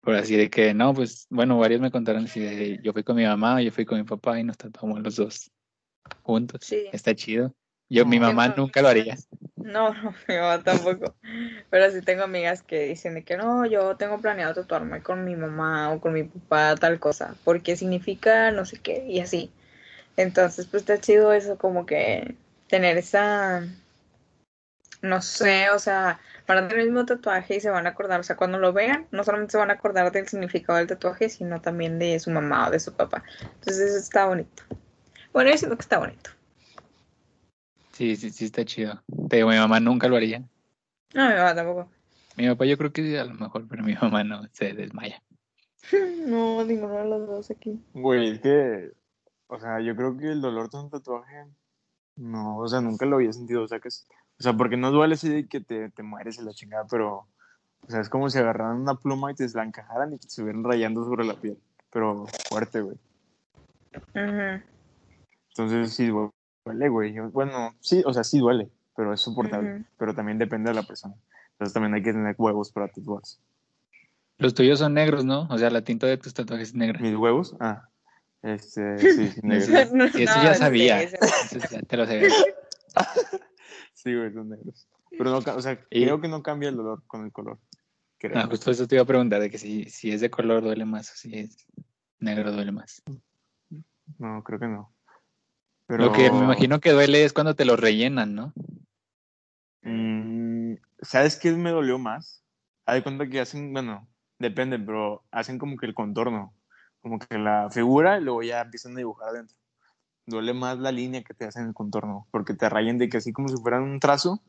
Por 0.00 0.14
así 0.16 0.36
de 0.36 0.50
que, 0.50 0.74
no, 0.74 0.92
pues, 0.92 1.26
bueno, 1.30 1.58
varios 1.58 1.80
me 1.80 1.90
contaron 1.90 2.24
así 2.24 2.40
de, 2.40 2.80
yo 2.82 2.92
fui 2.92 3.04
con 3.04 3.16
mi 3.16 3.24
mamá, 3.24 3.62
yo 3.62 3.70
fui 3.70 3.84
con 3.84 3.98
mi 3.98 4.04
papá 4.04 4.40
y 4.40 4.44
nos 4.44 4.56
tatuamos 4.56 5.00
los 5.00 5.16
dos 5.16 5.50
juntos. 6.22 6.60
Sí. 6.64 6.86
Está 6.92 7.14
chido. 7.14 7.54
Yo, 7.94 8.04
mi 8.06 8.18
mamá 8.18 8.54
nunca 8.56 8.82
lo 8.82 8.88
haría. 8.88 9.16
No, 9.56 9.94
no, 9.94 10.14
mi 10.28 10.34
mamá 10.34 10.62
tampoco. 10.62 11.14
Pero 11.70 11.90
sí 11.90 12.02
tengo 12.02 12.24
amigas 12.24 12.62
que 12.62 12.86
dicen 12.86 13.14
de 13.14 13.24
que 13.24 13.36
no, 13.36 13.64
yo 13.66 13.96
tengo 13.96 14.20
planeado 14.20 14.54
tatuarme 14.54 15.02
con 15.02 15.24
mi 15.24 15.36
mamá 15.36 15.92
o 15.92 16.00
con 16.00 16.12
mi 16.12 16.24
papá 16.24 16.74
tal 16.74 16.98
cosa, 16.98 17.34
porque 17.44 17.76
significa 17.76 18.50
no 18.50 18.64
sé 18.66 18.78
qué 18.78 19.06
y 19.06 19.20
así. 19.20 19.52
Entonces, 20.16 20.66
pues 20.66 20.82
está 20.82 21.00
chido 21.00 21.32
eso, 21.32 21.56
como 21.58 21.86
que 21.86 22.36
tener 22.68 22.98
esa, 22.98 23.64
no 25.02 25.22
sé, 25.22 25.70
o 25.70 25.78
sea, 25.78 26.20
van 26.46 26.58
a 26.58 26.68
tener 26.68 26.80
el 26.80 26.90
mismo 26.90 27.06
tatuaje 27.06 27.56
y 27.56 27.60
se 27.60 27.70
van 27.70 27.86
a 27.86 27.90
acordar, 27.90 28.20
o 28.20 28.22
sea, 28.22 28.36
cuando 28.36 28.58
lo 28.58 28.72
vean, 28.72 29.06
no 29.10 29.24
solamente 29.24 29.52
se 29.52 29.58
van 29.58 29.70
a 29.70 29.74
acordar 29.74 30.12
del 30.12 30.28
significado 30.28 30.78
del 30.78 30.88
tatuaje, 30.88 31.28
sino 31.28 31.60
también 31.60 31.98
de 31.98 32.18
su 32.20 32.30
mamá 32.30 32.68
o 32.68 32.70
de 32.70 32.80
su 32.80 32.92
papá. 32.94 33.22
Entonces, 33.40 33.90
eso 33.90 33.98
está 33.98 34.26
bonito. 34.26 34.62
Bueno, 35.32 35.50
yo 35.50 35.58
siento 35.58 35.76
que 35.76 35.82
está 35.82 35.98
bonito. 35.98 36.30
Sí, 37.94 38.16
sí, 38.16 38.30
sí, 38.30 38.46
está 38.46 38.64
chido. 38.64 39.00
Te 39.28 39.36
digo, 39.36 39.50
mi 39.50 39.56
mamá 39.56 39.78
nunca 39.78 40.08
lo 40.08 40.16
haría. 40.16 40.40
No, 41.14 41.28
mi 41.28 41.34
mamá 41.34 41.54
tampoco. 41.54 41.88
Mi 42.36 42.48
papá 42.48 42.64
yo 42.64 42.76
creo 42.76 42.92
que 42.92 43.02
sí, 43.02 43.16
a 43.16 43.24
lo 43.24 43.34
mejor, 43.34 43.68
pero 43.68 43.84
mi 43.84 43.94
mamá 43.94 44.24
no, 44.24 44.42
se 44.52 44.72
desmaya. 44.74 45.22
No, 46.26 46.64
ninguno 46.64 46.96
de 46.96 47.04
los 47.04 47.28
dos 47.28 47.50
aquí. 47.50 47.78
Güey, 47.92 48.30
es 48.30 48.40
que, 48.40 48.92
o 49.46 49.60
sea, 49.60 49.80
yo 49.80 49.94
creo 49.94 50.16
que 50.16 50.32
el 50.32 50.40
dolor 50.40 50.70
de 50.70 50.78
un 50.78 50.90
tatuaje, 50.90 51.44
no, 52.16 52.56
o 52.56 52.66
sea, 52.66 52.80
nunca 52.80 53.04
lo 53.04 53.16
había 53.16 53.32
sentido, 53.32 53.62
o 53.62 53.68
sea, 53.68 53.78
que 53.78 53.88
es, 53.88 54.08
o 54.40 54.42
sea, 54.42 54.54
porque 54.54 54.78
no 54.78 54.90
duele 54.90 55.14
así 55.14 55.28
de 55.28 55.46
que 55.46 55.60
te, 55.60 55.90
te 55.90 56.02
mueres 56.02 56.38
en 56.38 56.46
la 56.46 56.52
chingada, 56.52 56.86
pero, 56.90 57.26
o 57.86 57.90
sea, 57.90 58.00
es 58.00 58.08
como 58.08 58.30
si 58.30 58.38
agarraran 58.38 58.80
una 58.80 58.94
pluma 58.94 59.30
y 59.30 59.34
te 59.34 59.46
la 59.50 59.64
encajaran 59.64 60.14
y 60.14 60.18
te 60.18 60.26
estuvieran 60.26 60.64
rayando 60.64 61.04
sobre 61.04 61.26
la 61.26 61.34
piel, 61.34 61.58
pero 61.90 62.26
fuerte, 62.48 62.80
güey. 62.80 62.96
Ujú. 64.14 64.64
Entonces 65.50 65.92
sí 65.92 66.10
duele, 66.64 66.88
güey. 66.88 67.18
Bueno, 67.30 67.74
sí, 67.80 68.02
o 68.06 68.12
sea, 68.12 68.24
sí 68.24 68.38
duele, 68.38 68.70
pero 68.96 69.12
es 69.12 69.20
soportable, 69.20 69.84
pero 69.98 70.14
también 70.14 70.38
depende 70.38 70.70
de 70.70 70.74
la 70.74 70.82
persona. 70.82 71.14
Entonces 71.52 71.74
también 71.74 71.94
hay 71.94 72.02
que 72.02 72.12
tener 72.12 72.34
huevos 72.38 72.72
para 72.72 72.88
tatuarse. 72.88 73.38
Los 74.38 74.54
tuyos 74.54 74.78
son 74.80 74.94
negros, 74.94 75.24
¿no? 75.24 75.46
O 75.50 75.58
sea, 75.58 75.70
la 75.70 75.82
tinta 75.82 76.06
de 76.06 76.16
tus 76.16 76.34
tatuajes 76.34 76.68
es 76.70 76.74
negra. 76.74 76.98
¿Mis 77.00 77.14
huevos? 77.14 77.54
Ah, 77.60 77.88
este, 78.42 78.98
sí, 78.98 79.28
sí, 79.28 79.40
negro. 79.42 79.78
Eso, 79.78 79.94
No, 79.96 80.04
eso 80.04 80.18
no, 80.18 80.42
ya 80.42 80.54
sí, 80.54 80.60
sabía. 80.60 81.02
eso- 81.02 81.16
Eso 81.56 81.58
ya 81.70 81.82
te 81.82 81.96
lo 81.96 82.06
sabía. 82.06 82.28
Sí, 83.94 84.14
güey, 84.14 84.32
son 84.34 84.50
negros. 84.50 84.86
Pero 85.10 85.30
no, 85.30 85.38
o 85.38 85.62
sea, 85.62 85.80
Y- 85.90 86.02
creo 86.04 86.20
que 86.20 86.28
no 86.28 86.42
cambia 86.42 86.68
el 86.68 86.76
dolor 86.76 87.02
con 87.06 87.24
el 87.24 87.32
color. 87.32 87.58
Creo. 88.18 88.36
Ah, 88.38 88.46
justo 88.50 88.70
eso 88.70 88.86
te 88.86 88.96
iba 88.96 89.02
a 89.02 89.06
preguntar, 89.06 89.40
de 89.40 89.48
que 89.50 89.56
si, 89.58 89.84
si 89.84 90.10
es 90.10 90.20
de 90.20 90.28
color 90.30 90.62
duele 90.62 90.84
más 90.84 91.10
o 91.10 91.14
si 91.16 91.34
es 91.38 91.66
negro 92.18 92.52
duele 92.52 92.72
más. 92.72 93.02
No, 94.18 94.42
creo 94.42 94.58
que 94.58 94.66
no. 94.66 94.93
Pero, 95.86 96.04
Lo 96.04 96.12
que 96.12 96.30
me 96.30 96.38
imagino 96.38 96.80
que 96.80 96.92
duele 96.92 97.24
es 97.24 97.32
cuando 97.32 97.54
te 97.54 97.64
lo 97.64 97.76
rellenan, 97.76 98.34
¿no? 98.34 98.52
mm, 99.82 100.74
¿Sabes 101.02 101.36
qué 101.36 101.52
me 101.52 101.70
dolió 101.70 101.98
más? 101.98 102.42
Haz 102.86 102.96
de 102.96 103.02
cuenta 103.02 103.26
que 103.28 103.40
hacen, 103.40 103.72
bueno, 103.72 104.08
depende, 104.38 104.78
pero 104.78 105.24
hacen 105.30 105.58
como 105.58 105.76
que 105.76 105.86
el 105.86 105.94
contorno, 105.94 106.54
como 107.02 107.18
que 107.18 107.38
la 107.38 107.68
figura 107.70 108.18
y 108.18 108.22
luego 108.22 108.42
ya 108.42 108.62
empiezan 108.62 108.94
a 108.94 108.98
dibujar 108.98 109.28
adentro. 109.28 109.56
duele 110.26 110.54
más 110.54 110.78
la 110.78 110.92
línea 110.92 111.22
que 111.22 111.34
te 111.34 111.44
hacen 111.44 111.66
el 111.66 111.74
contorno, 111.74 112.26
porque 112.30 112.54
te 112.54 112.68
rayen 112.68 112.98
de 112.98 113.08
que 113.08 113.18
así 113.18 113.32
como 113.32 113.48
si 113.48 113.56
fueran 113.56 113.82
un 113.82 114.00
trazo, 114.00 114.40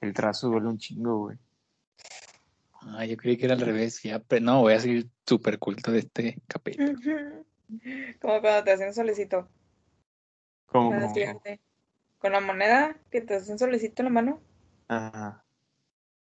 el 0.00 0.12
trazo 0.12 0.48
duele 0.48 0.68
un 0.68 0.78
chingo, 0.78 1.18
güey. 1.18 1.38
Ah, 2.82 3.04
yo 3.04 3.16
creí 3.16 3.36
que 3.36 3.44
era 3.44 3.54
al 3.54 3.60
revés. 3.60 4.02
Ya, 4.02 4.18
pero 4.20 4.44
no, 4.44 4.62
voy 4.62 4.72
a 4.72 4.80
seguir 4.80 5.08
súper 5.26 5.58
culto 5.58 5.92
de 5.92 6.00
este 6.00 6.38
capítulo. 6.46 6.98
Como 8.20 8.40
cuando 8.40 8.64
te 8.64 8.72
hacen 8.72 8.92
solecito. 8.94 9.48
Con 10.72 12.32
la 12.32 12.40
moneda 12.40 12.96
que 13.10 13.20
te 13.20 13.34
hacen 13.36 13.58
solecito 13.58 14.02
en 14.02 14.04
la 14.04 14.10
mano. 14.10 14.40
Ajá. 14.88 15.44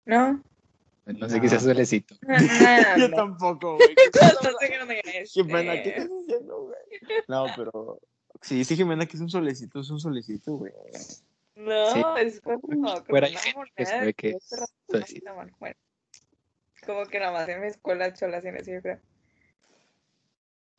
¿No? 0.05 0.43
No 1.05 1.29
sé 1.29 1.39
qué 1.41 1.49
sea 1.49 1.57
Ah. 1.60 1.62
solecito. 1.62 2.15
Yo 2.97 3.07
No. 3.10 3.15
tampoco, 3.15 3.75
güey. 3.77 3.89
No 4.43 4.60
sé 4.60 4.67
qué 4.69 4.77
no 4.77 4.86
me 4.86 5.01
ganes. 5.01 5.31
Jimena, 5.31 5.73
¿qué 5.83 5.89
estás 5.89 6.10
diciendo, 6.10 6.62
güey? 6.63 6.77
No, 7.27 7.45
pero 7.55 7.99
si 8.41 8.55
dice 8.55 8.75
Jimena 8.75 9.05
que 9.05 9.17
es 9.17 9.21
un 9.21 9.29
solecito, 9.29 9.79
es 9.79 9.89
un 9.89 9.99
solecito, 9.99 10.53
güey. 10.57 10.71
No, 11.55 11.93
Sí. 11.93 12.03
es 12.19 12.41
como 12.41 12.60
Fuera 13.07 13.27
una 13.29 13.41
que 13.41 13.53
moneda 13.53 13.67
es 13.77 13.89
solecito. 14.88 15.33
Bueno, 15.60 15.75
como 16.86 17.05
que 17.05 17.19
nada 17.19 17.31
más 17.31 17.49
en 17.49 17.62
mi 17.62 17.67
escuela 17.67 18.13
chola 18.13 18.38
hacían 18.38 18.57
así, 18.57 18.71
yo 18.71 18.81
creo. 18.81 18.99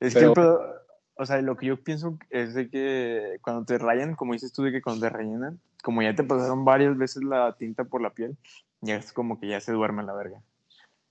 Es 0.00 0.14
Pero- 0.14 0.28
que, 0.33 0.35
pero, 0.40 0.87
o 1.18 1.26
sea, 1.26 1.42
lo 1.42 1.57
que 1.57 1.66
yo 1.66 1.83
pienso 1.83 2.16
es 2.31 2.54
de 2.54 2.70
que 2.70 3.38
cuando 3.42 3.64
te 3.64 3.76
rayan, 3.76 4.14
como 4.14 4.35
dices 4.35 4.52
tú, 4.52 4.62
de 4.62 4.70
que 4.70 4.81
cuando 4.81 5.07
te 5.07 5.12
rellenan, 5.12 5.59
como 5.83 6.00
ya 6.00 6.14
te 6.14 6.22
pasaron 6.22 6.64
varias 6.64 6.96
veces 6.96 7.24
la 7.24 7.57
tinta 7.57 7.85
por 7.85 8.00
la 8.00 8.11
piel, 8.11 8.37
ya 8.81 8.94
es 8.94 9.12
como 9.12 9.40
que 9.40 9.48
ya 9.48 9.61
se 9.61 9.72
duerme 9.72 10.04
la 10.04 10.14
verga. 10.14 10.40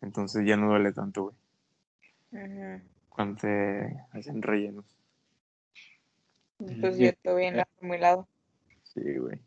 Entonces 0.01 0.45
ya 0.45 0.55
no 0.55 0.69
duele 0.69 0.93
tanto, 0.93 1.23
güey, 2.31 2.81
cuando 3.09 3.41
te 3.41 3.97
hacen 4.13 4.41
rellenos. 4.41 4.85
Pues 6.57 6.97
Yo- 6.97 7.09
estoy 7.09 7.35
bien 7.35 7.63
muy 7.81 7.97
lado. 7.97 8.27
Sí, 8.83 9.17
güey. 9.17 9.41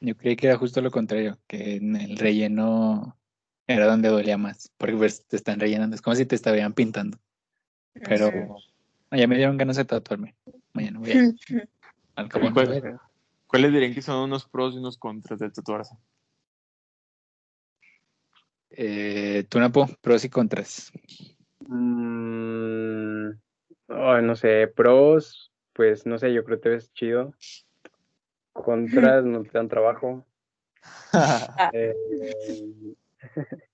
Yo 0.00 0.16
creí 0.16 0.34
que 0.36 0.46
era 0.46 0.56
justo 0.56 0.80
lo 0.80 0.90
contrario, 0.90 1.38
que 1.46 1.76
en 1.76 1.94
el 1.94 2.16
relleno 2.16 3.16
era 3.66 3.86
donde 3.86 4.08
dolía 4.08 4.38
más, 4.38 4.72
porque 4.78 4.96
pues 4.96 5.26
te 5.26 5.36
están 5.36 5.60
rellenando, 5.60 5.94
es 5.94 6.00
como 6.00 6.16
si 6.16 6.24
te 6.24 6.36
estuvieran 6.36 6.72
pintando. 6.72 7.18
Pero. 7.92 8.56
No, 9.10 9.18
ya 9.18 9.26
me 9.26 9.36
dieron 9.36 9.56
ganas 9.56 9.76
de 9.76 9.84
tatuarme. 9.84 10.34
Mañana 10.72 10.98
voy 10.98 11.10
a 11.12 11.14
al 12.16 12.28
cabo 12.28 12.46
no 12.46 12.54
¿Cuál- 12.54 12.66
duele. 12.80 12.96
¿Cuáles 13.46 13.72
dirían 13.72 13.94
que 13.94 14.02
son 14.02 14.16
unos 14.24 14.46
pros 14.48 14.74
y 14.74 14.78
unos 14.78 14.98
contras 14.98 15.38
de 15.38 15.50
tatuarse? 15.50 15.96
Eh, 18.70 19.44
tú, 19.48 19.60
Napo, 19.60 19.88
pros 20.00 20.24
y 20.24 20.28
contras. 20.30 20.90
Mm, 21.68 23.30
ay, 23.88 24.22
no 24.24 24.34
sé, 24.34 24.66
pros, 24.66 25.52
pues 25.72 26.06
no 26.06 26.18
sé, 26.18 26.32
yo 26.34 26.44
creo 26.44 26.58
que 26.58 26.62
te 26.62 26.68
ves 26.70 26.92
chido. 26.92 27.32
Contras, 28.52 29.24
no 29.24 29.42
te 29.44 29.50
dan 29.52 29.68
trabajo. 29.68 30.24
Eh, 31.72 31.94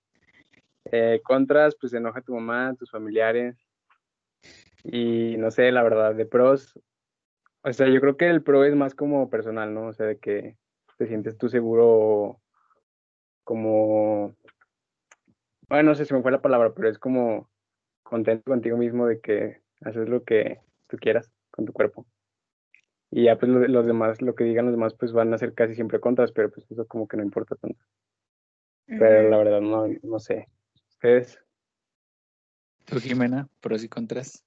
eh, 0.91 1.21
contras, 1.23 1.75
pues 1.79 1.91
se 1.91 1.97
enoja 1.97 2.21
tu 2.21 2.33
mamá, 2.33 2.73
tus 2.77 2.91
familiares. 2.91 3.55
Y 4.83 5.37
no 5.37 5.49
sé, 5.51 5.71
la 5.71 5.83
verdad, 5.83 6.13
de 6.15 6.25
pros, 6.25 6.79
o 7.63 7.71
sea, 7.73 7.87
yo 7.87 8.01
creo 8.01 8.17
que 8.17 8.29
el 8.29 8.43
pro 8.43 8.65
es 8.65 8.75
más 8.75 8.95
como 8.95 9.29
personal, 9.29 9.73
¿no? 9.73 9.87
O 9.87 9.93
sea, 9.93 10.05
de 10.05 10.17
que 10.19 10.57
te 10.97 11.07
sientes 11.07 11.37
tú 11.37 11.47
seguro, 11.49 12.41
como, 13.43 14.35
bueno, 15.69 15.89
no 15.89 15.95
sé 15.95 16.05
si 16.05 16.13
me 16.13 16.21
fue 16.21 16.31
la 16.31 16.41
palabra, 16.41 16.73
pero 16.73 16.89
es 16.89 16.99
como 16.99 17.49
contento 18.03 18.51
contigo 18.51 18.77
mismo 18.77 19.07
de 19.07 19.19
que 19.21 19.61
haces 19.81 20.07
lo 20.09 20.23
que 20.23 20.59
tú 20.89 20.97
quieras 20.97 21.31
con 21.51 21.65
tu 21.65 21.73
cuerpo. 21.73 22.05
Y 23.09 23.25
ya 23.25 23.37
pues 23.37 23.51
lo- 23.51 23.67
los 23.67 23.85
demás, 23.85 24.21
lo 24.21 24.35
que 24.35 24.43
digan 24.43 24.65
los 24.65 24.73
demás, 24.73 24.93
pues 24.95 25.13
van 25.13 25.33
a 25.33 25.37
ser 25.37 25.53
casi 25.53 25.75
siempre 25.75 25.99
contras, 25.99 26.31
pero 26.31 26.51
pues 26.51 26.69
eso 26.69 26.85
como 26.87 27.07
que 27.07 27.17
no 27.17 27.23
importa 27.23 27.55
tanto. 27.55 27.79
Pero 28.85 29.29
la 29.29 29.37
verdad 29.37 29.61
no, 29.61 29.87
no 30.01 30.19
sé. 30.19 30.47
¿Ustedes? 30.89 31.39
Tú, 32.85 32.99
Jimena, 32.99 33.47
pros 33.61 33.83
y 33.83 33.89
contras. 33.89 34.43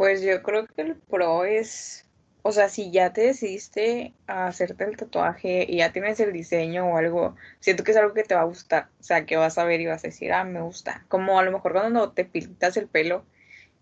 Pues 0.00 0.22
yo 0.22 0.42
creo 0.42 0.66
que 0.66 0.80
el 0.80 0.96
pro 0.96 1.44
es, 1.44 2.06
o 2.40 2.52
sea, 2.52 2.70
si 2.70 2.90
ya 2.90 3.12
te 3.12 3.20
decidiste 3.20 4.14
a 4.26 4.46
hacerte 4.46 4.84
el 4.84 4.96
tatuaje 4.96 5.66
y 5.68 5.76
ya 5.76 5.92
tienes 5.92 6.18
el 6.20 6.32
diseño 6.32 6.86
o 6.86 6.96
algo, 6.96 7.36
siento 7.58 7.84
que 7.84 7.90
es 7.90 7.98
algo 7.98 8.14
que 8.14 8.22
te 8.22 8.34
va 8.34 8.40
a 8.40 8.44
gustar, 8.44 8.88
o 8.98 9.02
sea, 9.02 9.26
que 9.26 9.36
vas 9.36 9.58
a 9.58 9.64
ver 9.64 9.82
y 9.82 9.86
vas 9.86 10.02
a 10.02 10.06
decir, 10.06 10.32
ah, 10.32 10.42
me 10.44 10.62
gusta. 10.62 11.04
Como 11.08 11.38
a 11.38 11.42
lo 11.42 11.52
mejor 11.52 11.72
cuando 11.72 12.12
te 12.12 12.24
pintas 12.24 12.78
el 12.78 12.88
pelo 12.88 13.26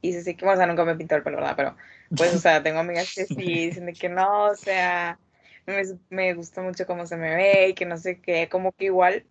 y 0.01 0.09
dices, 0.09 0.25
sí, 0.25 0.35
que, 0.35 0.45
o 0.45 0.57
sea, 0.57 0.67
nunca 0.67 0.85
me 0.85 0.91
he 0.91 0.97
pintado 0.97 1.19
el 1.19 1.23
pelo, 1.23 1.37
¿verdad? 1.37 1.55
Pero, 1.57 1.77
pues, 2.17 2.35
o 2.35 2.39
sea, 2.41 2.65
tengo 2.65 2.81
amigas 2.81 3.13
que 3.15 3.25
sí 3.25 3.35
dicen 3.37 3.87
de 3.87 3.93
que 3.93 4.09
no, 4.09 4.47
o 4.47 4.57
sea, 4.57 5.21
me, 5.67 5.83
me 6.11 6.35
gusta 6.35 6.63
mucho 6.63 6.85
cómo 6.85 7.07
se 7.07 7.17
me 7.17 7.37
ve 7.37 7.69
y 7.69 7.75
que 7.75 7.87
no 7.87 7.97
sé 7.97 8.21
qué, 8.21 8.49
como 8.49 8.73
que 8.73 8.87
igual 8.87 9.25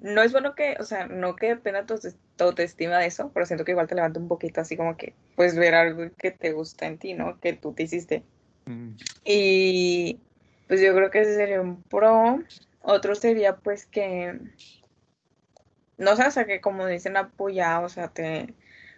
no 0.00 0.22
es 0.22 0.32
bueno 0.32 0.54
que, 0.54 0.76
o 0.80 0.84
sea, 0.84 1.06
no 1.06 1.36
que 1.36 1.48
dependa 1.48 1.84
tu, 1.86 1.98
tu 1.98 2.44
autoestima 2.44 2.98
de 2.98 3.06
eso, 3.06 3.30
pero 3.32 3.46
siento 3.46 3.64
que 3.64 3.72
igual 3.72 3.86
te 3.86 3.94
levanta 3.94 4.18
un 4.18 4.28
poquito 4.28 4.60
así 4.60 4.76
como 4.76 4.96
que, 4.96 5.14
pues 5.36 5.56
ver 5.56 5.74
algo 5.74 6.10
que 6.16 6.30
te 6.30 6.52
gusta 6.52 6.86
en 6.86 6.98
ti, 6.98 7.14
¿no? 7.14 7.38
Que 7.40 7.52
tú 7.52 7.72
te 7.72 7.82
hiciste. 7.82 8.22
Mm, 8.66 8.92
Y 9.24 10.20
pues 10.68 10.80
yo 10.80 10.94
creo 10.94 11.10
que 11.10 11.20
ese 11.20 11.34
sería 11.34 11.60
un 11.60 11.82
pro. 11.82 12.38
Otro 12.82 13.14
sería 13.14 13.56
pues 13.56 13.86
que, 13.86 14.38
no 15.98 16.16
sé, 16.16 16.26
o 16.26 16.30
sea, 16.30 16.46
que 16.46 16.60
como 16.60 16.86
dicen 16.86 17.16
apoyar, 17.16 17.84
o 17.84 17.88
sea, 17.88 18.08
te 18.08 18.54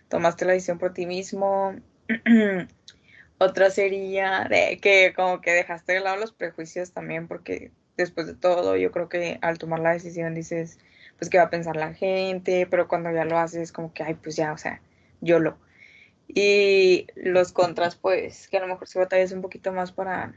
tomaste 0.08 0.44
la 0.44 0.52
decisión 0.52 0.78
por 0.78 0.92
ti 0.92 1.06
mismo. 1.06 1.74
Otra 3.38 3.70
sería 3.70 4.46
de 4.48 4.78
que 4.80 5.12
como 5.16 5.40
que 5.40 5.50
dejaste 5.50 5.94
de 5.94 6.00
lado 6.00 6.16
los 6.16 6.32
prejuicios 6.32 6.92
también, 6.92 7.26
porque 7.26 7.72
después 7.96 8.28
de 8.28 8.34
todo, 8.34 8.76
yo 8.76 8.92
creo 8.92 9.08
que 9.08 9.38
al 9.42 9.58
tomar 9.58 9.80
la 9.80 9.92
decisión 9.92 10.34
dices, 10.34 10.78
pues 11.22 11.30
qué 11.30 11.38
va 11.38 11.44
a 11.44 11.50
pensar 11.50 11.76
la 11.76 11.94
gente, 11.94 12.66
pero 12.68 12.88
cuando 12.88 13.12
ya 13.12 13.24
lo 13.24 13.38
haces 13.38 13.62
es 13.62 13.70
como 13.70 13.94
que, 13.94 14.02
ay, 14.02 14.14
pues 14.14 14.34
ya, 14.34 14.52
o 14.52 14.58
sea, 14.58 14.82
yo 15.20 15.38
lo. 15.38 15.56
Y 16.26 17.06
los 17.14 17.52
contras, 17.52 17.94
pues, 17.94 18.48
que 18.48 18.56
a 18.56 18.60
lo 18.60 18.66
mejor 18.66 18.88
si 18.88 18.98
batallas 18.98 19.30
un 19.30 19.40
poquito 19.40 19.70
más 19.70 19.92
para, 19.92 20.34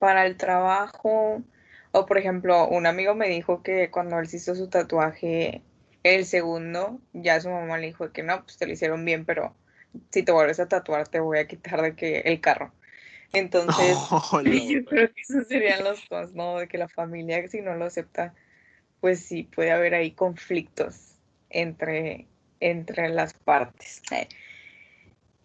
para 0.00 0.26
el 0.26 0.36
trabajo. 0.36 1.44
O 1.92 2.06
por 2.06 2.18
ejemplo, 2.18 2.66
un 2.66 2.86
amigo 2.86 3.14
me 3.14 3.28
dijo 3.28 3.62
que 3.62 3.92
cuando 3.92 4.18
él 4.18 4.26
se 4.26 4.38
hizo 4.38 4.56
su 4.56 4.66
tatuaje, 4.66 5.62
el 6.02 6.26
segundo, 6.26 6.98
ya 7.12 7.40
su 7.40 7.48
mamá 7.48 7.78
le 7.78 7.86
dijo 7.86 8.10
que 8.10 8.24
no, 8.24 8.42
pues 8.42 8.56
te 8.56 8.66
lo 8.66 8.72
hicieron 8.72 9.04
bien, 9.04 9.24
pero 9.24 9.54
si 10.10 10.24
te 10.24 10.32
vuelves 10.32 10.58
a 10.58 10.66
tatuar 10.66 11.06
te 11.06 11.20
voy 11.20 11.38
a 11.38 11.46
quitar 11.46 11.82
de 11.82 11.94
que 11.94 12.18
el 12.22 12.40
carro. 12.40 12.72
Entonces, 13.32 13.96
Hola, 14.32 14.50
yo 14.68 14.84
creo 14.86 15.06
que 15.14 15.20
esos 15.20 15.46
serían 15.46 15.84
los 15.84 16.04
cons, 16.08 16.34
¿no? 16.34 16.58
De 16.58 16.66
que 16.66 16.78
la 16.78 16.88
familia, 16.88 17.46
si 17.48 17.60
no 17.60 17.76
lo 17.76 17.84
acepta, 17.84 18.34
pues 19.00 19.20
sí, 19.20 19.44
puede 19.44 19.72
haber 19.72 19.94
ahí 19.94 20.12
conflictos 20.12 21.14
entre, 21.48 22.26
entre 22.60 23.08
las 23.08 23.34
partes. 23.34 24.02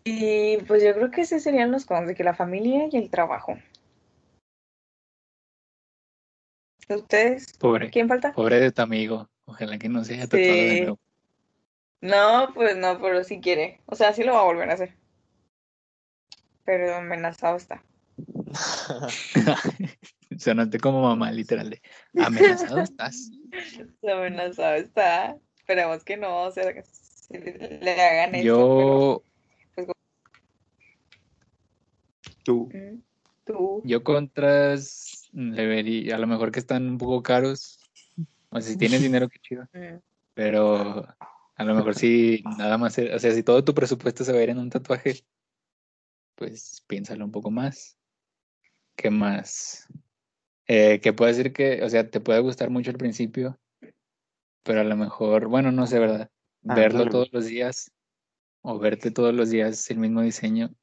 Y 0.04 0.58
pues 0.68 0.84
yo 0.84 0.94
creo 0.94 1.12
que 1.12 1.22
esos 1.22 1.42
serían 1.42 1.72
los 1.72 1.86
cons, 1.86 2.08
de 2.08 2.16
que 2.16 2.24
la 2.24 2.36
familia 2.36 2.88
y 2.92 2.98
el 2.98 3.10
trabajo. 3.10 3.58
¿Ustedes? 6.88 7.58
Pobre, 7.58 7.90
¿Quién 7.90 8.08
falta? 8.08 8.34
pobre 8.34 8.60
de 8.60 8.72
tu 8.72 8.82
amigo. 8.82 9.28
Ojalá 9.46 9.78
que 9.78 9.90
no 9.90 10.04
se 10.04 10.16
haya 10.16 10.28
tatuado 10.28 10.54
de 10.54 10.70
Sí. 10.70 10.82
nuevo. 10.82 11.00
No, 12.02 12.52
pues 12.54 12.78
no, 12.78 13.00
pero 13.02 13.24
sí 13.24 13.40
quiere. 13.42 13.80
O 13.88 13.96
sea, 13.96 14.14
sí 14.14 14.24
lo 14.24 14.34
va 14.34 14.42
a 14.42 14.46
volver 14.46 14.70
a 14.70 14.74
hacer. 14.74 14.94
Pero 16.64 16.96
amenazado 16.96 17.58
está. 17.58 17.84
Sonaste 20.38 20.80
como 20.80 21.02
mamá, 21.02 21.32
literal. 21.32 21.70
de, 21.70 21.82
Amenazado 22.24 22.82
estás. 22.82 23.32
Amenazado 24.04 24.76
está. 24.76 25.38
Esperemos 25.58 26.04
que 26.04 26.18
no, 26.18 26.44
o 26.44 26.52
sea, 26.52 26.74
que 26.74 26.84
si 26.84 27.38
le 27.38 27.92
hagan 28.02 28.36
eso. 28.36 28.46
Yo, 28.46 29.24
Tú. 32.44 32.70
pero, 32.72 32.94
mm, 32.94 33.02
tú. 33.46 33.82
yo 33.84 34.04
contras 34.04 35.28
le 35.34 35.66
vería, 35.66 36.16
a 36.16 36.20
lo 36.20 36.28
mejor 36.28 36.52
que 36.52 36.60
están 36.60 36.88
un 36.88 36.98
poco 36.98 37.24
caros. 37.24 37.80
O 38.50 38.62
sea, 38.62 38.72
si 38.72 38.78
tienes 38.78 39.02
dinero, 39.02 39.28
qué 39.28 39.40
chido. 39.40 39.64
mm, 39.74 39.98
Pero 40.34 41.08
a 41.56 41.64
lo 41.64 41.76
mejor 41.76 41.96
si 41.96 42.44
nada 42.58 42.78
más, 42.78 42.98
o 42.98 43.20
sea, 43.20 43.32
si 43.32 43.44
todo 43.44 43.64
tu 43.64 43.74
presupuesto 43.74 44.24
se 44.24 44.32
va 44.32 44.40
a 44.40 44.44
ir 44.44 44.50
en 44.50 44.60
un 44.60 44.70
tatuaje, 44.70 45.26
pues 46.36 46.84
piénsalo 46.88 47.26
un 47.26 47.32
poco 47.32 47.50
más. 47.52 47.98
¿Qué 48.96 49.10
más? 49.10 49.88
Eh, 50.68 51.00
que 51.02 51.14
puede 51.14 51.34
decir 51.34 51.54
que, 51.54 51.84
o 51.84 51.90
sea, 51.90 52.10
te 52.10 52.20
puede 52.20 52.40
gustar 52.40 52.70
mucho 52.70 52.92
al 52.92 52.98
principio, 52.98 53.60
pero 54.64 54.82
a 54.82 54.84
lo 54.84 54.96
mejor, 54.96 55.48
bueno, 55.48 55.72
no 55.72 55.86
sé, 55.86 56.00
¿verdad? 56.00 56.30
Ah, 56.68 56.76
Verlo 56.76 57.08
todos 57.08 57.32
los 57.32 57.46
días 57.46 57.92
o 58.62 58.80
verte 58.80 59.12
todos 59.12 59.34
los 59.34 59.52
días 59.52 59.90
el 59.92 60.00
mismo 60.00 60.22
diseño. 60.22 60.74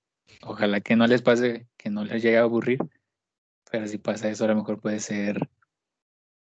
Ojalá 0.43 0.81
que 0.81 0.95
no 0.95 1.07
les 1.07 1.21
pase, 1.21 1.67
que 1.77 1.91
no 1.91 2.05
les 2.05 2.23
llegue 2.23 2.39
a 2.39 2.43
aburrir, 2.43 2.79
pero 3.71 3.87
si 3.89 3.99
pasa 3.99 4.29
eso, 4.29 4.45
a 4.45 4.49
lo 4.49 4.57
mejor 4.57 4.81
puede 4.81 5.01
ser 5.01 5.49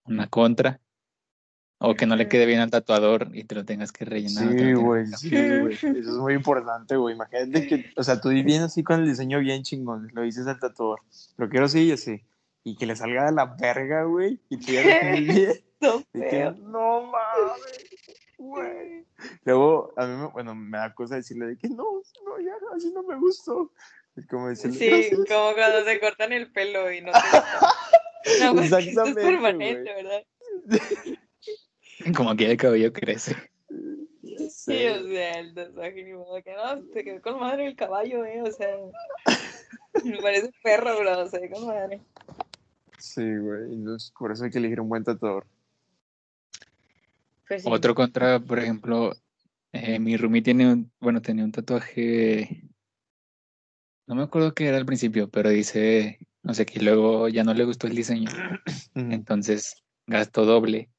una 0.05 0.27
contra. 0.27 0.81
O 1.81 1.95
que 1.95 2.07
no 2.07 2.17
le 2.17 2.29
quede 2.29 2.45
bien 2.45 2.59
al 2.59 2.73
tatuador 2.73 3.29
y 3.33 3.45
te 3.45 3.55
lo 3.55 3.65
tengas 3.65 3.93
que 3.93 4.05
rellenar. 4.05 4.53
Sí, 4.53 4.73
güey, 4.73 5.07
sí, 5.07 5.31
güey. 5.31 5.75
Eso 5.75 5.93
es 5.93 6.07
muy 6.07 6.35
importante, 6.35 6.97
güey. 6.97 7.15
Imagínate 7.15 7.69
que, 7.69 7.93
o 7.97 8.03
sea, 8.03 8.21
tú 8.21 8.31
vienes 8.31 8.63
así 8.63 8.83
con 8.83 9.01
el 9.01 9.09
diseño 9.09 9.39
bien 9.39 9.63
chingón, 9.63 10.09
lo 10.13 10.23
dices 10.23 10.47
al 10.49 10.59
tatuador, 10.59 11.01
lo 11.37 11.49
quiero 11.49 11.67
así 11.67 11.85
y 11.85 11.93
así, 11.93 12.25
y 12.65 12.77
que 12.77 12.87
le 12.87 12.97
salga 12.97 13.27
de 13.27 13.33
la 13.33 13.47
verga, 13.47 14.03
güey, 14.05 14.41
y 14.49 14.57
tú 14.57 14.73
ya 14.73 14.83
lo 14.83 14.89
tienes 15.01 15.35
bien. 15.35 15.53
No, 15.81 16.03
Y 16.13 16.21
que, 16.21 16.53
no 16.65 17.03
mames, 17.03 17.87
güey. 18.37 19.05
Luego, 19.45 19.93
a 19.97 20.07
mí, 20.07 20.17
me, 20.17 20.27
bueno, 20.27 20.57
me 20.57 20.79
da 20.79 20.93
cosa 20.93 21.15
decirle 21.15 21.47
de 21.47 21.57
que 21.57 21.69
no, 21.69 22.03
no, 22.25 22.41
ya, 22.41 22.55
así 22.75 22.91
no 22.93 23.05
me 23.05 23.15
gustó. 23.17 23.73
Es 24.17 24.27
como 24.27 24.49
decirle, 24.49 25.05
Sí, 25.05 25.17
como 25.29 25.55
cuando 25.55 25.85
se 25.85 26.01
cortan 26.01 26.33
el 26.33 26.51
pelo 26.51 26.91
y 26.91 27.03
no 27.03 27.13
te 27.13 27.19
gusta. 27.19 27.73
No, 28.41 28.61
esto 28.61 28.79
es 28.79 28.89
Exactamente, 28.89 29.23
permanente. 29.23 29.95
¿verdad? 29.95 30.23
Como 32.17 32.35
que 32.37 32.51
el 32.51 32.57
cabello 32.57 32.93
crece. 32.93 33.37
Sí, 34.51 34.87
o 34.87 35.09
sea, 35.09 35.41
el 35.41 35.55
tatuaje 35.55 36.05
ni 36.05 36.13
modo 36.13 36.43
que 36.43 36.55
no, 36.55 36.83
te 36.93 37.05
quedó 37.05 37.21
con 37.21 37.41
madre 37.41 37.67
el 37.67 37.77
caballo, 37.77 38.25
eh, 38.25 38.43
o 38.43 38.51
sea, 38.51 38.69
me 40.05 40.19
parece 40.19 40.51
perro, 40.63 40.99
bro, 40.99 41.23
o 41.23 41.29
sea, 41.29 41.41
con 41.51 41.67
madre. 41.67 42.01
Sí, 42.99 43.23
güey, 43.23 43.75
entonces 43.75 44.13
por 44.19 44.33
eso 44.33 44.45
hay 44.45 44.51
que 44.51 44.59
elegir 44.59 44.81
un 44.81 44.89
buen 44.89 45.05
tatuador. 45.05 45.47
Pues 47.47 47.63
sí. 47.63 47.69
Otro 47.71 47.95
contra, 47.95 48.39
por 48.41 48.59
ejemplo, 48.59 49.15
eh, 49.73 49.99
mi 49.99 50.17
roomie 50.17 50.43
tiene 50.43 50.73
un, 50.73 50.93
bueno, 51.01 51.21
tenía 51.21 51.45
un 51.45 51.53
tatuaje, 51.53 52.63
no 54.07 54.15
me 54.15 54.23
acuerdo 54.23 54.55
qué 54.55 54.69
era 54.69 54.77
al 54.77 54.87
principio, 54.87 55.29
pero 55.31 55.51
dice, 55.51 56.19
no 56.43 56.55
sé, 56.55 56.65
que 56.65 56.81
luego 56.81 57.29
ya 57.29 57.45
no 57.45 57.55
le 57.55 57.65
gustó 57.65 57.87
el 57.87 57.95
diseño, 57.95 58.31
entonces 58.95 59.83
gastó 60.07 60.45
doble 60.45 60.91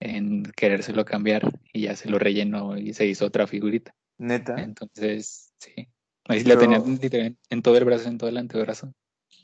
en 0.00 0.42
querérselo 0.56 1.04
cambiar 1.04 1.42
y 1.72 1.82
ya 1.82 1.94
se 1.96 2.08
lo 2.10 2.18
rellenó 2.18 2.76
y 2.76 2.94
se 2.94 3.06
hizo 3.06 3.26
otra 3.26 3.46
figurita. 3.46 3.94
Neta. 4.18 4.60
Entonces, 4.60 5.52
sí. 5.58 5.88
Ahí 6.26 6.40
sí 6.40 6.48
la 6.48 6.58
tenía 6.58 6.80
Pero- 6.80 6.96
literal 7.00 7.36
en 7.50 7.62
todo 7.62 7.76
el 7.76 7.84
brazo, 7.84 8.08
en 8.08 8.18
todo 8.18 8.28
el 8.30 8.36
antebrazo. 8.36 8.92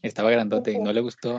Estaba 0.02 0.30
grandote 0.30 0.72
y 0.72 0.78
no 0.78 0.92
le 0.92 1.00
gustó 1.00 1.38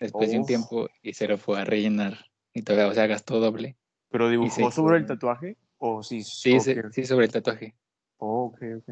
después 0.00 0.30
de 0.30 0.38
un 0.38 0.46
tiempo 0.46 0.88
y 1.02 1.14
se 1.14 1.28
lo 1.28 1.38
fue 1.38 1.60
a 1.60 1.64
rellenar. 1.64 2.26
Y 2.52 2.62
todavía, 2.62 2.90
o 2.90 2.94
sea, 2.94 3.06
gastó 3.06 3.40
doble. 3.40 3.76
¿Pero 4.10 4.28
dibujó 4.30 4.54
se 4.54 4.62
hizo- 4.62 4.70
sobre 4.70 4.98
el 4.98 5.06
tatuaje? 5.06 5.56
¿O 5.78 6.02
sí? 6.02 6.22
Sí, 6.22 6.54
ok, 6.56 6.62
sí, 6.62 6.74
sí, 6.92 7.04
sobre 7.04 7.26
el 7.26 7.32
tatuaje. 7.32 7.74
Oh, 8.18 8.44
ok, 8.46 8.62
ok. 8.78 8.90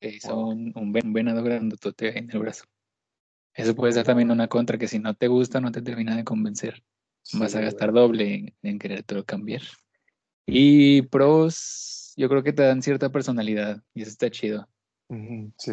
Se 0.00 0.08
hizo 0.08 0.36
un, 0.38 0.72
un 0.74 1.12
venado 1.12 1.42
grandotote 1.42 2.18
en 2.18 2.30
el 2.30 2.38
brazo. 2.38 2.64
Eso 3.54 3.74
puede 3.74 3.92
ser 3.92 4.04
también 4.06 4.30
una 4.30 4.48
contra, 4.48 4.78
que 4.78 4.88
si 4.88 4.98
no 4.98 5.14
te 5.14 5.28
gusta, 5.28 5.60
no 5.60 5.70
te 5.70 5.82
termina 5.82 6.16
de 6.16 6.24
convencer. 6.24 6.82
Vas 7.34 7.52
Sí, 7.52 7.56
a 7.56 7.60
güey. 7.60 7.64
gastar 7.64 7.92
doble 7.92 8.34
en, 8.34 8.54
en 8.62 8.78
querértelo 8.78 9.24
cambiar. 9.24 9.62
Y 10.46 11.02
pros, 11.02 12.14
yo 12.16 12.28
creo 12.28 12.42
que 12.42 12.52
te 12.52 12.62
dan 12.62 12.82
cierta 12.82 13.10
personalidad 13.10 13.82
y 13.94 14.02
eso 14.02 14.10
está 14.10 14.30
chido. 14.30 14.68
Sí. 15.58 15.72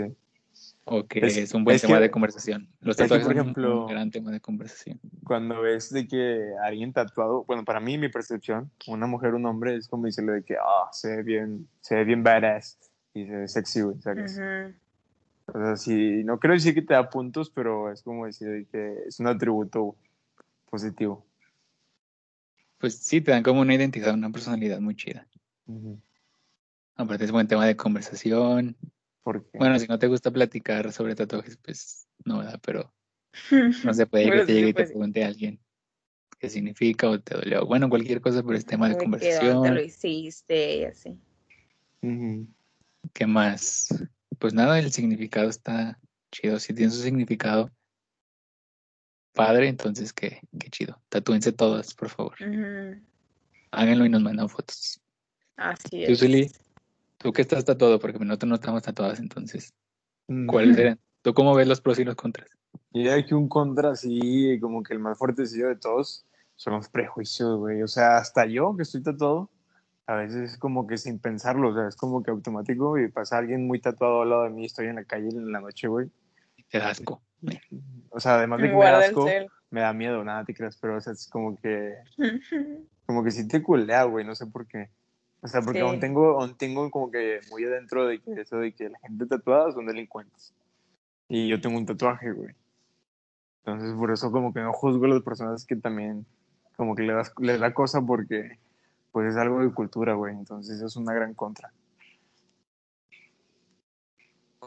O 0.85 1.05
que 1.07 1.19
Es- 1.25 1.37
es, 1.37 1.53
un 1.53 1.63
buen 1.63 1.75
es 1.75 1.81
tema 1.81 1.95
que- 1.97 2.01
de 2.03 2.11
conversación. 2.11 2.67
Los 2.81 2.95
es 2.95 2.97
que, 2.97 3.03
tatuajes 3.03 3.25
por 3.27 3.33
son 3.33 3.39
un- 3.39 3.41
ejemplo, 3.41 3.87
gran 3.87 4.11
tema 4.11 4.31
de 4.31 4.39
conversación. 4.41 4.99
Cuando 5.23 5.61
ves 5.61 5.89
de 5.91 6.07
que 6.07 6.51
alguien 6.63 6.93
tatuado, 6.93 7.43
bueno, 7.45 7.63
para 7.63 7.79
mí, 7.79 7.97
mi 7.97 8.09
percepción, 8.09 8.69
una 8.87 9.07
mujer, 9.07 9.33
un 9.33 9.45
hombre, 9.45 9.75
es 9.75 9.87
como 9.87 10.05
decirle 10.05 10.33
de 10.33 10.43
que, 10.43 10.55
ah, 10.55 10.89
se 10.91 11.17
ve 11.17 11.23
bien, 11.23 11.67
se 11.81 11.95
ve 11.95 12.03
bien 12.03 12.23
badass 12.23 12.77
y 13.13 13.25
se 13.25 13.31
ve 13.31 13.47
sexy, 13.47 13.81
¿sabes? 14.01 14.37
Ujú. 14.37 15.57
O 15.57 15.63
sea, 15.63 15.75
sí, 15.77 16.23
no 16.23 16.37
quiero 16.39 16.53
decir 16.53 16.73
que 16.73 16.81
te 16.81 16.93
da 16.93 17.09
puntos, 17.09 17.49
pero 17.49 17.91
es 17.91 18.03
como 18.03 18.25
decir 18.25 18.47
de 18.49 18.65
que 18.65 18.95
es 19.07 19.19
un 19.19 19.27
atributo 19.27 19.95
positivo. 20.69 21.25
Pues 22.79 22.95
sí, 22.95 23.21
te 23.21 23.31
dan 23.31 23.43
como 23.43 23.61
una 23.61 23.75
identidad, 23.75 24.13
una 24.13 24.31
personalidad 24.31 24.79
muy 24.79 24.95
chida. 24.95 25.27
Ujú. 25.67 26.01
Aparte 26.95 27.25
es 27.25 27.31
buen 27.31 27.47
tema 27.47 27.65
de 27.65 27.75
conversación. 27.75 28.77
Porque, 29.21 29.57
Bueno, 29.57 29.77
si 29.77 29.87
no 29.87 29.99
te 29.99 30.07
gusta 30.07 30.31
platicar 30.31 30.91
sobre 30.93 31.13
tatuajes, 31.13 31.57
pues 31.57 32.07
no, 32.25 32.39
¿verdad? 32.39 32.59
Pero 32.65 32.93
no 33.83 33.93
se 33.93 34.07
puede 34.07 34.25
que 34.25 34.31
te 34.31 34.45
sí 34.45 34.53
llegue 34.53 34.69
y 34.69 34.73
te 34.73 34.85
pregunte 34.85 35.23
a 35.23 35.27
alguien 35.27 35.59
qué 36.39 36.49
significa 36.49 37.09
o 37.09 37.19
te 37.19 37.35
dolió. 37.35 37.65
Bueno, 37.65 37.89
cualquier 37.89 38.21
cosa, 38.21 38.41
pero 38.43 38.57
es 38.57 38.65
tema 38.65 38.87
de 38.87 38.97
conversación. 38.97 39.61
te 39.61 39.71
lo 39.71 39.81
hiciste 39.81 40.77
y 40.77 40.83
así. 40.85 41.19
¿Qué 43.11 43.27
más? 43.27 43.89
Pues 44.39 44.53
nada, 44.53 44.79
el 44.79 44.91
significado 44.93 45.49
está 45.49 45.99
chido. 46.31 46.59
Si 46.59 46.73
tiene 46.73 46.91
su 46.91 47.01
significado 47.01 47.71
padre, 49.33 49.67
entonces 49.67 50.13
qué, 50.13 50.39
qué 50.59 50.69
chido. 50.69 50.99
Tatúense 51.09 51.51
todas, 51.51 51.93
por 51.93 52.09
favor. 52.09 52.35
Ujú. 52.41 53.01
Háganlo 53.71 54.05
y 54.05 54.09
nos 54.09 54.21
mandan 54.21 54.49
fotos. 54.49 54.99
Así 55.55 56.05
Tú, 56.05 56.11
es. 56.13 56.19
Zuli, 56.19 56.51
tú 57.17 57.31
que 57.31 57.41
estás 57.41 57.65
tatuado, 57.65 57.99
porque 57.99 58.19
nosotros 58.19 58.49
no 58.49 58.55
estamos 58.55 58.83
tatuadas, 58.83 59.19
entonces. 59.19 59.73
¿cuáles 60.47 60.77
eran? 60.77 60.99
¿Tú 61.21 61.33
cómo 61.33 61.55
ves 61.55 61.67
los 61.67 61.81
pros 61.81 61.99
y 61.99 62.03
los 62.03 62.15
contras? 62.15 62.49
Y 62.93 63.07
hay 63.07 63.25
que 63.25 63.35
un 63.35 63.49
contra 63.49 63.91
así, 63.91 64.59
como 64.61 64.83
que 64.83 64.93
el 64.93 64.99
más 64.99 65.17
fuertecillo 65.17 65.67
de 65.67 65.75
todos, 65.75 66.25
son 66.55 66.73
los 66.73 66.89
prejuicios, 66.89 67.57
güey. 67.57 67.81
O 67.81 67.87
sea, 67.87 68.17
hasta 68.17 68.45
yo 68.45 68.75
que 68.75 68.83
estoy 68.83 69.01
tatuado, 69.01 69.49
a 70.05 70.15
veces 70.15 70.53
es 70.53 70.57
como 70.57 70.87
que 70.87 70.97
sin 70.97 71.19
pensarlo, 71.19 71.69
o 71.69 71.73
sea, 71.73 71.87
es 71.87 71.95
como 71.95 72.23
que 72.23 72.31
automático 72.31 72.97
y 72.97 73.09
pasa 73.09 73.37
alguien 73.37 73.67
muy 73.67 73.79
tatuado 73.79 74.21
al 74.21 74.29
lado 74.29 74.43
de 74.43 74.49
mí, 74.49 74.65
estoy 74.65 74.87
en 74.87 74.95
la 74.95 75.05
calle 75.05 75.29
en 75.29 75.51
la 75.51 75.61
noche, 75.61 75.87
güey. 75.87 76.09
Te 76.69 76.79
da 76.79 76.89
asco. 76.89 77.21
O 78.11 78.19
sea, 78.19 78.35
además 78.35 78.59
de 78.59 78.67
que 78.67 78.69
me 78.71 78.75
Guarda 78.75 78.99
da 78.99 79.05
el 79.05 79.11
asco, 79.11 79.25
me 79.71 79.81
da 79.81 79.93
miedo, 79.93 80.23
nada 80.23 80.43
te 80.45 80.53
creas, 80.53 80.77
pero 80.81 80.97
o 80.97 81.01
sea, 81.01 81.13
es 81.13 81.27
como 81.29 81.55
que, 81.57 81.95
como 83.05 83.23
que 83.23 83.31
sí 83.31 83.47
te 83.47 83.61
culea, 83.61 84.03
güey, 84.03 84.25
no 84.25 84.35
sé 84.35 84.45
por 84.47 84.65
qué. 84.67 84.89
O 85.41 85.47
sea, 85.47 85.61
porque 85.61 85.79
Sí. 85.79 85.85
aún 85.85 85.99
tengo, 85.99 86.41
aún 86.41 86.57
tengo 86.57 86.89
como 86.91 87.09
que 87.11 87.39
muy 87.49 87.63
adentro 87.63 88.05
de 88.07 88.19
que 88.19 88.41
eso 88.41 88.57
de 88.57 88.73
que 88.73 88.89
la 88.89 88.99
gente 88.99 89.25
tatuada 89.25 89.71
son 89.71 89.85
delincuentes. 89.85 90.53
Y 91.29 91.47
yo 91.47 91.61
tengo 91.61 91.77
un 91.77 91.85
tatuaje, 91.85 92.31
güey. 92.31 92.53
Entonces, 93.63 93.93
por 93.93 94.11
eso 94.11 94.31
como 94.31 94.53
que 94.53 94.61
no 94.61 94.73
juzgo 94.73 95.05
a 95.05 95.09
las 95.09 95.21
personas 95.21 95.65
que 95.65 95.75
también 95.75 96.25
como 96.75 96.95
que 96.95 97.03
les 97.03 97.15
da, 97.15 97.31
les 97.39 97.59
da 97.59 97.73
cosa 97.73 98.01
porque 98.01 98.57
pues 99.11 99.29
es 99.31 99.37
algo 99.37 99.61
de 99.61 99.71
cultura, 99.71 100.13
güey. 100.13 100.33
Entonces, 100.35 100.77
eso 100.77 100.87
es 100.87 100.95
una 100.95 101.13
gran 101.13 101.33
contra. 101.33 101.71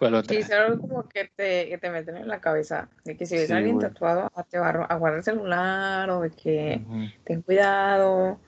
¿Cuál 0.03 0.17
otra? 0.17 0.35
Sí, 0.35 0.41
es 0.41 0.51
algo 0.51 0.81
como 0.81 1.09
que 1.09 1.31
te, 1.37 1.69
que 1.69 1.79
te 1.79 1.89
meten 1.89 2.17
en 2.17 2.27
la 2.27 2.41
cabeza, 2.41 2.89
de 3.05 3.17
que 3.17 3.25
si 3.25 3.37
ves 3.37 3.47
Sí, 3.47 3.53
a 3.53 3.59
alguien 3.59 3.77
güey. 3.77 3.87
tatuado, 3.87 4.29
ah, 4.35 4.43
te 4.43 4.59
va 4.59 4.71
a 4.71 4.85
a 4.87 4.97
guardar 4.97 5.19
el 5.19 5.23
celular 5.23 6.11
o 6.11 6.23
de 6.23 6.31
que 6.31 6.83
Ujú. 6.85 7.05
ten 7.23 7.43
cuidado, 7.43 8.41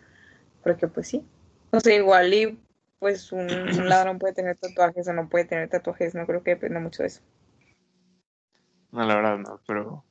porque 0.65 0.89
pues 0.89 1.07
sí. 1.07 1.25
No 1.71 1.79
sé, 1.79 1.95
igual 1.95 2.35
y 2.35 2.59
pues 2.99 3.31
un, 3.31 3.41
un 3.41 3.89
ladrón 3.89 4.19
puede 4.19 4.35
tener 4.35 4.57
tatuajes 4.57 5.07
o 5.07 5.13
no 5.13 5.29
puede 5.29 5.45
tener 5.45 5.69
tatuajes, 5.69 6.17
no 6.17 6.27
creo 6.27 6.43
que 6.43 6.57
dependa 6.57 6.81
mucho 6.81 7.05
de 7.05 7.07
eso. 7.07 7.21
No, 8.91 9.05
la 9.07 9.15
verdad 9.15 9.39
no, 9.39 9.61
pero 9.65 10.05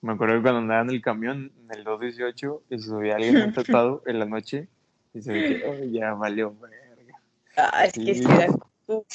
me 0.00 0.14
acuerdo 0.14 0.34
que 0.34 0.42
cuando 0.42 0.58
andaba 0.62 0.80
en 0.80 0.90
el 0.90 1.00
camión, 1.00 1.52
en 1.60 1.78
el 1.78 1.84
218, 1.84 2.64
y 2.70 2.80
subía 2.80 3.14
alguien 3.14 3.38
muy 3.38 3.52
tatuado 3.52 4.02
en 4.04 4.18
la 4.18 4.24
noche, 4.24 4.66
y 5.14 5.22
se 5.22 5.32
ve 5.32 5.44
que, 5.44 5.60
oh, 5.64 5.78
ya 5.84 6.12
valió, 6.14 6.52
verga. 6.58 7.20
Ah, 7.56 7.84
es 7.84 7.92
que 7.92 8.14
Sí. 8.16 8.26
sí 8.26 8.26
da 8.26 8.48
cucú, 8.48 9.06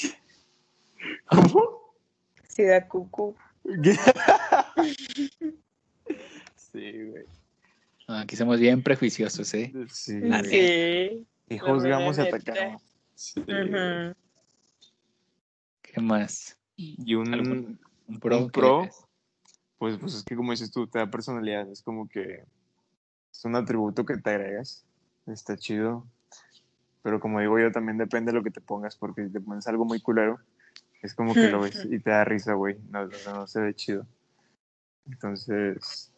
¿Cómo? 1.30 1.93
sí 2.47 2.64
da 2.64 2.88
cucú. 2.88 3.36
Sí, 6.56 6.91
güey. 7.10 7.24
Aquí 8.08 8.36
somos 8.36 8.60
bien 8.60 8.84
prejuiciosos, 8.84 9.53
¿eh? 9.53 9.72
Sí. 9.89 10.20
Sí. 10.43 11.26
Y 11.49 11.58
juzgamos 11.58 12.18
y 12.18 12.22
atacamos. 12.22 12.82
Sí. 13.16 13.43
¿Qué 15.82 16.01
más? 16.01 16.58
Y 16.76 17.16
un, 17.16 17.34
¿Algún- 17.34 17.80
¿Un 18.08 18.20
pro? 18.20 18.38
Un 18.39 18.49
¿Qué 18.49 18.60
pro? 18.60 18.89
pues, 19.78 19.97
pues 19.97 20.16
es 20.16 20.24
que 20.24 20.36
como 20.36 20.51
dices 20.51 20.70
tú, 20.72 20.86
te 20.88 20.99
da 20.99 21.10
personalidad, 21.10 21.70
es 21.72 21.82
como 21.82 22.08
que 22.10 22.43
es 23.32 23.45
un 23.45 23.56
atributo 23.56 24.06
que 24.06 24.18
te 24.18 24.30
agregas, 24.30 24.86
está 25.26 25.58
chido, 25.58 26.06
pero 27.01 27.20
como 27.20 27.39
digo 27.39 27.58
yo, 27.60 27.72
también 27.72 27.97
depende 27.97 28.32
de 28.32 28.38
lo 28.38 28.43
que 28.43 28.51
te 28.51 28.62
pongas, 28.62 28.95
porque 28.97 29.26
si 29.26 29.32
te 29.32 29.39
pones 29.39 29.66
algo 29.68 29.86
muy 29.86 30.01
culero, 30.01 30.39
es 31.06 31.14
como 31.14 31.34
que 31.34 31.47
lo 31.49 31.62
ves 31.62 31.86
y 31.89 31.99
te 31.99 32.10
da 32.10 32.24
risa, 32.26 32.53
güey, 32.53 32.78
no, 32.89 33.06
no, 33.06 33.20
no 33.26 33.47
se 33.47 33.62
ve 33.62 33.74
chido. 33.74 34.06
Entonces, 35.08 36.12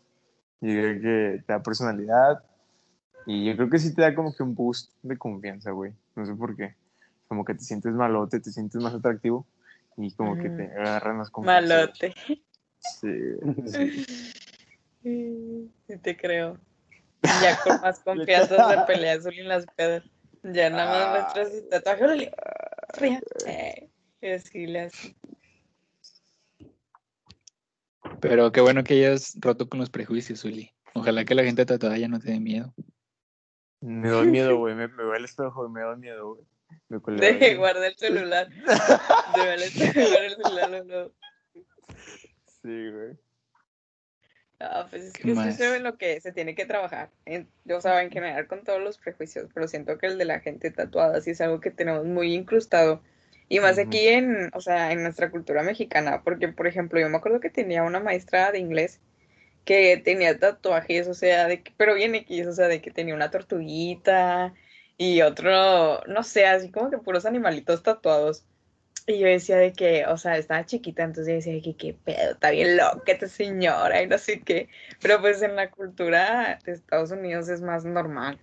yo 0.62 0.72
creo 0.72 1.02
que 1.02 1.44
te 1.46 1.54
da 1.54 1.62
personalidad 1.62 2.44
y 3.26 3.46
yo 3.46 3.56
creo 3.56 3.70
que 3.70 3.80
sí 3.80 3.94
te 3.94 4.02
da 4.02 4.16
como 4.16 4.34
que 4.34 4.44
un 4.44 4.56
boost 4.56 4.94
de 5.04 5.18
confianza, 5.18 5.72
güey, 5.72 5.94
no 6.16 6.26
sé 6.26 6.34
por 6.34 6.56
qué, 6.56 6.76
como 7.28 7.44
que 7.46 7.54
te 7.54 7.62
sientes 7.64 7.94
malote, 7.94 8.40
te 8.40 8.52
sientes 8.52 8.82
más 8.82 8.94
atractivo 8.94 9.46
y 9.98 10.14
como 10.14 10.38
que 10.38 10.50
te 10.50 10.64
agarran 10.74 11.18
más 11.18 11.30
confianza. 11.30 11.76
Malote. 11.76 12.14
Sí, 12.80 13.12
sí. 13.66 14.06
Sí, 15.04 15.72
te 16.02 16.18
creo. 16.18 16.58
Ya 17.24 17.58
con 17.64 17.80
más 17.80 18.00
confianza 18.02 18.70
se 18.70 18.86
pelea 18.86 19.14
azul 19.16 19.34
en 19.40 19.48
las 19.48 19.66
pedas. 19.68 20.04
Ya 20.44 20.70
nada 20.70 20.86
más 20.86 21.06
Ah. 21.08 21.12
muestras 21.22 21.54
su 21.54 21.70
tatuaje. 21.70 22.04
órale, 22.04 22.32
fría. 22.94 23.22
Eh, 23.46 23.87
hace. 24.22 25.16
Pero 28.22 28.52
qué 28.52 28.62
bueno 28.62 28.84
que 28.84 28.94
hayas 28.96 29.38
roto 29.40 29.68
con 29.70 29.80
los 29.80 29.90
prejuicios, 29.90 30.44
Uli. 30.46 30.72
Ojalá 30.94 31.26
que 31.26 31.36
la 31.36 31.44
gente 31.44 31.66
tatuada 31.66 31.98
ya 31.98 32.08
no 32.08 32.20
te 32.20 32.32
dé 32.32 32.40
miedo. 32.40 32.74
Me 33.82 34.10
da 34.10 34.24
miedo, 34.24 34.58
güey. 34.58 34.74
Me, 34.76 34.88
me 34.88 35.04
veo 35.04 35.14
al 35.14 35.26
espejo 35.26 35.68
y 35.68 35.70
me 35.70 35.82
da 35.82 35.96
miedo, 35.96 36.34
güey. 36.34 36.46
Me 36.90 37.00
coleo 37.00 37.20
De 37.20 37.46
ahí. 37.46 37.56
guardar 37.56 37.84
el 37.84 37.96
celular. 37.96 38.50
De 38.50 38.64
guardar 39.36 40.24
el 40.24 40.36
celular, 40.36 40.70
no, 40.72 40.84
no. 40.84 41.12
Sí, 42.62 42.92
güey. 42.92 43.18
Ah, 44.60 44.88
pues 44.90 45.04
es 45.04 45.14
¿Qué 45.14 45.22
que 45.22 45.32
es 45.34 45.60
eso 45.60 45.76
en 45.76 45.84
lo 45.84 45.98
que 45.98 46.20
se 46.20 46.32
tiene 46.32 46.56
que 46.56 46.66
trabajar. 46.66 47.12
En, 47.26 47.48
o 47.70 47.80
sea, 47.80 48.02
en 48.02 48.10
general 48.10 48.48
con 48.48 48.64
todos 48.64 48.82
los 48.82 48.98
prejuicios, 48.98 49.50
pero 49.54 49.68
siento 49.68 50.00
que 50.00 50.08
el 50.08 50.18
de 50.18 50.26
la 50.26 50.40
gente 50.40 50.72
tatuada 50.72 51.22
sí 51.22 51.32
es 51.32 51.42
algo 51.42 51.60
que 51.60 51.70
tenemos 51.70 52.06
muy 52.06 52.34
incrustado. 52.34 53.04
Y 53.50 53.60
más 53.60 53.80
aquí 53.80 54.08
en, 54.08 54.50
o 54.54 54.62
sea, 54.62 54.92
en 54.92 55.04
nuestra 55.04 55.32
cultura 55.32 55.64
mexicana, 55.64 56.22
porque 56.24 56.50
por 56.50 56.68
ejemplo, 56.68 57.00
yo 57.00 57.10
me 57.10 57.18
acuerdo 57.18 57.40
que 57.40 57.50
tenía 57.50 57.84
una 57.84 58.00
maestra 58.00 58.52
de 58.52 58.60
inglés 58.60 59.00
que 59.66 59.98
tenía 59.98 60.40
tatuajes, 60.40 61.08
o 61.08 61.14
sea, 61.14 61.48
de 61.48 61.62
que, 61.64 61.74
pero 61.78 61.94
bien 61.94 62.16
X, 62.16 62.48
o 62.48 62.54
sea, 62.54 62.68
de 62.68 62.82
que 62.82 62.92
tenía 62.92 63.14
una 63.14 63.32
tortuguita 63.32 64.54
y 64.98 65.22
otro, 65.22 66.02
no 66.08 66.24
sé, 66.24 66.46
así 66.46 66.72
como 66.72 66.90
que 66.90 66.98
puros 66.98 67.26
animalitos 67.26 67.84
tatuados. 67.84 68.46
Y 69.06 69.20
yo 69.20 69.28
decía 69.28 69.58
de 69.58 69.74
que, 69.74 70.06
o 70.06 70.18
sea, 70.18 70.38
estaba 70.38 70.66
chiquita, 70.66 71.04
entonces 71.04 71.28
yo 71.28 71.36
decía 71.36 71.54
de 71.54 71.62
que 71.62 71.78
qué 71.78 71.94
pedo, 71.94 72.34
está 72.34 72.52
bien 72.52 72.76
loca 72.78 73.12
esta 73.12 73.28
señora 73.28 74.02
y 74.02 74.08
no 74.08 74.18
sé 74.18 74.42
qué. 74.42 74.70
Pero 75.02 75.22
pues 75.22 75.42
en 75.42 75.56
la 75.56 75.70
cultura 75.72 76.60
de 76.66 76.74
Estados 76.74 77.12
Unidos 77.12 77.48
es 77.50 77.62
más 77.62 77.86
normal. 77.86 78.40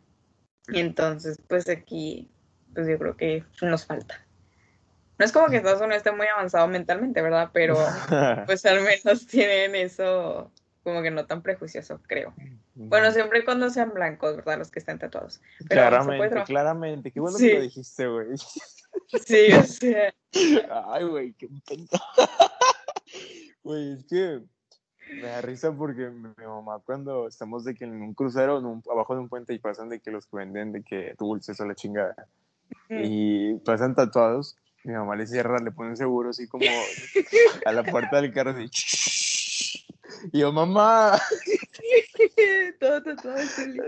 Y 0.69 0.81
entonces, 0.81 1.39
pues 1.49 1.69
aquí, 1.69 2.31
pues 2.75 2.87
yo 2.89 2.99
creo 2.99 3.17
que 3.17 3.45
nos 3.61 3.85
falta. 3.85 4.25
No 5.19 5.25
es 5.25 5.33
como 5.33 5.47
que 5.49 5.57
Estados 5.59 5.81
Unidos 5.81 5.99
esté 5.99 6.13
muy 6.13 6.27
avanzado 6.27 6.67
mentalmente, 6.69 7.23
¿verdad? 7.23 7.51
Pero 7.53 7.77
pues 8.47 8.65
al 8.67 8.81
menos 8.83 9.27
tienen 9.27 9.75
eso 9.75 10.51
como 10.83 11.03
que 11.03 11.11
no 11.11 11.25
tan 11.27 11.43
prejuicioso, 11.43 12.01
creo. 12.07 12.35
Bueno, 12.75 13.11
siempre 13.13 13.39
y 13.39 13.45
cuando 13.45 13.71
sean 13.71 13.93
blancos, 13.95 14.37
¿verdad? 14.37 14.59
Los 14.59 14.71
que 14.71 14.81
están 14.81 14.99
tatuados. 14.99 15.41
Pero 15.69 15.81
claramente, 15.89 16.43
claramente. 16.45 17.11
Qué 17.11 17.21
bueno 17.21 17.39
Sí. 17.39 17.49
que 17.49 17.55
lo 17.55 17.61
dijiste, 17.63 18.07
güey. 18.07 18.29
Sí, 19.27 19.53
o 19.53 19.63
sea. 19.65 20.15
Ay, 20.89 21.05
güey, 21.05 21.33
qué. 21.35 21.49
Güey, 23.63 23.93
es 23.95 24.05
que 24.05 24.41
me 25.21 25.23
da 25.29 25.41
risa 25.41 25.73
porque 25.73 26.11
mi, 26.11 26.29
mamá 26.45 26.81
cuando 26.85 27.29
estamos 27.29 27.65
de 27.65 27.75
que 27.75 27.85
en 27.85 28.03
un 28.03 28.15
crucero, 28.15 28.59
en 28.59 28.67
un- 28.67 28.83
abajo 28.91 29.15
de 29.15 29.21
un 29.21 29.29
puente 29.29 29.55
y 29.55 29.59
pasan 29.59 29.89
de 29.89 30.01
que 30.01 30.11
los 30.11 30.27
que 30.27 30.37
venden 30.37 30.73
de 30.73 30.83
que 30.83 31.15
dulces 31.19 31.59
o 31.61 31.65
la 31.67 31.75
chingada 31.75 32.29
y 32.91 33.55
pasan 33.61 33.95
tatuados, 33.95 34.57
mi 34.85 34.93
mamá 34.93 35.17
le 35.17 35.27
cierra, 35.27 35.59
le 35.59 35.71
pone 35.71 35.91
un 35.91 35.97
seguro 35.97 36.31
así 36.31 36.47
como 36.47 36.65
a 37.65 37.73
la 37.73 37.83
puerta 37.83 38.21
del 38.21 38.33
carro 38.33 38.51
así. 38.51 38.71
Y 40.33 40.39
yo, 40.39 40.53
mamá. 40.53 41.21
Todo 42.81 43.37
es 43.37 43.51
feliz. 43.55 43.83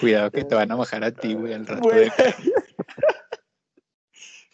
Cuidado 0.00 0.30
que 0.32 0.44
te 0.44 0.54
van 0.56 0.72
a 0.72 0.74
bajar 0.74 1.04
a 1.04 1.12
ti, 1.12 1.34
güey, 1.34 1.54
al 1.54 1.66
rato. 1.66 1.88
De- 1.88 2.10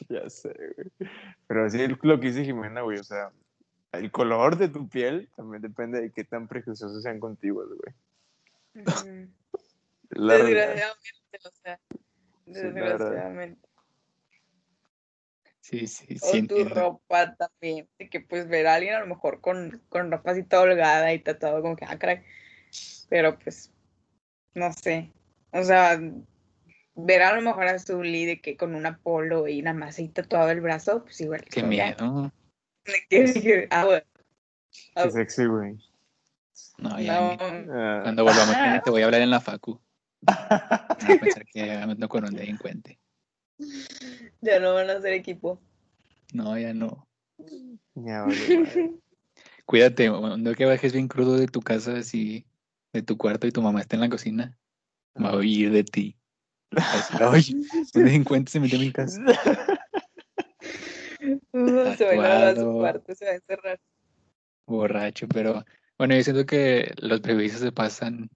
ya 0.09 0.28
sé, 0.28 0.55
güey. 0.76 1.11
Pero 1.47 1.70
sí, 1.70 1.78
lo 2.03 2.20
que 2.20 2.26
dice 2.26 2.45
Jimena, 2.45 2.82
güey, 2.82 2.99
o 2.99 3.05
sea, 3.05 3.32
el 3.93 4.11
color 4.11 4.59
de 4.59 4.68
tu 4.68 4.88
piel 4.88 5.30
también 5.34 5.62
depende 5.62 6.01
de 6.01 6.11
qué 6.11 6.24
tan 6.24 6.47
prejuiciosos 6.47 7.03
sean 7.03 7.18
contigo, 7.18 7.64
güey. 7.64 7.95
Desgraciadamente, 10.11 11.38
o 11.45 11.51
sea. 11.51 11.80
Desgraciadamente. 12.45 13.68
Sí, 15.72 15.86
sí, 15.86 16.18
O 16.20 16.26
sí. 16.26 16.32
tu 16.46 16.56
entiendo. 16.58 16.74
ropa 16.74 17.34
también. 17.34 17.88
De 17.98 18.10
que 18.10 18.20
pues 18.20 18.46
ver 18.46 18.66
a 18.66 18.74
alguien 18.74 18.94
a 18.94 19.00
lo 19.00 19.06
mejor 19.06 19.40
con, 19.40 19.80
con 19.88 20.10
ropa 20.10 20.32
así 20.32 20.42
toda 20.42 20.62
holgada 20.64 21.14
y 21.14 21.18
tatuado 21.18 21.62
como 21.62 21.76
que, 21.76 21.86
ah, 21.86 21.98
caray. 21.98 22.22
Pero 23.08 23.38
pues, 23.38 23.72
no 24.54 24.70
sé. 24.74 25.10
O 25.50 25.64
sea, 25.64 25.98
ver 26.94 27.22
a 27.22 27.34
lo 27.34 27.40
mejor 27.40 27.68
a 27.68 27.78
Zully 27.78 28.26
de 28.26 28.40
que 28.42 28.58
con 28.58 28.74
una 28.74 28.98
polo 28.98 29.48
y 29.48 29.62
nada 29.62 29.74
más 29.78 29.98
ahí 29.98 30.08
tatuado 30.08 30.50
el 30.50 30.60
brazo, 30.60 31.04
pues 31.04 31.18
igual. 31.22 31.42
Qué 31.46 31.62
miedo. 31.62 32.30
que- 33.08 33.22
de 33.24 33.32
que, 33.40 33.68
ah, 33.70 33.86
bueno. 33.86 34.04
Ah, 34.94 35.04
Qué 35.04 35.10
sexy, 35.10 35.46
güey. 35.46 35.78
No, 36.76 37.00
ya 37.00 37.18
no. 37.18 37.36
Ah, 37.72 38.00
Cuando 38.02 38.24
volvamos 38.24 38.48
mañana 38.58 38.82
te 38.82 38.90
voy 38.90 39.00
a 39.00 39.06
hablar 39.06 39.22
en 39.22 39.30
la 39.30 39.40
facu. 39.40 39.80
Van 40.22 41.12
a 41.12 41.18
pensar 41.18 41.46
que 41.46 41.72
ando 41.72 42.08
con 42.10 42.24
un 42.26 42.34
delincuente. 42.34 42.98
Ya 44.43 44.59
no 44.59 44.74
van 44.74 44.90
a 44.90 45.01
ser 45.01 45.12
equipo. 45.12 45.61
No, 46.34 46.59
ya 46.59 46.74
no. 46.74 47.09
ya, 47.95 48.22
vale. 48.22 48.34
Cuídate, 49.66 50.11
cuando 50.11 50.55
que 50.55 50.64
bajes 50.64 50.93
bien 50.93 51.07
crudo 51.07 51.36
de 51.36 51.47
tu 51.47 51.61
casa, 51.61 51.97
así, 51.97 52.45
de 52.93 53.03
tu 53.03 53.16
cuarto 53.16 53.47
y 53.47 53.53
tu 53.53 53.62
mamá 53.62 53.80
está 53.80 53.95
en 53.97 54.01
la 54.01 54.09
cocina, 54.09 54.59
va 55.16 55.30
a 55.30 55.36
oír 55.36 55.70
de 55.70 55.84
ti. 55.84 56.16
Ay, 57.20 57.45
un 57.95 58.05
delincuente 58.05 58.51
se 58.51 58.59
metió 58.59 58.78
en 58.78 58.84
mi 58.84 58.93
casa. 58.93 59.22
Se 61.97 62.05
va 62.05 62.11
a 62.11 62.14
ir 62.14 62.24
a 62.24 62.57
su 62.57 62.72
cuarto, 62.72 63.14
se 63.14 63.24
va 63.24 63.30
a 63.30 63.34
encerrar. 63.34 63.80
borracho, 64.66 65.28
pero 65.28 65.64
bueno, 65.99 66.16
yo 66.16 66.24
siento 66.24 66.45
que 66.47 66.93
los 66.99 67.20
prejuicios 67.20 67.61
se 67.61 67.70
pasan, 67.70 68.28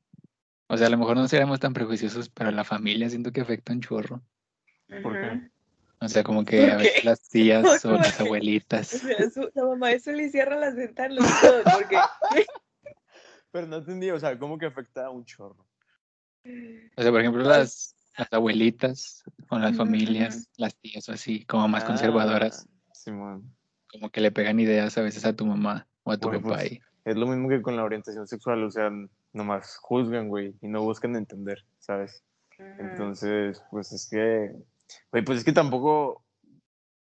o 0.68 0.76
sea, 0.76 0.86
a 0.86 0.90
lo 0.90 0.98
mejor 0.98 1.16
no 1.16 1.26
seremos 1.26 1.58
tan 1.58 1.72
prejuiciosos, 1.72 2.28
pero 2.28 2.52
la 2.52 2.62
familia 2.62 3.10
siento 3.10 3.32
que 3.32 3.40
afecta 3.40 3.72
un 3.72 3.80
chorro. 3.80 4.22
¿Por 5.02 5.20
qué? 5.20 5.50
O 6.00 6.08
sea, 6.08 6.22
como 6.22 6.44
que 6.44 6.60
¿Por 6.60 6.70
a 6.70 6.76
veces 6.76 7.04
las 7.04 7.20
tías 7.28 7.84
o 7.84 7.90
¿Por 7.90 7.98
las? 8.00 8.20
O 8.20 8.24
abuelitas, 8.24 8.88
sea, 8.88 9.30
su- 9.30 9.50
la 9.54 9.64
mamá 9.64 9.88
de 9.88 10.00
Zully 10.00 10.28
cierra 10.30 10.56
las 10.56 10.76
ventanas 10.76 11.24
y 11.24 11.46
todo, 11.46 11.62
porque 11.72 11.96
Pero 13.52 13.66
no 13.66 13.76
entendí, 13.76 14.10
o 14.10 14.20
sea, 14.20 14.38
¿cómo 14.38 14.58
que 14.58 14.66
afecta 14.66 15.06
a 15.06 15.10
un 15.10 15.24
chorro? 15.24 15.66
o 16.96 17.02
sea, 17.02 17.10
por 17.10 17.20
ejemplo, 17.20 17.42
las, 17.42 17.94
las 18.16 18.32
abuelitas 18.32 19.24
con 19.48 19.62
las 19.62 19.76
familias, 19.76 20.48
las 20.56 20.76
tías 20.76 21.08
o 21.08 21.12
así, 21.12 21.44
como 21.46 21.66
más 21.68 21.82
Ah, 21.84 21.86
conservadoras, 21.86 22.68
Simón. 22.92 23.50
como 23.88 24.10
que 24.10 24.20
le 24.20 24.30
pegan 24.30 24.60
ideas 24.60 24.96
a 24.98 25.02
veces 25.02 25.24
a 25.24 25.34
tu 25.34 25.46
mamá 25.46 25.86
o 26.04 26.12
a 26.12 26.18
tu 26.18 26.30
papá 26.30 26.40
pues, 26.40 26.72
y 26.72 26.80
Es 27.04 27.16
lo 27.16 27.26
mismo 27.26 27.48
que 27.48 27.62
con 27.62 27.76
la 27.76 27.84
orientación 27.84 28.26
sexual, 28.28 28.62
o 28.64 28.70
sea, 28.70 28.90
nomás 29.32 29.76
juzgan, 29.78 30.28
güey, 30.28 30.54
y 30.60 30.68
no 30.68 30.82
buscan 30.82 31.16
entender, 31.16 31.64
¿sabes? 31.78 32.22
Entonces, 32.78 33.62
pues 33.70 33.92
es 33.92 34.08
que, 34.10 34.50
güey, 35.10 35.24
pues 35.24 35.38
es 35.38 35.44
que 35.44 35.52
tampoco 35.52 36.22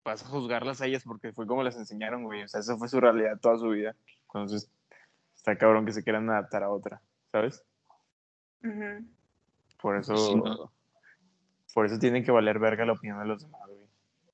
vas 0.05 0.23
a 0.23 0.27
juzgarlas 0.29 0.81
a 0.81 0.87
ellas 0.87 1.05
porque 1.05 1.33
fue 1.33 1.47
como 1.47 1.63
las 1.63 1.77
enseñaron, 1.77 2.25
güey. 2.25 2.43
O 2.43 2.49
sea, 2.49 2.61
esa 2.61 2.77
fue 2.77 2.89
su 2.89 3.01
realidad 3.01 3.39
toda 3.41 3.59
su 3.59 3.69
vida. 3.71 3.95
Entonces, 4.29 4.71
está 5.37 5.57
cabrón 5.57 5.85
que 5.87 5.93
se 5.93 6.03
quieran 6.03 6.29
adaptar 6.31 6.63
a 6.63 6.71
otra, 6.71 7.01
¿sabes? 7.31 7.63
Por 9.81 9.97
eso, 9.97 10.17
Sí, 10.17 10.35
no. 10.35 10.73
por 11.75 11.87
eso 11.87 11.99
tiene 11.99 12.23
que 12.25 12.31
valer 12.33 12.59
verga 12.59 12.85
la 12.85 12.93
opinión 12.95 13.19
de 13.21 13.27
los 13.27 13.43
demás, 13.43 13.63
güey. 13.67 13.87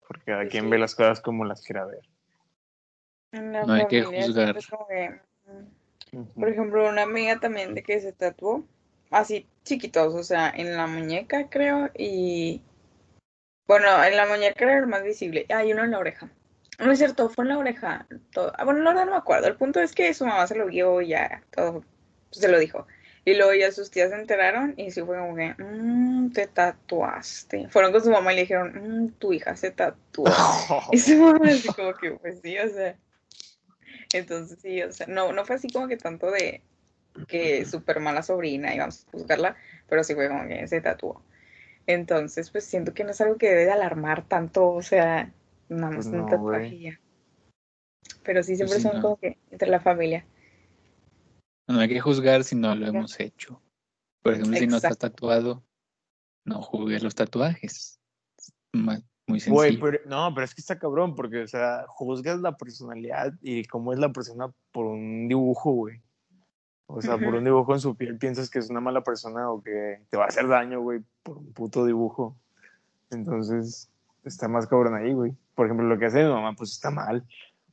Porque 0.07 0.25
cada 0.25 0.39
Pues 0.43 0.51
quien 0.51 0.65
sí. 0.65 0.71
ve 0.71 0.79
las 0.79 0.95
cosas 0.95 1.21
como 1.21 1.45
las 1.45 1.63
quiera 1.63 1.85
ver. 1.87 2.03
No 3.33 3.73
hay 3.73 3.87
que 3.87 4.03
juzgar. 4.03 4.57
que, 4.89 5.21
mm, 6.13 6.25
Por 6.41 6.49
ejemplo, 6.49 6.89
una 6.89 7.03
amiga 7.03 7.41
también 7.41 7.75
de 7.75 7.83
que 7.83 8.01
se 8.01 8.13
tatuó 8.13 8.65
así 9.11 9.47
chiquitos, 9.65 10.15
o 10.15 10.23
sea, 10.23 10.51
en 10.51 10.77
la 10.77 10.87
muñeca 10.87 11.49
creo 11.51 11.91
y 11.97 12.63
bueno, 13.67 14.03
en 14.05 14.17
la 14.17 14.27
muñeca 14.27 14.65
era 14.65 14.79
el 14.79 14.87
más 14.87 15.03
visible, 15.03 15.47
hay 15.49 15.73
uno 15.73 15.85
en 15.85 15.91
la 15.93 15.99
oreja. 15.99 16.29
No 16.79 16.91
es 16.93 16.99
cierto, 16.99 17.29
fue 17.29 17.45
en 17.45 17.51
la 17.51 17.59
oreja. 17.59 18.07
todo- 18.33 18.53
ah, 18.59 18.65
Bueno, 18.65 18.81
la 18.81 18.91
verdad 18.91 19.05
no 19.07 19.13
me 19.13 19.17
acuerdo. 19.19 19.47
El 19.47 19.57
punto 19.57 19.81
es 19.81 19.93
que 19.93 20.13
su 20.13 20.27
mamá 20.27 20.47
se 20.47 20.57
lo 20.57 20.67
vio 20.67 21.01
y 21.01 21.09
ya 21.09 21.43
todo 21.51 21.83
pues, 22.31 22.41
se 22.41 22.49
lo 22.49 22.59
dijo. 22.59 22.87
Y 23.25 23.35
luego 23.37 23.55
ya 23.55 23.71
sus 23.73 23.91
tías 23.91 24.11
se 24.11 24.17
enteraron 24.17 24.75
y 24.77 24.91
sí 24.91 25.01
fue 25.03 25.17
como 25.19 25.35
que, 25.37 25.55
"Mm, 25.57 26.33
te 26.33 26.47
tatuaste. 26.47 27.69
Fueron 27.71 27.93
con 27.93 28.03
su 28.03 28.11
mamá 28.11 28.33
y 28.33 28.37
le 28.37 28.43
dijeron, 28.43 28.73
"Mm, 29.07 29.13
tu 29.19 29.33
hija 29.33 29.57
se 29.57 29.71
tatuó. 29.71 30.25
Y 30.93 30.99
su 30.99 31.17
mamá 31.17 31.49
así 31.49 31.69
como 31.69 31.95
que, 31.95 32.11
pues 32.13 32.41
sí, 32.43 32.59
o 32.59 32.69
sea. 32.69 32.97
Entonces 34.13 34.59
sí, 34.61 34.83
o 34.83 34.93
sea, 34.93 35.07
no, 35.07 35.33
no 35.33 35.45
fue 35.45 35.57
así 35.57 35.69
como 35.71 35.89
que 35.89 35.97
tanto 35.97 36.31
de 36.31 36.61
que 37.29 37.65
súper 37.65 38.01
mala 38.01 38.23
sobrina 38.23 38.75
y 38.75 38.79
vamos 38.79 39.07
a 39.07 39.11
juzgarla, 39.13 39.57
pero 39.89 40.03
sí 40.05 40.15
fue 40.15 40.29
como 40.29 40.47
que 40.49 40.67
se 40.69 40.81
tatuó. 40.81 41.23
Entonces, 41.87 42.51
pues 42.51 42.65
siento 42.65 42.95
que 42.95 43.05
no 43.05 43.11
es 43.11 43.21
algo 43.21 43.37
que 43.37 43.49
debe 43.49 43.65
de 43.67 43.73
alarmar 43.73 44.27
tanto, 44.27 44.71
o 44.71 44.83
sea, 44.83 45.33
nada 45.69 45.93
más 45.93 46.07
Pues 46.07 46.07
un 46.07 46.19
no, 46.19 46.27
tatuaje 46.27 46.79
ya. 46.79 47.01
Pero 48.23 48.43
sí, 48.43 48.57
siempre 48.57 48.77
sí, 48.77 48.83
son 48.83 48.97
no. 48.97 49.03
como 49.03 49.17
que 49.19 49.39
entre 49.51 49.69
la 49.69 49.81
familia. 49.81 50.27
No 51.69 51.81
hay 51.81 51.89
que 51.89 52.01
juzgar 52.01 52.45
si 52.45 52.57
no 52.57 52.75
lo 52.75 52.87
hemos 52.87 53.19
hecho. 53.21 53.61
Por 54.23 54.35
ejemplo, 54.35 54.57
si 54.57 54.67
no 54.67 54.77
estás 54.77 54.99
tatuado, 54.99 55.63
no 56.47 56.63
juzgues 56.63 57.03
los 57.03 57.15
tatuajes. 57.15 58.01
Muy 58.73 59.03
Güey, 59.27 59.41
sencillo. 59.41 59.81
pero, 59.81 59.99
no, 60.07 60.35
pero 60.35 60.45
es 60.45 60.55
que 60.55 60.61
está 60.61 60.79
cabrón, 60.79 61.15
porque, 61.15 61.43
o 61.43 61.47
sea, 61.47 61.87
juzgas 61.89 62.41
la 62.41 62.57
personalidad 62.57 63.33
y 63.41 63.65
cómo 63.65 63.93
es 63.95 63.99
la 63.99 64.13
persona 64.13 64.53
por 64.71 64.87
un 64.87 65.29
dibujo, 65.29 65.73
güey. 65.73 66.03
O 66.87 67.01
sea, 67.01 67.17
por 67.17 67.35
un 67.35 67.45
dibujo 67.45 67.73
en 67.73 67.81
su 67.81 67.97
piel 67.97 68.19
piensas 68.19 68.51
que 68.51 68.59
es 68.59 68.69
una 68.69 68.81
mala 68.81 69.03
persona 69.03 69.51
o 69.51 69.63
que 69.63 70.03
te 70.11 70.17
va 70.17 70.25
a 70.25 70.29
hacer 70.29 70.47
daño, 70.47 70.81
güey, 70.81 71.03
por 71.23 71.39
un 71.39 71.53
puto 71.53 71.85
dibujo. 71.87 72.37
Entonces, 73.11 73.89
está 74.25 74.49
más 74.49 74.67
cabrón 74.67 74.95
ahí, 74.95 75.13
güey. 75.13 75.35
Por 75.55 75.67
ejemplo, 75.67 75.87
lo 75.87 75.99
que 75.99 76.07
hace 76.07 76.25
mi 76.25 76.31
mamá, 76.31 76.55
pues 76.55 76.73
está 76.73 76.91
mal, 76.91 77.25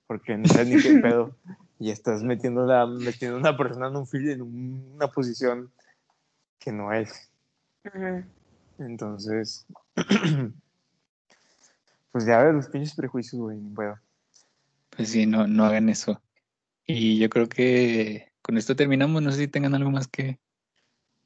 porque 0.07 0.37
no 0.37 0.47
sabes 0.47 0.67
ni 0.69 0.81
qué 0.81 0.99
pedo. 0.99 1.35
Y 1.79 1.89
estás 1.89 2.23
metiendo, 2.23 2.65
la, 2.65 2.85
metiendo 2.85 3.37
a 3.37 3.39
una 3.39 3.57
persona 3.57 3.87
en, 3.87 3.95
un, 3.95 4.07
en 4.13 4.41
una 4.93 5.07
posición 5.07 5.71
que 6.59 6.71
no 6.71 6.93
es. 6.93 7.29
Entonces, 8.77 9.65
pues 12.11 12.25
ya 12.25 12.43
ves 12.43 12.53
los 12.53 12.67
pinches 12.67 12.95
prejuicios, 12.95 13.41
güey, 13.41 13.57
no 13.57 13.73
puedo. 13.73 13.97
Pues 14.95 15.09
sí, 15.09 15.25
no, 15.25 15.47
no 15.47 15.65
hagan 15.65 15.89
eso. 15.89 16.21
Y 16.85 17.17
yo 17.19 17.29
creo 17.29 17.47
que 17.47 18.30
con 18.41 18.57
esto 18.57 18.75
terminamos. 18.75 19.21
No 19.21 19.31
sé 19.31 19.39
si 19.39 19.47
tengan 19.47 19.73
algo 19.75 19.91
más 19.91 20.07
que 20.07 20.39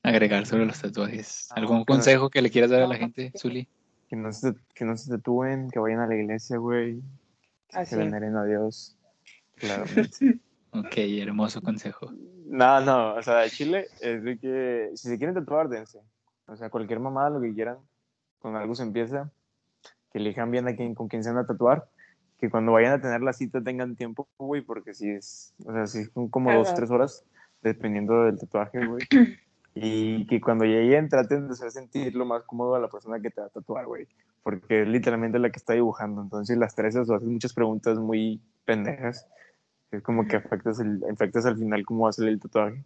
agregar 0.03 0.45
sobre 0.45 0.65
los 0.65 0.81
tatuajes. 0.81 1.47
¿Algún 1.51 1.83
consejo 1.85 2.29
que 2.29 2.41
le 2.41 2.49
quieras 2.51 2.71
dar 2.71 2.81
a 2.83 2.87
la 2.87 2.95
No, 2.95 2.99
gente. 2.99 3.31
Zuli? 3.37 3.67
Que 4.07 4.15
no 4.15 4.31
se, 4.31 4.53
que 4.73 4.85
no 4.85 4.95
se 4.97 5.09
tatúen, 5.09 5.69
que 5.71 5.79
vayan 5.79 5.99
a 5.99 6.07
la 6.07 6.15
iglesia, 6.15 6.57
güey, 6.57 7.01
Así. 7.73 7.91
que 7.91 7.95
veneren 8.03 8.35
a 8.35 8.45
Dios. 8.45 8.95
Claramente. 9.55 10.39
Ok, 10.77 10.97
hermoso 10.97 11.61
consejo. 11.61 12.11
No, 12.47 12.81
no, 12.81 13.13
o 13.15 13.23
sea, 13.23 13.37
de 13.37 13.49
Chile 13.49 13.87
es 14.01 14.21
de 14.25 14.37
que 14.37 14.89
si 14.95 15.07
se 15.07 15.17
quieren 15.17 15.33
tatuar, 15.33 15.69
dense. 15.69 16.01
O 16.47 16.55
sea, 16.57 16.69
cualquier 16.69 16.99
mamada, 16.99 17.29
lo 17.29 17.39
que 17.39 17.53
quieran, 17.53 17.77
con 18.39 18.57
algo 18.57 18.75
se 18.75 18.83
empieza. 18.83 19.31
Que 20.11 20.17
elijan 20.17 20.51
bien 20.51 20.67
a 20.67 20.75
quién, 20.75 20.93
con 20.93 21.07
quién 21.07 21.23
se 21.23 21.29
van 21.31 21.45
a 21.45 21.47
tatuar. 21.47 21.87
Que 22.37 22.49
cuando 22.49 22.73
vayan 22.73 22.93
a 22.93 23.01
tener 23.01 23.21
la 23.21 23.33
cita 23.33 23.63
tengan 23.63 23.95
tiempo, 23.95 24.27
güey, 24.37 24.61
porque 24.61 24.93
si 24.93 25.09
es, 25.09 25.53
o 25.65 25.71
sea, 25.71 25.87
si 25.87 26.05
son 26.05 26.29
como 26.29 26.51
dos, 26.51 26.67
Ajá. 26.67 26.75
tres 26.75 26.91
horas, 26.91 27.25
dependiendo 27.61 28.23
del 28.23 28.39
tatuaje, 28.39 28.85
güey. 28.85 29.05
Y 29.77 30.25
que 30.27 30.39
cuando 30.39 30.63
lleguen 30.63 31.09
traten 31.09 31.47
de 31.47 31.53
hacer 31.53 31.69
sentir 31.69 32.15
lo 32.15 32.25
más 32.25 32.43
cómodo 32.43 32.75
a 32.75 32.79
la 32.79 32.87
persona 32.87 33.19
que 33.19 33.29
te 33.29 33.41
va 33.41 33.47
a 33.47 33.49
tatuar, 33.49 33.85
güey. 33.85 34.07
Porque 34.41 34.83
es 34.83 34.87
literalmente 34.87 35.37
la 35.37 35.49
que 35.49 35.59
está 35.59 35.73
dibujando. 35.73 36.21
Entonces, 36.21 36.57
las 36.57 36.75
tres 36.75 36.95
o 36.95 37.01
hacen 37.01 37.33
muchas 37.33 37.53
preguntas 37.53 37.99
muy 37.99 38.41
pendejas. 38.63 39.27
Es 39.91 40.01
como 40.01 40.25
que 40.27 40.37
afectas, 40.37 40.79
el, 40.79 41.03
afectas 41.11 41.45
al 41.45 41.57
final 41.57 41.85
cómo 41.85 42.05
va 42.05 42.09
a 42.11 42.13
salir 42.13 42.31
el 42.31 42.39
tatuaje. 42.39 42.85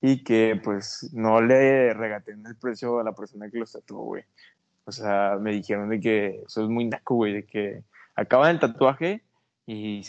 Y 0.00 0.24
que, 0.24 0.60
pues, 0.62 1.08
no 1.14 1.40
le 1.40 1.94
regaten 1.94 2.44
el 2.44 2.56
precio 2.56 2.98
a 2.98 3.04
la 3.04 3.12
persona 3.12 3.48
que 3.48 3.58
los 3.58 3.70
tatuó, 3.70 4.02
güey. 4.02 4.24
O 4.84 4.90
sea, 4.90 5.38
me 5.40 5.52
dijeron 5.52 5.88
de 5.90 6.00
que 6.00 6.42
eso 6.44 6.64
es 6.64 6.68
muy 6.68 6.86
naco, 6.86 7.14
güey, 7.14 7.34
de 7.34 7.46
que 7.46 7.84
acaban 8.16 8.50
el 8.50 8.58
tatuaje 8.60 9.22
y 9.66 10.02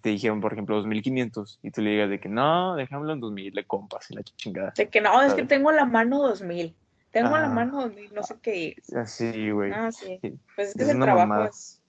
te 0.00 0.08
dijeron, 0.10 0.40
por 0.40 0.52
ejemplo, 0.52 0.76
2500 0.76 1.58
y 1.62 1.70
tú 1.70 1.82
le 1.82 1.90
digas 1.90 2.10
de 2.10 2.20
que 2.20 2.28
no, 2.28 2.74
déjamelo 2.74 3.12
en 3.12 3.20
2000, 3.20 3.54
le 3.54 3.64
compas 3.66 4.10
y 4.10 4.14
la 4.14 4.22
chingada. 4.22 4.72
De 4.76 4.88
que 4.88 5.00
no, 5.00 5.20
es 5.22 5.28
que 5.32 5.40
¿Sabes? 5.40 5.48
tengo 5.48 5.72
la 5.72 5.84
mano 5.84 6.22
2000. 6.22 6.74
Tengo 7.10 7.30
la 7.36 7.44
Ajá. 7.44 7.54
mano 7.54 7.82
2000, 7.82 8.12
no 8.12 8.22
sé 8.22 8.34
qué. 8.42 8.76
Así, 8.96 9.50
güey. 9.50 9.72
Ah, 9.72 9.92
sí. 9.92 10.18
Sí. 10.20 10.38
Pues 10.56 10.70
es 10.70 10.74
que 10.74 10.82
Es 10.82 10.88
es 10.88 10.94
el 10.94 11.00
trabajo, 11.00 11.26
mamada. 11.28 11.48
es, 11.48 11.80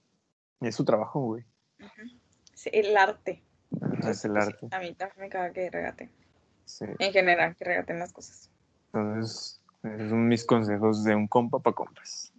Es 0.60 0.76
su 0.76 0.84
trabajo, 0.84 1.20
güey. 1.20 1.44
ujú, 1.80 2.02
es 2.54 2.66
el 2.72 2.96
arte. 2.96 3.42
Entonces, 3.72 4.18
Es 4.18 4.24
el 4.26 4.32
pues, 4.32 4.46
arte. 4.46 4.68
a 4.70 4.78
mí 4.78 4.94
también 4.94 5.20
me 5.20 5.28
caga 5.28 5.52
que 5.52 5.70
regaten. 5.70 6.10
Sí. 6.64 6.84
En 6.98 7.12
general, 7.12 7.56
que 7.56 7.64
regaten 7.64 7.98
las 7.98 8.12
cosas. 8.12 8.50
Entonces, 8.92 9.60
esos 9.82 10.10
son 10.10 10.28
mis 10.28 10.44
consejos 10.44 11.02
de 11.02 11.14
un 11.14 11.26
compa 11.26 11.58
para 11.58 11.74
compas. 11.74 12.32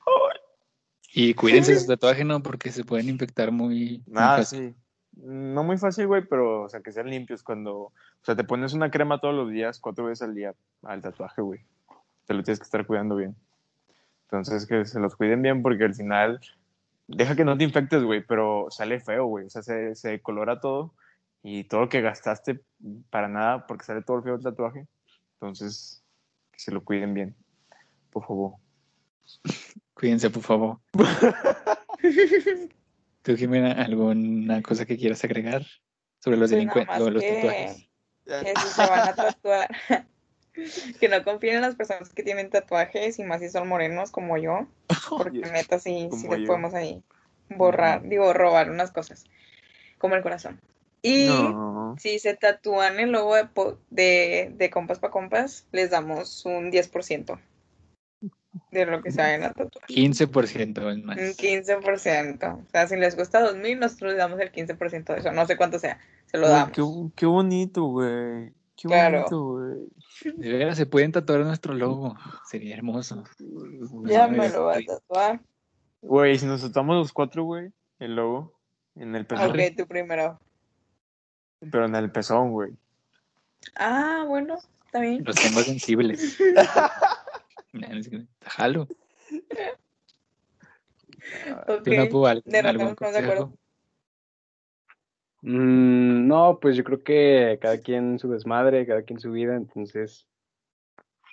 Y 1.20 1.34
cuídense 1.34 1.74
de 1.74 1.80
su 1.80 1.88
tatuaje, 1.88 2.24
¿no? 2.24 2.44
Porque 2.44 2.72
se 2.72 2.84
pueden 2.84 3.10
infectar 3.10 3.52
muy, 3.52 4.04
muy 4.06 4.16
Ah, 4.18 4.38
fácil. 4.38 4.76
sí. 4.76 4.76
No 5.24 5.64
muy 5.64 5.80
fácil, 5.80 6.06
güey, 6.06 6.24
pero, 6.30 6.62
o 6.62 6.70
sea, 6.70 6.82
que 6.82 6.92
sean 6.92 7.10
limpios 7.10 7.42
cuando, 7.42 7.76
o 7.76 7.94
sea, 8.22 8.36
te 8.36 8.44
pones 8.44 8.74
una 8.74 8.92
crema 8.92 9.20
todos 9.20 9.34
los 9.34 9.50
días, 9.50 9.80
cuatro 9.80 10.06
veces 10.06 10.22
al 10.22 10.36
día 10.36 10.54
al 10.84 11.02
tatuaje, 11.02 11.42
güey. 11.42 11.62
Te 12.28 12.36
lo 12.36 12.44
tienes 12.44 12.60
que 12.60 12.66
estar 12.66 12.86
cuidando 12.86 13.16
bien. 13.16 13.36
Entonces, 14.26 14.68
que 14.68 14.86
se 14.86 15.00
los 15.00 15.16
cuiden 15.16 15.42
bien 15.42 15.64
porque 15.64 15.86
al 15.86 15.96
final, 15.96 16.40
deja 17.08 17.36
que 17.36 17.46
no 17.46 17.58
te 17.58 17.64
infectes, 17.64 18.04
güey, 18.04 18.24
pero 18.24 18.68
sale 18.70 19.00
feo, 19.00 19.26
güey. 19.26 19.48
O 19.48 19.50
sea, 19.50 19.64
se, 19.64 19.96
se 19.96 20.22
colora 20.22 20.60
todo 20.60 20.94
y 21.42 21.64
todo 21.64 21.82
lo 21.82 21.90
que 21.90 22.02
gastaste 22.02 22.62
para 23.10 23.28
nada 23.28 23.66
porque 23.66 23.86
sale 23.86 24.04
todo 24.04 24.18
el 24.18 24.24
feo 24.24 24.36
el 24.36 24.44
tatuaje. 24.44 24.86
Entonces, 25.34 26.04
que 26.52 26.60
se 26.60 26.72
lo 26.72 26.84
cuiden 26.84 27.16
bien, 27.16 27.36
por 28.12 28.24
favor. 28.24 28.54
Cuídense, 29.94 30.30
por 30.30 30.44
favor. 30.44 30.80
¿Tú, 33.22 33.36
Jimena, 33.36 33.72
alguna 33.74 34.62
cosa 34.62 34.86
que 34.86 34.98
quieras 34.98 35.24
agregar 35.24 35.64
sobre 36.20 36.38
los 36.38 36.50
Pues 36.50 36.58
delincuentes 36.60 37.00
o 37.00 37.10
los 37.10 37.24
que- 37.24 37.34
tatuajes? 37.36 37.88
Que 38.26 38.54
si 38.56 38.68
se 38.74 38.86
van 38.90 39.08
a 39.08 39.16
tatuar, 39.16 39.70
que 41.00 41.08
no 41.10 41.24
confíen 41.24 41.56
en 41.56 41.62
las 41.62 41.76
personas 41.76 42.10
que 42.14 42.24
tienen 42.24 42.50
tatuajes 42.50 43.20
y 43.20 43.24
más 43.24 43.40
si 43.42 43.50
son 43.50 43.68
morenos 43.68 44.12
como 44.12 44.38
yo, 44.38 44.68
porque 45.18 45.40
Oye, 45.40 45.52
neta 45.52 45.80
sí, 45.80 46.10
sí 46.12 46.28
yo. 46.28 46.46
podemos 46.46 46.74
ahí 46.74 47.04
borrar, 47.50 48.02
digo, 48.04 48.34
robar 48.34 48.70
unas 48.70 48.92
cosas, 48.92 49.24
como 49.98 50.16
el 50.16 50.22
corazón. 50.24 50.60
Y 51.02 51.28
No. 51.28 51.96
si 52.00 52.20
se 52.20 52.36
tatúan 52.36 53.00
el 53.00 53.12
logo 53.12 53.36
de, 53.36 53.48
de, 53.90 54.52
de 54.54 54.70
compas 54.70 55.00
pa' 55.00 55.10
compas, 55.12 55.66
les 55.72 55.90
damos 55.90 56.46
un 56.46 56.70
10% 56.70 57.40
de 58.72 58.86
lo 58.86 59.02
que 59.02 59.12
se 59.12 59.22
vayan 59.22 59.44
a 59.44 59.54
tatuar. 59.54 59.86
15% 59.88 60.92
es 60.92 61.04
más. 61.04 61.18
Un 61.18 61.24
15%. 61.24 62.54
O 62.66 62.70
sea, 62.72 62.88
si 62.88 62.96
les 62.96 63.16
cuesta 63.16 63.40
2000, 63.42 63.80
nosotros 63.80 64.12
les 64.12 64.18
damos 64.18 64.40
el 64.40 64.52
15% 64.52 65.14
de 65.14 65.20
eso. 65.20 65.32
No 65.32 65.46
sé 65.46 65.58
cuánto 65.58 65.80
sea, 65.80 66.00
se 66.26 66.38
lo 66.38 66.48
damos. 66.50 66.72
Qué, 66.72 66.84
qué 67.16 67.26
bonito, 67.26 67.84
güey. 67.84 68.54
Qué 68.76 68.88
Claro. 68.88 69.18
bonito, 69.20 69.44
güey. 69.54 70.36
De 70.38 70.54
veras, 70.58 70.78
se 70.78 70.86
pueden 70.86 71.12
tatuar 71.12 71.40
nuestro 71.42 71.74
logo. 71.74 72.16
Sería 72.46 72.76
hermoso. 72.76 73.24
Ya 74.06 74.28
me 74.28 74.50
lo 74.50 74.66
voy 74.66 74.84
a 74.84 74.86
tatuar. 74.86 75.42
Güey, 76.02 76.38
si 76.38 76.46
nos 76.46 76.62
tatuamos 76.62 76.96
los 76.96 77.12
cuatro, 77.12 77.44
güey, 77.44 77.72
el 78.00 78.16
logo 78.16 78.54
en 78.96 79.16
el 79.16 79.26
pezón. 79.26 79.50
Ok, 79.50 79.58
tú 79.76 79.88
primero. 79.88 80.40
pero 81.60 81.86
en 81.86 81.96
el 81.96 82.12
pezón, 82.12 82.52
güey. 82.52 82.72
Ah, 83.76 84.24
bueno, 84.28 84.58
está 84.86 85.00
bien. 85.00 85.24
Los 85.26 85.36
tengo 85.36 85.62
sensibles. 85.62 86.38
Jalo. 88.42 88.84
Ok. 88.84 88.90
¿Tú, 91.84 91.94
Napu, 91.94 92.28
al- 92.28 92.44
De 92.46 92.62
rato 92.62 92.80
algún 92.80 92.96
consejo? 92.96 93.58
Mm, 95.42 96.28
no, 96.28 96.60
pues 96.60 96.76
yo 96.76 96.84
creo 96.84 97.04
que 97.04 97.58
cada 97.62 97.80
quien 97.80 98.20
su 98.20 98.30
desmadre, 98.30 98.86
cada 98.86 99.04
quien 99.04 99.20
su 99.20 99.32
vida, 99.32 99.56
entonces, 99.56 100.28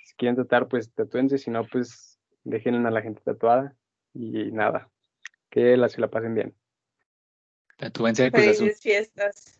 si 0.03 0.15
quieren 0.15 0.35
tatuar, 0.35 0.67
pues 0.67 0.91
tatúense, 0.91 1.37
si 1.37 1.51
no, 1.51 1.65
pues 1.67 2.19
dejen 2.43 2.85
a 2.85 2.91
la 2.91 3.01
gente 3.01 3.21
tatuada 3.23 3.75
y 4.13 4.51
nada, 4.51 4.89
que 5.49 5.75
la, 5.77 5.89
se 5.89 6.01
la 6.01 6.09
pasen 6.09 6.35
bien. 6.35 6.55
Tatúense 7.77 8.23
de 8.23 8.31
Cruz 8.31 8.47
Azul. 8.47 8.67
Felices 8.67 8.81
fiestas. 8.81 9.59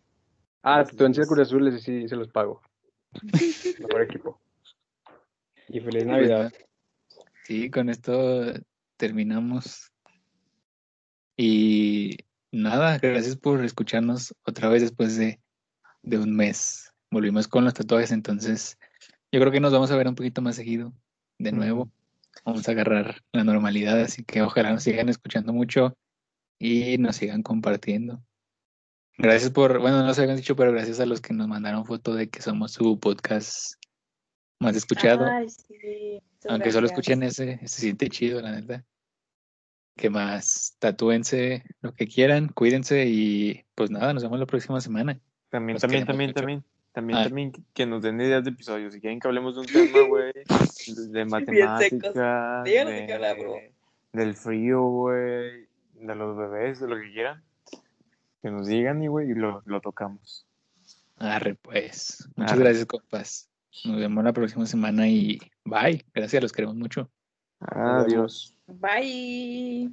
Ah, 0.62 0.84
tatúense 0.86 1.22
de. 1.22 1.28
Cruz 1.28 1.40
Azul, 1.40 1.68
ese 1.68 1.80
sí 1.80 2.08
se 2.08 2.16
los 2.16 2.30
pago. 2.30 2.62
Mejor 3.80 4.02
equipo. 4.02 4.40
Y 5.70 5.80
feliz 5.80 6.06
Navidad. 6.06 6.54
Sí, 7.44 7.70
con 7.70 7.90
esto 7.90 8.54
terminamos. 8.98 9.92
Y 11.38 12.18
nada, 12.52 12.98
gracias 12.98 13.36
por 13.36 13.64
escucharnos 13.64 14.34
otra 14.46 14.70
vez 14.70 14.82
después 14.82 15.18
de, 15.18 15.40
de 16.02 16.18
un 16.18 16.36
mes. 16.36 16.92
Volvimos 17.12 17.48
con 17.48 17.66
los 17.66 17.74
tatuajes, 17.74 18.12
entonces 18.12 18.78
yo 19.32 19.40
creo 19.40 19.52
que 19.52 19.60
nos 19.60 19.74
vamos 19.74 19.92
a 19.92 19.98
ver 19.98 20.08
un 20.08 20.16
poquito 20.16 20.42
más 20.42 20.56
seguido 20.56 20.94
de 21.38 21.52
nuevo. 21.52 21.92
Vamos 22.46 22.68
a 22.68 22.72
agarrar 22.72 23.22
la 23.32 23.44
normalidad, 23.44 24.00
así 24.02 24.24
que 24.24 24.42
ojalá 24.42 24.72
nos 24.72 24.84
sigan 24.84 25.10
escuchando 25.10 25.54
mucho 25.54 25.98
y 26.60 26.98
nos 26.98 27.18
sigan 27.18 27.44
compartiendo. 27.44 28.24
Gracias 29.18 29.52
por, 29.52 29.80
bueno, 29.80 30.04
no 30.04 30.14
se 30.14 30.22
habían 30.22 30.38
dicho, 30.38 30.56
pero 30.56 30.72
gracias 30.72 31.00
a 31.00 31.06
los 31.06 31.22
que 31.22 31.34
nos 31.34 31.48
mandaron 31.48 31.86
foto 31.86 32.14
de 32.14 32.30
que 32.30 32.42
somos 32.42 32.74
su 32.74 33.00
podcast 33.00 33.76
más 34.60 34.76
escuchado. 34.76 35.26
Ay, 35.26 35.50
sí. 35.50 36.22
muchas 36.34 36.52
Aunque 36.52 36.72
solo 36.72 36.88
escuchen 36.88 37.24
ese, 37.24 37.60
se 37.68 37.82
siente 37.82 38.10
chido, 38.10 38.42
la 38.42 38.52
neta. 38.60 38.84
¿Qué 39.98 40.10
más? 40.10 40.76
Tatúense 40.80 41.64
lo 41.82 41.94
que 41.94 42.08
quieran, 42.08 42.50
cuídense 42.50 43.06
y 43.08 43.64
pues 43.76 43.90
nada, 43.92 44.14
nos 44.14 44.24
vemos 44.24 44.40
la 44.40 44.46
próxima 44.46 44.82
semana. 44.82 45.20
También, 45.50 45.78
también, 45.80 46.06
también, 46.06 46.30
mucho. 46.32 46.40
también. 46.42 46.64
También, 46.92 47.20
Ah. 47.20 47.24
también 47.26 47.52
que- 47.52 47.62
que 47.74 47.86
nos 47.86 48.02
den 48.02 48.20
ideas 48.22 48.44
de 48.44 48.52
episodios. 48.52 48.94
Si 48.94 49.02
quieren 49.02 49.20
que 49.20 49.28
hablemos 49.28 49.56
de 49.56 49.62
un 49.62 49.68
tema, 49.68 50.08
güey, 50.08 50.32
de 51.12 51.26
matemáticas, 51.26 52.14
de 52.14 53.14
hablar, 53.14 53.38
bro. 53.38 53.56
del 54.14 54.34
frío, 54.36 54.82
güey, 54.84 55.68
de 55.96 56.16
los 56.16 56.38
bebés, 56.38 56.80
de 56.80 56.88
lo 56.88 56.96
que 56.96 57.12
quieran. 57.12 57.44
Que 58.42 58.50
nos 58.52 58.68
digan 58.68 59.02
y, 59.04 59.08
güey, 59.08 59.32
y 59.32 59.34
lo, 59.34 59.62
lo 59.66 59.82
tocamos. 59.82 60.46
Arre, 61.18 61.56
pues. 61.56 62.30
Muchas 62.36 62.54
Arre. 62.54 62.64
gracias, 62.64 62.86
compas. 62.86 63.50
Nos 63.84 63.98
vemos 63.98 64.24
la 64.24 64.34
próxima 64.34 64.66
semana 64.66 65.08
y 65.08 65.40
bye. 65.66 66.06
Gracias, 66.14 66.42
los 66.42 66.52
queremos 66.54 66.76
mucho. 66.76 67.10
Adiós. 67.60 68.56
Bye. 68.68 69.92